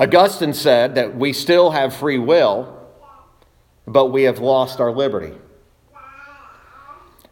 Augustine 0.00 0.54
said 0.54 0.94
that 0.94 1.14
we 1.14 1.30
still 1.30 1.72
have 1.72 1.94
free 1.94 2.18
will, 2.18 2.74
but 3.86 4.06
we 4.06 4.22
have 4.22 4.38
lost 4.38 4.80
our 4.80 4.90
liberty. 4.90 5.34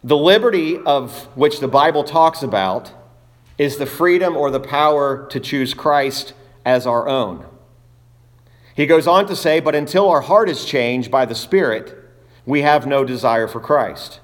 The 0.04 0.18
liberty 0.18 0.76
of 0.76 1.24
which 1.34 1.60
the 1.60 1.66
Bible 1.66 2.04
talks 2.04 2.42
about 2.42 2.92
is 3.56 3.78
the 3.78 3.86
freedom 3.86 4.36
or 4.36 4.50
the 4.50 4.60
power 4.60 5.26
to 5.30 5.40
choose 5.40 5.72
Christ 5.72 6.34
as 6.66 6.86
our 6.86 7.08
own. 7.08 7.46
He 8.74 8.84
goes 8.84 9.06
on 9.06 9.26
to 9.28 9.34
say, 9.34 9.60
But 9.60 9.74
until 9.74 10.06
our 10.10 10.20
heart 10.20 10.50
is 10.50 10.66
changed 10.66 11.10
by 11.10 11.24
the 11.24 11.34
Spirit, 11.34 11.96
we 12.44 12.60
have 12.60 12.86
no 12.86 13.02
desire 13.02 13.48
for 13.48 13.60
Christ. 13.60 14.20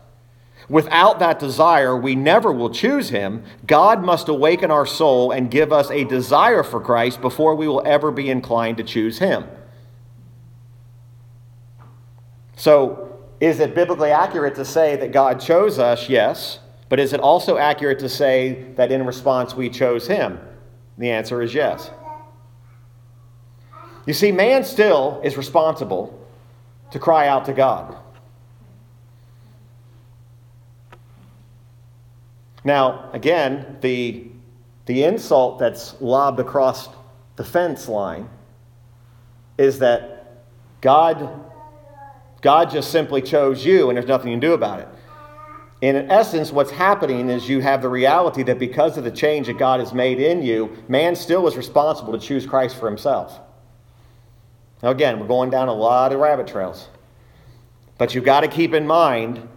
Without 0.68 1.18
that 1.18 1.38
desire, 1.38 1.96
we 1.96 2.14
never 2.14 2.50
will 2.50 2.70
choose 2.70 3.10
him. 3.10 3.44
God 3.66 4.02
must 4.02 4.28
awaken 4.28 4.70
our 4.70 4.86
soul 4.86 5.30
and 5.30 5.50
give 5.50 5.72
us 5.72 5.90
a 5.90 6.04
desire 6.04 6.62
for 6.62 6.80
Christ 6.80 7.20
before 7.20 7.54
we 7.54 7.68
will 7.68 7.82
ever 7.84 8.10
be 8.10 8.30
inclined 8.30 8.78
to 8.78 8.84
choose 8.84 9.18
him. 9.18 9.44
So, 12.56 13.18
is 13.40 13.60
it 13.60 13.74
biblically 13.74 14.10
accurate 14.10 14.54
to 14.54 14.64
say 14.64 14.96
that 14.96 15.12
God 15.12 15.40
chose 15.40 15.78
us? 15.78 16.08
Yes. 16.08 16.60
But 16.88 17.00
is 17.00 17.12
it 17.12 17.20
also 17.20 17.58
accurate 17.58 17.98
to 17.98 18.08
say 18.08 18.72
that 18.76 18.92
in 18.92 19.04
response 19.04 19.54
we 19.54 19.68
chose 19.68 20.06
him? 20.06 20.38
The 20.96 21.10
answer 21.10 21.42
is 21.42 21.52
yes. 21.52 21.90
You 24.06 24.14
see, 24.14 24.32
man 24.32 24.64
still 24.64 25.20
is 25.24 25.36
responsible 25.36 26.18
to 26.90 26.98
cry 26.98 27.26
out 27.26 27.46
to 27.46 27.52
God. 27.52 27.96
Now, 32.64 33.10
again, 33.12 33.76
the, 33.82 34.26
the 34.86 35.04
insult 35.04 35.58
that's 35.58 36.00
lobbed 36.00 36.40
across 36.40 36.88
the 37.36 37.44
fence 37.44 37.88
line 37.88 38.28
is 39.58 39.78
that 39.80 40.44
God, 40.80 41.50
God 42.40 42.70
just 42.70 42.90
simply 42.90 43.20
chose 43.22 43.64
you 43.64 43.88
and 43.88 43.96
there's 43.96 44.08
nothing 44.08 44.28
you 44.28 44.34
can 44.34 44.40
do 44.40 44.54
about 44.54 44.80
it. 44.80 44.88
in 45.82 46.10
essence, 46.10 46.50
what's 46.52 46.70
happening 46.70 47.28
is 47.28 47.48
you 47.48 47.60
have 47.60 47.82
the 47.82 47.88
reality 47.88 48.42
that 48.44 48.58
because 48.58 48.96
of 48.96 49.04
the 49.04 49.10
change 49.10 49.46
that 49.46 49.58
God 49.58 49.80
has 49.80 49.92
made 49.92 50.18
in 50.18 50.42
you, 50.42 50.76
man 50.88 51.14
still 51.14 51.46
is 51.46 51.56
responsible 51.56 52.12
to 52.12 52.18
choose 52.18 52.46
Christ 52.46 52.76
for 52.76 52.88
himself. 52.88 53.40
Now, 54.82 54.90
again, 54.90 55.20
we're 55.20 55.26
going 55.26 55.50
down 55.50 55.68
a 55.68 55.74
lot 55.74 56.12
of 56.12 56.20
rabbit 56.20 56.46
trails. 56.46 56.88
But 57.96 58.14
you've 58.14 58.24
got 58.24 58.40
to 58.40 58.48
keep 58.48 58.74
in 58.74 58.86
mind 58.86 59.48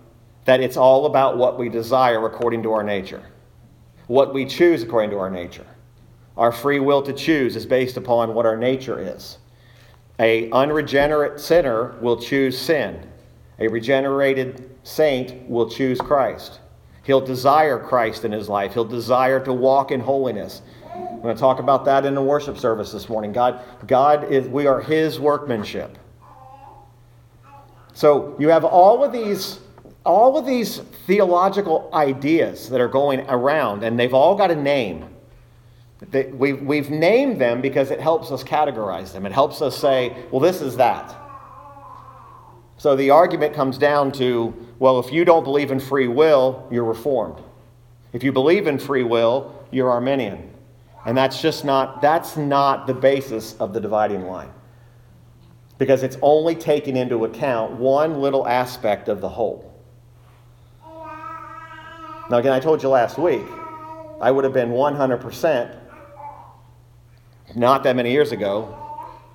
that 0.48 0.62
it's 0.62 0.78
all 0.78 1.08
about 1.08 1.38
what 1.38 1.60
we 1.60 1.68
desire 1.68 2.26
according 2.26 2.64
to 2.64 2.72
our 2.72 2.82
nature, 2.82 3.22
what 4.08 4.34
we 4.34 4.46
choose 4.46 4.82
according 4.82 5.10
to 5.10 5.18
our 5.18 5.30
nature. 5.30 5.66
Our 6.38 6.54
free 6.54 6.80
will 6.80 7.02
to 7.02 7.12
choose 7.12 7.58
is 7.58 7.66
based 7.66 7.98
upon 7.98 8.34
what 8.34 8.46
our 8.46 8.56
nature 8.56 8.98
is. 8.98 9.40
A 10.20 10.50
unregenerate 10.52 11.42
sinner 11.42 11.98
will 12.00 12.16
choose 12.16 12.58
sin. 12.58 13.06
A 13.60 13.68
regenerated 13.68 14.74
saint 14.84 15.50
will 15.50 15.70
choose 15.70 16.00
Christ. 16.00 16.62
He'll 17.04 17.20
desire 17.20 17.78
Christ 17.78 18.24
in 18.24 18.32
his 18.32 18.48
life. 18.48 18.74
He'll 18.74 18.86
desire 18.86 19.44
to 19.44 19.52
walk 19.52 19.92
in 19.92 20.00
holiness. 20.00 20.62
I'm 20.96 21.22
going 21.22 21.36
to 21.36 21.40
talk 21.40 21.60
about 21.60 21.84
that 21.86 22.06
in 22.06 22.16
the 22.16 22.22
worship 22.22 22.58
service 22.58 22.94
this 22.94 23.10
morning. 23.10 23.34
God, 23.34 23.60
God 23.86 24.32
is 24.32 24.48
we 24.48 24.66
are 24.66 24.80
his 24.80 25.20
workmanship. 25.20 25.98
So 27.94 28.34
you 28.40 28.48
have 28.48 28.64
all 28.64 29.04
of 29.04 29.12
these 29.12 29.60
all 30.08 30.38
of 30.38 30.46
these 30.46 30.78
theological 31.06 31.90
ideas 31.94 32.70
that 32.70 32.80
are 32.80 32.88
going 32.88 33.20
around, 33.30 33.84
and 33.84 34.00
they've 34.00 34.14
all 34.14 34.36
got 34.36 34.50
a 34.50 34.56
name. 34.56 35.06
We've, 36.32 36.62
we've 36.62 36.90
named 36.90 37.42
them 37.42 37.62
because 37.62 37.92
it 37.92 38.00
helps 38.00 38.32
us 38.32 38.44
categorize 38.44 39.12
them. 39.12 39.26
It 39.26 39.32
helps 39.32 39.62
us 39.62 39.78
say, 39.78 40.16
well, 40.32 40.40
this 40.40 40.62
is 40.62 40.78
that. 40.78 41.16
So 42.78 42.96
the 42.96 43.10
argument 43.10 43.54
comes 43.54 43.78
down 43.78 44.12
to 44.14 44.54
well, 44.80 45.00
if 45.00 45.12
you 45.12 45.26
don't 45.26 45.44
believe 45.44 45.72
in 45.72 45.80
free 45.80 46.08
will, 46.08 46.68
you're 46.70 46.84
reformed. 46.84 47.44
If 48.14 48.24
you 48.24 48.32
believe 48.32 48.68
in 48.68 48.78
free 48.78 49.04
will, 49.04 49.66
you're 49.72 49.90
Arminian. 49.90 50.54
And 51.06 51.18
that's 51.18 51.42
just 51.42 51.66
not 51.66 52.02
that's 52.02 52.38
not 52.38 52.86
the 52.86 52.94
basis 52.94 53.56
of 53.56 53.74
the 53.74 53.82
dividing 53.82 54.28
line. 54.28 54.52
Because 55.80 56.04
it's 56.04 56.18
only 56.22 56.54
taking 56.56 56.96
into 56.96 57.26
account 57.26 57.74
one 57.74 58.22
little 58.22 58.48
aspect 58.48 59.10
of 59.10 59.20
the 59.20 59.30
whole. 59.30 59.77
Now 62.30 62.38
again, 62.38 62.52
I 62.52 62.60
told 62.60 62.84
you 62.84 62.90
last 62.90 63.18
week, 63.18 63.46
I 64.20 64.32
would 64.32 64.44
have 64.44 64.54
been 64.54 64.72
100% 64.72 65.80
not 67.56 67.84
that 67.84 67.96
many 67.96 68.12
years 68.12 68.32
ago 68.32 68.78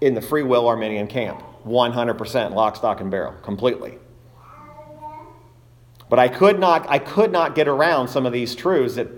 in 0.00 0.14
the 0.14 0.20
free 0.20 0.42
will 0.42 0.68
Arminian 0.68 1.06
camp. 1.06 1.42
100% 1.66 2.54
lock, 2.54 2.76
stock, 2.76 3.00
and 3.00 3.10
barrel, 3.10 3.34
completely. 3.42 3.98
But 6.10 6.18
I 6.18 6.28
could 6.28 6.58
not, 6.58 6.84
I 6.90 6.98
could 6.98 7.32
not 7.32 7.54
get 7.54 7.68
around 7.68 8.08
some 8.08 8.26
of 8.26 8.32
these 8.32 8.54
truths 8.54 8.96
that 8.96 9.08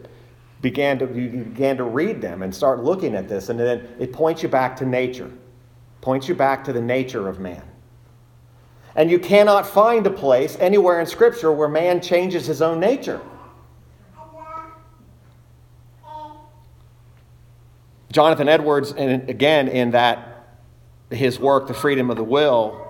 began 0.61 0.99
to, 1.01 1.07
you 1.07 1.45
began 1.45 1.77
to 1.79 1.85
read 1.85 2.21
them 2.21 2.43
and 2.43 2.55
start 2.55 2.85
looking 2.85 3.15
at 3.15 3.29
this, 3.29 3.49
and 3.49 3.59
then 3.59 3.89
it 3.99 4.13
points 4.13 4.43
you 4.43 4.49
back 4.49 4.77
to 4.77 4.87
nature, 4.87 5.31
points 6.01 6.29
you 6.29 6.35
back 6.35 6.63
to 6.65 6.73
the 6.73 6.81
nature 6.81 7.29
of 7.29 7.41
man. 7.41 7.63
And 8.95 9.11
you 9.11 9.19
cannot 9.19 9.67
find 9.67 10.07
a 10.07 10.11
place 10.11 10.57
anywhere 10.61 11.01
in 11.01 11.07
Scripture 11.07 11.51
where 11.51 11.69
man 11.69 12.01
changes 12.01 12.47
his 12.47 12.63
own 12.63 12.79
nature. 12.79 13.21
Jonathan 18.15 18.49
Edwards, 18.49 18.93
and 18.93 19.29
again 19.29 19.67
in 19.67 19.91
that 19.91 20.47
his 21.11 21.41
work, 21.41 21.67
The 21.67 21.75
Freedom 21.75 22.11
of 22.11 22.17
the 22.17 22.23
Will, 22.23 22.81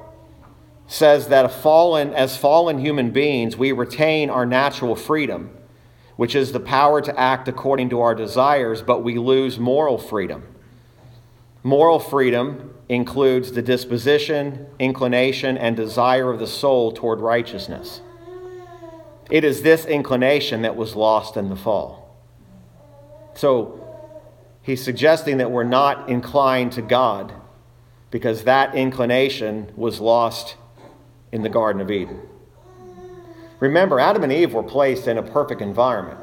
says 0.86 1.28
that 1.28 1.50
fallen, 1.50 2.12
as 2.12 2.36
fallen 2.36 2.78
human 2.78 3.10
beings, 3.10 3.56
we 3.56 3.72
retain 3.72 4.28
our 4.28 4.44
natural 4.44 4.94
freedom, 4.94 5.56
which 6.16 6.34
is 6.34 6.52
the 6.52 6.60
power 6.60 7.00
to 7.00 7.18
act 7.18 7.48
according 7.48 7.88
to 7.88 8.02
our 8.02 8.14
desires, 8.14 8.82
but 8.82 9.02
we 9.02 9.16
lose 9.16 9.58
moral 9.58 9.96
freedom. 9.96 10.42
Moral 11.62 11.98
freedom 11.98 12.74
includes 12.90 13.52
the 13.52 13.62
disposition, 13.62 14.66
inclination, 14.78 15.56
and 15.56 15.74
desire 15.74 16.30
of 16.30 16.38
the 16.38 16.46
soul 16.46 16.92
toward 16.92 17.20
righteousness. 17.20 18.02
It 19.30 19.42
is 19.42 19.62
this 19.62 19.86
inclination 19.86 20.60
that 20.62 20.76
was 20.76 20.94
lost 20.94 21.38
in 21.38 21.48
the 21.48 21.56
fall. 21.56 22.14
So 23.32 23.83
he's 24.64 24.82
suggesting 24.82 25.36
that 25.36 25.52
we're 25.52 25.62
not 25.62 26.08
inclined 26.08 26.72
to 26.72 26.82
God 26.82 27.32
because 28.10 28.44
that 28.44 28.74
inclination 28.74 29.70
was 29.76 30.00
lost 30.00 30.56
in 31.30 31.42
the 31.42 31.48
Garden 31.48 31.80
of 31.80 31.90
Eden. 31.90 32.20
Remember, 33.60 34.00
Adam 34.00 34.24
and 34.24 34.32
Eve 34.32 34.52
were 34.52 34.62
placed 34.62 35.06
in 35.06 35.18
a 35.18 35.22
perfect 35.22 35.60
environment. 35.60 36.18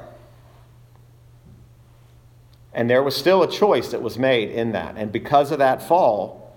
And 2.73 2.89
there 2.89 3.03
was 3.03 3.15
still 3.15 3.43
a 3.43 3.51
choice 3.51 3.91
that 3.91 4.01
was 4.01 4.17
made 4.17 4.49
in 4.49 4.71
that. 4.71 4.95
And 4.97 5.11
because 5.11 5.51
of 5.51 5.59
that 5.59 5.85
fall, 5.85 6.55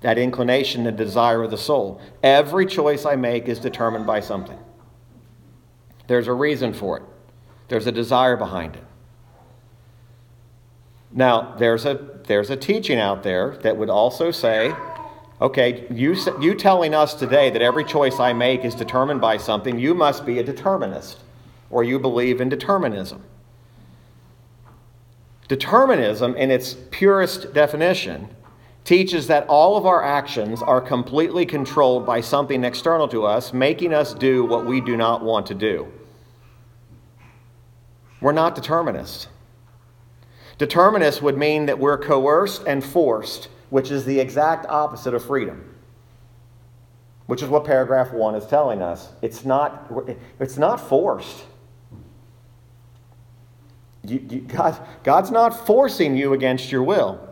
that 0.00 0.18
inclination 0.18 0.86
and 0.86 0.96
desire 0.96 1.42
of 1.42 1.50
the 1.50 1.58
soul, 1.58 2.00
every 2.22 2.66
choice 2.66 3.04
I 3.04 3.16
make 3.16 3.46
is 3.46 3.58
determined 3.58 4.06
by 4.06 4.20
something. 4.20 4.58
There's 6.08 6.26
a 6.26 6.32
reason 6.32 6.72
for 6.72 6.98
it, 6.98 7.02
there's 7.68 7.86
a 7.86 7.92
desire 7.92 8.36
behind 8.36 8.76
it. 8.76 8.84
Now, 11.12 11.54
there's 11.58 11.84
a, 11.84 12.20
there's 12.26 12.50
a 12.50 12.56
teaching 12.56 12.98
out 12.98 13.22
there 13.22 13.56
that 13.62 13.76
would 13.76 13.90
also 13.90 14.30
say, 14.30 14.74
okay, 15.40 15.86
you, 15.90 16.16
you 16.40 16.54
telling 16.54 16.94
us 16.94 17.14
today 17.14 17.50
that 17.50 17.62
every 17.62 17.84
choice 17.84 18.20
I 18.20 18.32
make 18.32 18.64
is 18.64 18.74
determined 18.74 19.20
by 19.20 19.36
something, 19.36 19.78
you 19.78 19.94
must 19.94 20.24
be 20.24 20.38
a 20.38 20.44
determinist, 20.44 21.18
or 21.70 21.82
you 21.82 21.98
believe 21.98 22.40
in 22.40 22.48
determinism. 22.48 23.24
Determinism, 25.48 26.36
in 26.36 26.50
its 26.50 26.76
purest 26.92 27.52
definition, 27.52 28.28
teaches 28.84 29.26
that 29.26 29.46
all 29.48 29.76
of 29.76 29.84
our 29.84 30.02
actions 30.04 30.62
are 30.62 30.80
completely 30.80 31.44
controlled 31.44 32.06
by 32.06 32.20
something 32.20 32.62
external 32.62 33.08
to 33.08 33.24
us, 33.24 33.52
making 33.52 33.92
us 33.92 34.14
do 34.14 34.44
what 34.44 34.64
we 34.64 34.80
do 34.80 34.96
not 34.96 35.24
want 35.24 35.46
to 35.46 35.54
do. 35.54 35.90
We're 38.20 38.32
not 38.32 38.54
determinists. 38.54 39.26
Determinist 40.60 41.22
would 41.22 41.38
mean 41.38 41.64
that 41.64 41.78
we're 41.78 41.96
coerced 41.96 42.64
and 42.66 42.84
forced, 42.84 43.48
which 43.70 43.90
is 43.90 44.04
the 44.04 44.20
exact 44.20 44.66
opposite 44.66 45.14
of 45.14 45.24
freedom. 45.24 45.74
Which 47.24 47.42
is 47.42 47.48
what 47.48 47.64
paragraph 47.64 48.12
1 48.12 48.34
is 48.34 48.46
telling 48.46 48.82
us. 48.82 49.08
It's 49.22 49.46
not, 49.46 49.90
it's 50.38 50.58
not 50.58 50.76
forced. 50.76 51.46
You, 54.04 54.22
you, 54.28 54.40
God, 54.42 54.78
God's 55.02 55.30
not 55.30 55.66
forcing 55.66 56.14
you 56.14 56.34
against 56.34 56.70
your 56.70 56.82
will. 56.82 57.26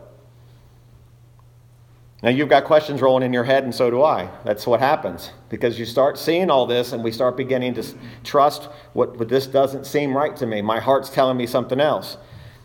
Now, 2.23 2.29
you've 2.29 2.49
got 2.49 2.63
questions 2.63 2.99
rolling 2.99 3.21
in 3.21 3.31
your 3.31 3.43
head, 3.43 3.63
and 3.63 3.75
so 3.75 3.91
do 3.91 4.01
I. 4.01 4.31
That's 4.43 4.65
what 4.65 4.79
happens. 4.79 5.29
Because 5.49 5.77
you 5.77 5.85
start 5.85 6.17
seeing 6.17 6.49
all 6.49 6.65
this, 6.65 6.93
and 6.93 7.03
we 7.03 7.11
start 7.11 7.37
beginning 7.37 7.75
to 7.75 7.83
trust 8.23 8.63
what, 8.93 9.19
what 9.19 9.29
this 9.29 9.45
doesn't 9.45 9.85
seem 9.85 10.17
right 10.17 10.35
to 10.37 10.47
me. 10.47 10.63
My 10.63 10.79
heart's 10.79 11.11
telling 11.11 11.37
me 11.37 11.45
something 11.45 11.79
else. 11.79 12.17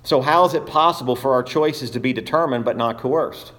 So, 0.04 0.20
how 0.20 0.44
is 0.44 0.52
it 0.52 0.66
possible 0.66 1.16
for 1.16 1.32
our 1.32 1.42
choices 1.42 1.90
to 1.92 2.00
be 2.00 2.12
determined 2.12 2.64
but 2.64 2.76
not 2.76 2.98
coerced? 2.98 3.52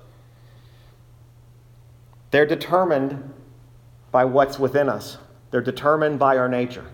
They're 2.31 2.45
determined 2.45 3.33
by 4.11 4.25
what's 4.25 4.59
within 4.59 4.87
us, 4.87 5.17
they're 5.51 5.61
determined 5.61 6.19
by 6.19 6.37
our 6.37 6.47
nature. 6.47 6.85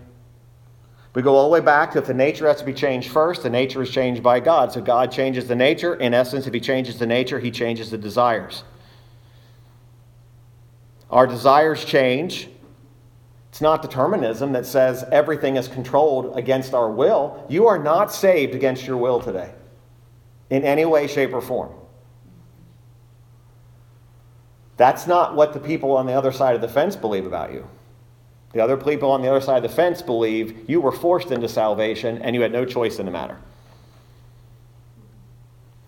We 1.14 1.20
go 1.20 1.36
all 1.36 1.44
the 1.44 1.52
way 1.52 1.60
back 1.60 1.92
to 1.92 1.98
if 1.98 2.06
the 2.06 2.14
nature 2.14 2.48
has 2.48 2.60
to 2.60 2.64
be 2.64 2.72
changed 2.72 3.10
first, 3.10 3.42
the 3.42 3.50
nature 3.50 3.82
is 3.82 3.90
changed 3.90 4.22
by 4.22 4.40
God. 4.40 4.72
So 4.72 4.80
God 4.80 5.12
changes 5.12 5.46
the 5.46 5.54
nature. 5.54 5.94
In 5.96 6.14
essence, 6.14 6.46
if 6.46 6.54
He 6.54 6.60
changes 6.60 6.98
the 6.98 7.06
nature, 7.06 7.38
He 7.38 7.50
changes 7.50 7.90
the 7.90 7.98
desires. 7.98 8.64
Our 11.10 11.26
desires 11.26 11.84
change 11.84 12.48
it's 13.52 13.60
not 13.60 13.82
determinism 13.82 14.52
that 14.52 14.64
says 14.64 15.04
everything 15.12 15.56
is 15.56 15.68
controlled 15.68 16.38
against 16.38 16.72
our 16.72 16.90
will. 16.90 17.44
You 17.50 17.66
are 17.66 17.78
not 17.78 18.10
saved 18.10 18.54
against 18.54 18.86
your 18.86 18.96
will 18.96 19.20
today 19.20 19.52
in 20.48 20.64
any 20.64 20.86
way, 20.86 21.06
shape, 21.06 21.34
or 21.34 21.42
form. 21.42 21.70
That's 24.78 25.06
not 25.06 25.36
what 25.36 25.52
the 25.52 25.60
people 25.60 25.92
on 25.92 26.06
the 26.06 26.14
other 26.14 26.32
side 26.32 26.54
of 26.54 26.62
the 26.62 26.68
fence 26.68 26.96
believe 26.96 27.26
about 27.26 27.52
you. 27.52 27.68
The 28.54 28.60
other 28.60 28.78
people 28.78 29.10
on 29.10 29.20
the 29.20 29.28
other 29.28 29.42
side 29.42 29.62
of 29.62 29.70
the 29.70 29.76
fence 29.76 30.00
believe 30.00 30.64
you 30.66 30.80
were 30.80 30.90
forced 30.90 31.30
into 31.30 31.46
salvation 31.46 32.22
and 32.22 32.34
you 32.34 32.40
had 32.40 32.52
no 32.52 32.64
choice 32.64 32.98
in 32.98 33.04
the 33.04 33.12
matter. 33.12 33.36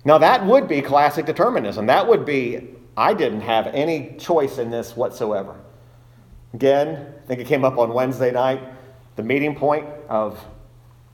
Now, 0.05 0.19
that 0.19 0.45
would 0.45 0.69
be 0.69 0.83
classic 0.83 1.25
determinism. 1.25 1.87
That 1.87 2.07
would 2.07 2.27
be, 2.27 2.75
I 2.95 3.15
didn't 3.15 3.41
have 3.41 3.69
any 3.69 4.17
choice 4.19 4.59
in 4.59 4.71
this 4.71 4.95
whatsoever. 4.95 5.57
Again, 6.55 7.15
I 7.25 7.27
think 7.27 7.41
it 7.41 7.49
came 7.49 7.65
up 7.65 7.79
on 7.79 7.93
Wednesday 7.93 8.31
night, 8.31 8.63
the 9.17 9.25
meeting 9.25 9.57
point 9.57 9.87
of 10.09 10.43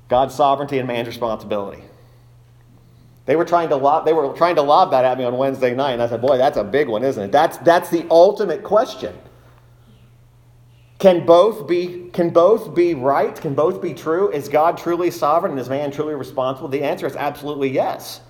God's 0.09 0.35
sovereignty 0.35 0.79
and 0.79 0.87
man's 0.87 1.09
responsibility. 1.09 1.83
They 3.25 3.37
were 3.37 3.47
trying 3.47 3.71
to 3.71 3.77
lob, 3.77 4.05
they 4.05 4.13
were 4.13 4.35
trying 4.35 4.57
to 4.57 4.63
lob 4.63 4.91
that 4.91 5.05
at 5.05 5.17
me 5.17 5.25
on 5.25 5.37
Wednesday 5.39 5.75
night, 5.75 5.93
and 5.93 6.03
I 6.03 6.09
said, 6.09 6.21
"Boy, 6.21 6.37
that's 6.37 6.59
a 6.59 6.65
big 6.65 6.89
one, 6.89 7.03
isn't 7.03 7.23
it? 7.23 7.33
That's 7.33 7.57
that's 7.59 7.89
the 7.89 8.07
ultimate 8.11 8.63
question. 8.63 9.17
Can 10.99 11.25
both 11.25 11.67
be 11.67 12.11
can 12.13 12.31
both 12.31 12.75
be 12.75 12.93
right? 12.95 13.35
Can 13.35 13.55
both 13.55 13.81
be 13.81 13.95
true? 13.95 14.31
Is 14.31 14.49
God 14.49 14.77
truly 14.77 15.11
sovereign 15.11 15.53
and 15.53 15.61
is 15.61 15.71
man 15.71 15.91
truly 15.91 16.15
responsible? 16.15 16.69
The 16.69 16.83
answer 16.83 17.07
is 17.07 17.17
absolutely 17.17 17.71
yes. 17.71 18.21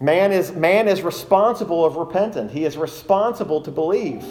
Man 0.00 0.30
is 0.30 0.52
man 0.52 0.88
is 0.88 1.02
responsible 1.02 1.86
of 1.86 1.96
repentant. 1.96 2.50
He 2.50 2.66
is 2.66 2.76
responsible 2.76 3.62
to 3.62 3.70
believe. 3.70 4.26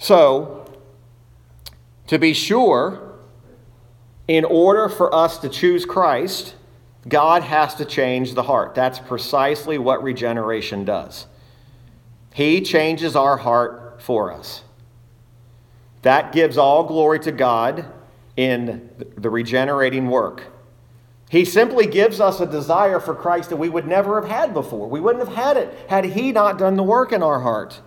So, 0.00 0.64
to 2.06 2.18
be 2.18 2.32
sure, 2.32 3.12
in 4.26 4.46
order 4.46 4.88
for 4.88 5.14
us 5.14 5.36
to 5.38 5.48
choose 5.50 5.84
Christ, 5.84 6.54
God 7.06 7.42
has 7.42 7.74
to 7.74 7.84
change 7.84 8.32
the 8.32 8.44
heart. 8.44 8.74
That's 8.74 8.98
precisely 8.98 9.76
what 9.76 10.02
regeneration 10.02 10.86
does. 10.86 11.26
He 12.32 12.62
changes 12.62 13.14
our 13.14 13.36
heart 13.36 14.00
for 14.00 14.32
us. 14.32 14.62
That 16.00 16.32
gives 16.32 16.56
all 16.56 16.84
glory 16.84 17.20
to 17.20 17.32
God 17.32 17.84
in 18.38 18.88
the 19.18 19.28
regenerating 19.28 20.08
work. 20.08 20.46
He 21.28 21.44
simply 21.44 21.86
gives 21.86 22.20
us 22.20 22.40
a 22.40 22.46
desire 22.46 23.00
for 23.00 23.14
Christ 23.14 23.50
that 23.50 23.56
we 23.56 23.68
would 23.68 23.86
never 23.86 24.18
have 24.18 24.30
had 24.30 24.54
before. 24.54 24.88
We 24.88 24.98
wouldn't 24.98 25.28
have 25.28 25.36
had 25.36 25.58
it 25.58 25.76
had 25.90 26.06
He 26.06 26.32
not 26.32 26.56
done 26.56 26.76
the 26.76 26.82
work 26.82 27.12
in 27.12 27.22
our 27.22 27.40
heart. 27.40 27.82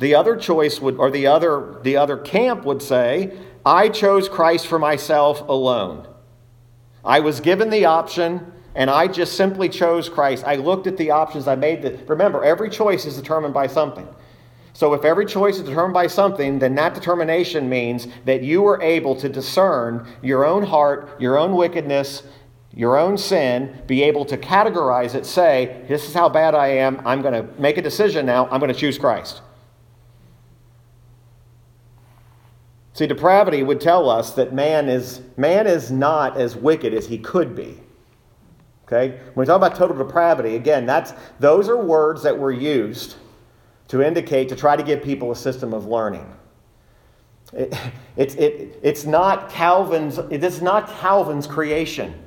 The 0.00 0.14
other 0.14 0.34
choice 0.34 0.80
would, 0.80 0.96
or 0.96 1.10
the 1.10 1.26
other, 1.26 1.78
the 1.82 1.98
other 1.98 2.16
camp 2.16 2.64
would 2.64 2.80
say, 2.80 3.36
I 3.66 3.90
chose 3.90 4.30
Christ 4.30 4.66
for 4.66 4.78
myself 4.78 5.46
alone. 5.46 6.08
I 7.04 7.20
was 7.20 7.40
given 7.40 7.68
the 7.68 7.84
option 7.84 8.50
and 8.74 8.88
I 8.88 9.08
just 9.08 9.36
simply 9.36 9.68
chose 9.68 10.08
Christ. 10.08 10.44
I 10.46 10.54
looked 10.54 10.86
at 10.86 10.96
the 10.96 11.10
options 11.10 11.46
I 11.46 11.54
made. 11.54 11.82
The, 11.82 11.98
remember, 12.06 12.42
every 12.42 12.70
choice 12.70 13.04
is 13.04 13.14
determined 13.14 13.52
by 13.52 13.66
something. 13.66 14.08
So 14.72 14.94
if 14.94 15.04
every 15.04 15.26
choice 15.26 15.56
is 15.56 15.64
determined 15.64 15.92
by 15.92 16.06
something, 16.06 16.58
then 16.58 16.74
that 16.76 16.94
determination 16.94 17.68
means 17.68 18.08
that 18.24 18.42
you 18.42 18.62
were 18.62 18.80
able 18.80 19.14
to 19.16 19.28
discern 19.28 20.08
your 20.22 20.46
own 20.46 20.62
heart, 20.62 21.20
your 21.20 21.36
own 21.36 21.54
wickedness, 21.54 22.22
your 22.72 22.96
own 22.96 23.18
sin, 23.18 23.82
be 23.86 24.02
able 24.02 24.24
to 24.24 24.38
categorize 24.38 25.14
it, 25.14 25.26
say, 25.26 25.84
this 25.88 26.08
is 26.08 26.14
how 26.14 26.30
bad 26.30 26.54
I 26.54 26.68
am. 26.68 27.02
I'm 27.04 27.20
going 27.20 27.34
to 27.34 27.60
make 27.60 27.76
a 27.76 27.82
decision 27.82 28.24
now. 28.24 28.48
I'm 28.50 28.60
going 28.60 28.72
to 28.72 28.78
choose 28.78 28.96
Christ. 28.96 29.42
See, 33.00 33.06
depravity 33.06 33.62
would 33.62 33.80
tell 33.80 34.10
us 34.10 34.34
that 34.34 34.52
man 34.52 34.90
is, 34.90 35.22
man 35.38 35.66
is 35.66 35.90
not 35.90 36.36
as 36.36 36.54
wicked 36.54 36.92
as 36.92 37.06
he 37.06 37.16
could 37.16 37.56
be. 37.56 37.80
Okay? 38.84 39.18
When 39.32 39.44
we 39.44 39.46
talk 39.46 39.56
about 39.56 39.74
total 39.74 39.96
depravity, 39.96 40.54
again, 40.54 40.84
that's, 40.84 41.14
those 41.38 41.70
are 41.70 41.78
words 41.78 42.22
that 42.24 42.38
were 42.38 42.52
used 42.52 43.16
to 43.88 44.02
indicate, 44.02 44.50
to 44.50 44.54
try 44.54 44.76
to 44.76 44.82
give 44.82 45.02
people 45.02 45.32
a 45.32 45.34
system 45.34 45.72
of 45.72 45.86
learning. 45.86 46.30
It, 47.54 47.74
it, 48.18 48.38
it, 48.38 48.80
it's 48.82 49.06
not 49.06 49.48
Calvin's, 49.48 50.18
it 50.18 50.44
is 50.44 50.60
not 50.60 50.86
Calvin's 50.98 51.46
creation. 51.46 52.22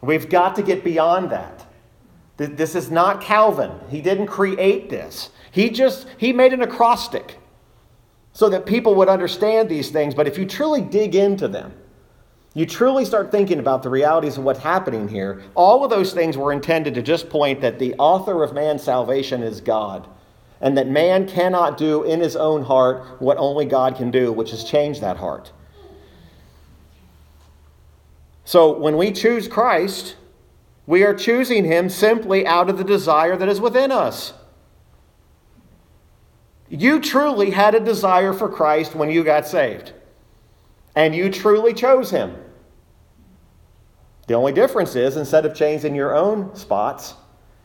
We've 0.00 0.30
got 0.30 0.56
to 0.56 0.62
get 0.62 0.84
beyond 0.84 1.28
that. 1.32 1.66
This 2.38 2.74
is 2.74 2.90
not 2.90 3.20
Calvin. 3.20 3.72
He 3.90 4.00
didn't 4.00 4.28
create 4.28 4.88
this. 4.88 5.28
He 5.50 5.68
just 5.68 6.06
he 6.16 6.32
made 6.32 6.54
an 6.54 6.62
acrostic 6.62 7.36
so 8.36 8.50
that 8.50 8.66
people 8.66 8.94
would 8.94 9.08
understand 9.08 9.66
these 9.66 9.88
things, 9.88 10.14
but 10.14 10.28
if 10.28 10.36
you 10.36 10.44
truly 10.44 10.82
dig 10.82 11.14
into 11.14 11.48
them, 11.48 11.72
you 12.52 12.66
truly 12.66 13.02
start 13.02 13.30
thinking 13.30 13.58
about 13.58 13.82
the 13.82 13.88
realities 13.88 14.36
of 14.36 14.44
what's 14.44 14.58
happening 14.60 15.08
here, 15.08 15.42
all 15.54 15.82
of 15.82 15.88
those 15.88 16.12
things 16.12 16.36
were 16.36 16.52
intended 16.52 16.92
to 16.96 17.00
just 17.00 17.30
point 17.30 17.62
that 17.62 17.78
the 17.78 17.94
author 17.94 18.44
of 18.44 18.52
man's 18.52 18.82
salvation 18.82 19.42
is 19.42 19.62
God 19.62 20.06
and 20.60 20.76
that 20.76 20.86
man 20.86 21.26
cannot 21.26 21.78
do 21.78 22.02
in 22.02 22.20
his 22.20 22.36
own 22.36 22.62
heart 22.62 23.22
what 23.22 23.38
only 23.38 23.64
God 23.64 23.96
can 23.96 24.10
do, 24.10 24.30
which 24.30 24.52
is 24.52 24.64
change 24.64 25.00
that 25.00 25.16
heart. 25.16 25.50
So 28.44 28.78
when 28.78 28.98
we 28.98 29.12
choose 29.12 29.48
Christ, 29.48 30.16
we 30.86 31.04
are 31.04 31.14
choosing 31.14 31.64
him 31.64 31.88
simply 31.88 32.46
out 32.46 32.68
of 32.68 32.76
the 32.76 32.84
desire 32.84 33.34
that 33.38 33.48
is 33.48 33.62
within 33.62 33.90
us. 33.90 34.34
You 36.68 37.00
truly 37.00 37.50
had 37.50 37.74
a 37.74 37.80
desire 37.80 38.32
for 38.32 38.48
Christ 38.48 38.94
when 38.94 39.10
you 39.10 39.22
got 39.22 39.46
saved, 39.46 39.92
and 40.94 41.14
you 41.14 41.30
truly 41.30 41.72
chose 41.72 42.10
him. 42.10 42.36
The 44.26 44.34
only 44.34 44.52
difference 44.52 44.96
is 44.96 45.16
instead 45.16 45.46
of 45.46 45.54
changing 45.54 45.94
your 45.94 46.16
own 46.16 46.54
spots, 46.56 47.14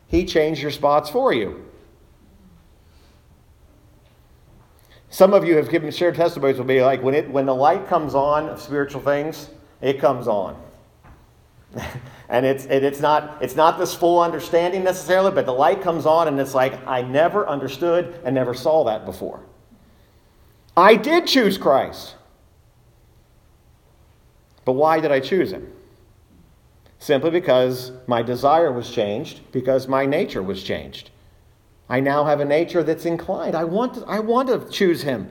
he 0.07 0.25
changed 0.25 0.61
your 0.61 0.71
spots 0.71 1.09
for 1.09 1.33
you. 1.33 1.65
Some 5.09 5.33
of 5.33 5.45
you 5.45 5.57
have 5.57 5.69
given 5.69 5.91
shared 5.91 6.15
testimonies 6.15 6.57
will 6.57 6.65
be 6.65 6.81
like 6.81 7.01
when 7.01 7.15
it 7.15 7.29
when 7.29 7.45
the 7.45 7.55
light 7.55 7.87
comes 7.87 8.15
on 8.15 8.47
of 8.47 8.61
spiritual 8.61 9.01
things, 9.01 9.49
it 9.81 9.99
comes 9.99 10.27
on. 10.27 10.55
and 12.29 12.45
it's 12.45 12.65
it, 12.65 12.83
it's 12.83 12.99
not 12.99 13.41
it's 13.41 13.55
not 13.55 13.77
this 13.77 13.93
full 13.93 14.21
understanding 14.21 14.83
necessarily, 14.83 15.31
but 15.31 15.45
the 15.45 15.53
light 15.53 15.81
comes 15.81 16.05
on 16.05 16.27
and 16.27 16.39
it's 16.39 16.53
like 16.53 16.85
I 16.87 17.01
never 17.01 17.47
understood 17.47 18.19
and 18.23 18.35
never 18.35 18.53
saw 18.53 18.83
that 18.85 19.05
before. 19.05 19.41
I 20.75 20.95
did 20.95 21.27
choose 21.27 21.57
Christ. 21.57 22.15
But 24.63 24.73
why 24.73 24.99
did 24.99 25.11
I 25.11 25.19
choose 25.19 25.51
him? 25.51 25.71
Simply 26.99 27.31
because 27.31 27.91
my 28.05 28.21
desire 28.21 28.71
was 28.71 28.91
changed, 28.91 29.41
because 29.51 29.87
my 29.87 30.05
nature 30.05 30.43
was 30.43 30.63
changed. 30.63 31.09
I 31.89 31.99
now 31.99 32.23
have 32.25 32.39
a 32.39 32.45
nature 32.45 32.83
that's 32.83 33.05
inclined. 33.05 33.55
I 33.55 33.63
want 33.63 33.95
to, 33.95 34.05
I 34.05 34.19
want 34.19 34.49
to 34.49 34.69
choose 34.69 35.01
him. 35.01 35.29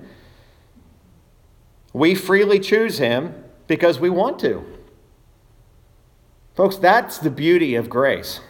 We 1.93 2.14
freely 2.14 2.59
choose 2.59 2.99
him 2.99 3.45
because 3.66 3.99
we 4.01 4.11
want 4.11 4.41
to. 4.41 4.64
Folks, 6.55 6.77
that's 6.77 7.19
the 7.19 7.31
beauty 7.31 7.75
of 7.75 7.89
grace. 7.89 8.41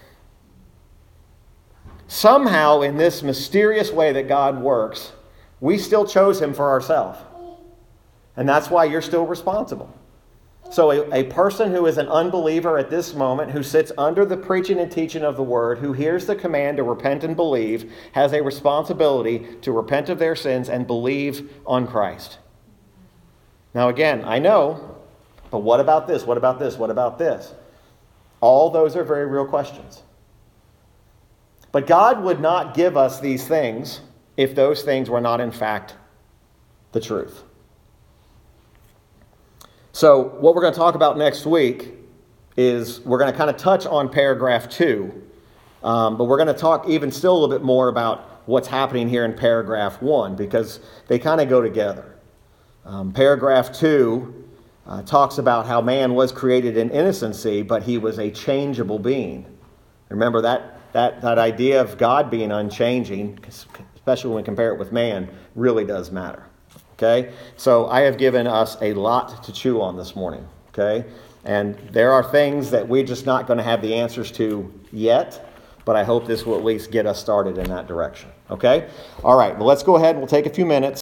Somehow, 2.09 2.81
in 2.81 2.97
this 2.97 3.23
mysterious 3.23 3.93
way 3.93 4.13
that 4.13 4.27
God 4.27 4.61
works, 4.61 5.13
we 5.61 5.79
still 5.79 6.05
chose 6.05 6.41
him 6.41 6.53
for 6.55 6.69
ourselves. 6.71 7.19
And 8.37 8.49
that's 8.49 8.71
why 8.71 8.87
you're 8.87 9.03
still 9.03 9.27
responsible. 9.27 9.95
So, 10.71 10.91
a, 10.91 11.23
a 11.23 11.25
person 11.25 11.73
who 11.73 11.87
is 11.87 11.99
an 11.99 12.09
unbeliever 12.09 12.79
at 12.79 12.91
this 12.91 13.15
moment, 13.15 13.51
who 13.51 13.63
sits 13.63 13.91
under 13.99 14.25
the 14.25 14.37
preaching 14.37 14.79
and 14.79 14.91
teaching 14.91 15.25
of 15.25 15.37
the 15.37 15.43
word, 15.43 15.79
who 15.79 15.93
hears 15.93 16.27
the 16.27 16.37
command 16.37 16.77
to 16.77 16.85
repent 16.85 17.25
and 17.25 17.35
believe, 17.35 17.93
has 18.13 18.33
a 18.33 18.43
responsibility 18.43 19.47
to 19.63 19.73
repent 19.73 20.09
of 20.09 20.19
their 20.19 20.37
sins 20.37 20.69
and 20.69 20.87
believe 20.87 21.53
on 21.67 21.87
Christ. 21.87 22.39
Now, 23.75 23.89
again, 23.89 24.25
I 24.25 24.39
know, 24.39 24.97
but 25.51 25.59
what 25.59 25.81
about 25.81 26.07
this? 26.07 26.25
What 26.25 26.37
about 26.37 26.59
this? 26.59 26.77
What 26.77 26.91
about 26.91 27.19
this? 27.19 27.53
All 28.41 28.71
those 28.71 28.97
are 28.97 29.05
very 29.05 29.27
real 29.27 29.47
questions. 29.47 30.03
But 31.73 31.87
God 31.87 32.23
would 32.23 32.41
not 32.41 32.75
give 32.75 32.97
us 32.97 33.21
these 33.21 33.47
things 33.47 34.01
if 34.37 34.55
those 34.55 34.83
things 34.83 35.09
were 35.09 35.21
not, 35.21 35.41
in 35.41 35.51
fact, 35.51 35.95
the 36.93 37.01
truth. 37.01 37.45
So, 39.93 40.23
what 40.41 40.55
we're 40.55 40.63
going 40.63 40.73
to 40.73 40.79
talk 40.79 40.95
about 40.95 41.19
next 41.19 41.47
week 41.47 41.95
is 42.57 43.01
we're 43.01 43.19
going 43.19 43.31
to 43.31 43.37
kind 43.37 43.51
of 43.51 43.57
touch 43.57 43.87
on 43.87 44.09
paragraph 44.09 44.69
two, 44.69 45.23
um, 45.83 46.17
but 46.17 46.25
we're 46.25 46.37
going 46.37 46.49
to 46.49 46.55
talk 46.55 46.89
even 46.89 47.11
still 47.13 47.33
a 47.33 47.39
little 47.39 47.49
bit 47.55 47.65
more 47.65 47.89
about 47.89 48.43
what's 48.47 48.69
happening 48.69 49.09
here 49.09 49.25
in 49.25 49.33
paragraph 49.35 50.01
one 50.01 50.35
because 50.35 50.81
they 51.07 51.19
kind 51.19 51.41
of 51.41 51.49
go 51.49 51.61
together. 51.61 52.17
Um, 52.85 53.13
paragraph 53.13 53.73
two 53.73 54.40
uh, 54.87 55.03
talks 55.03 55.39
about 55.39 55.67
how 55.67 55.81
man 55.81 56.15
was 56.15 56.33
created 56.33 56.77
in 56.77 56.91
innocency, 56.91 57.63
but 57.63 57.83
he 57.83 57.99
was 57.99 58.19
a 58.19 58.31
changeable 58.31 58.99
being. 58.99 59.47
Remember 60.09 60.41
that, 60.41 60.93
that, 60.93 61.21
that 61.23 61.39
idea 61.39 61.81
of 61.81 61.97
God 61.99 62.31
being 62.31 62.51
unchanging, 62.51 63.39
especially 63.95 64.35
when 64.35 64.45
compare 64.45 64.73
it 64.73 64.79
with 64.79 64.93
man, 64.93 65.29
really 65.55 65.85
does 65.85 66.11
matter. 66.11 66.45
Okay? 66.95 67.33
So 67.57 67.87
I 67.87 68.01
have 68.01 68.19
given 68.19 68.47
us 68.47 68.77
a 68.83 68.93
lot 68.95 69.43
to 69.45 69.53
chew 69.53 69.81
on 69.81 69.97
this 69.97 70.17
morning. 70.17 70.47
Okay? 70.69 71.05
And 71.45 71.77
there 71.93 72.13
are 72.13 72.23
things 72.23 72.71
that 72.71 72.87
we're 72.87 73.05
just 73.05 73.27
not 73.27 73.47
going 73.47 73.57
to 73.57 73.63
have 73.63 73.81
the 73.81 73.95
answers 73.95 74.31
to 74.33 74.73
yet, 74.93 75.47
but 75.85 75.97
I 75.97 76.05
hope 76.05 76.27
this 76.27 76.45
will 76.45 76.57
at 76.57 76.65
least 76.65 76.91
get 76.91 77.07
us 77.07 77.19
started 77.19 77.57
in 77.57 77.69
that 77.71 77.87
direction. 77.87 78.31
Okay? 78.51 78.89
All 79.25 79.37
right, 79.37 79.57
well, 79.57 79.67
let's 79.67 79.83
go 79.83 79.97
ahead 79.97 80.11
and 80.11 80.19
we'll 80.19 80.29
take 80.29 80.47
a 80.47 80.51
few 80.51 80.67
minutes. 80.67 80.99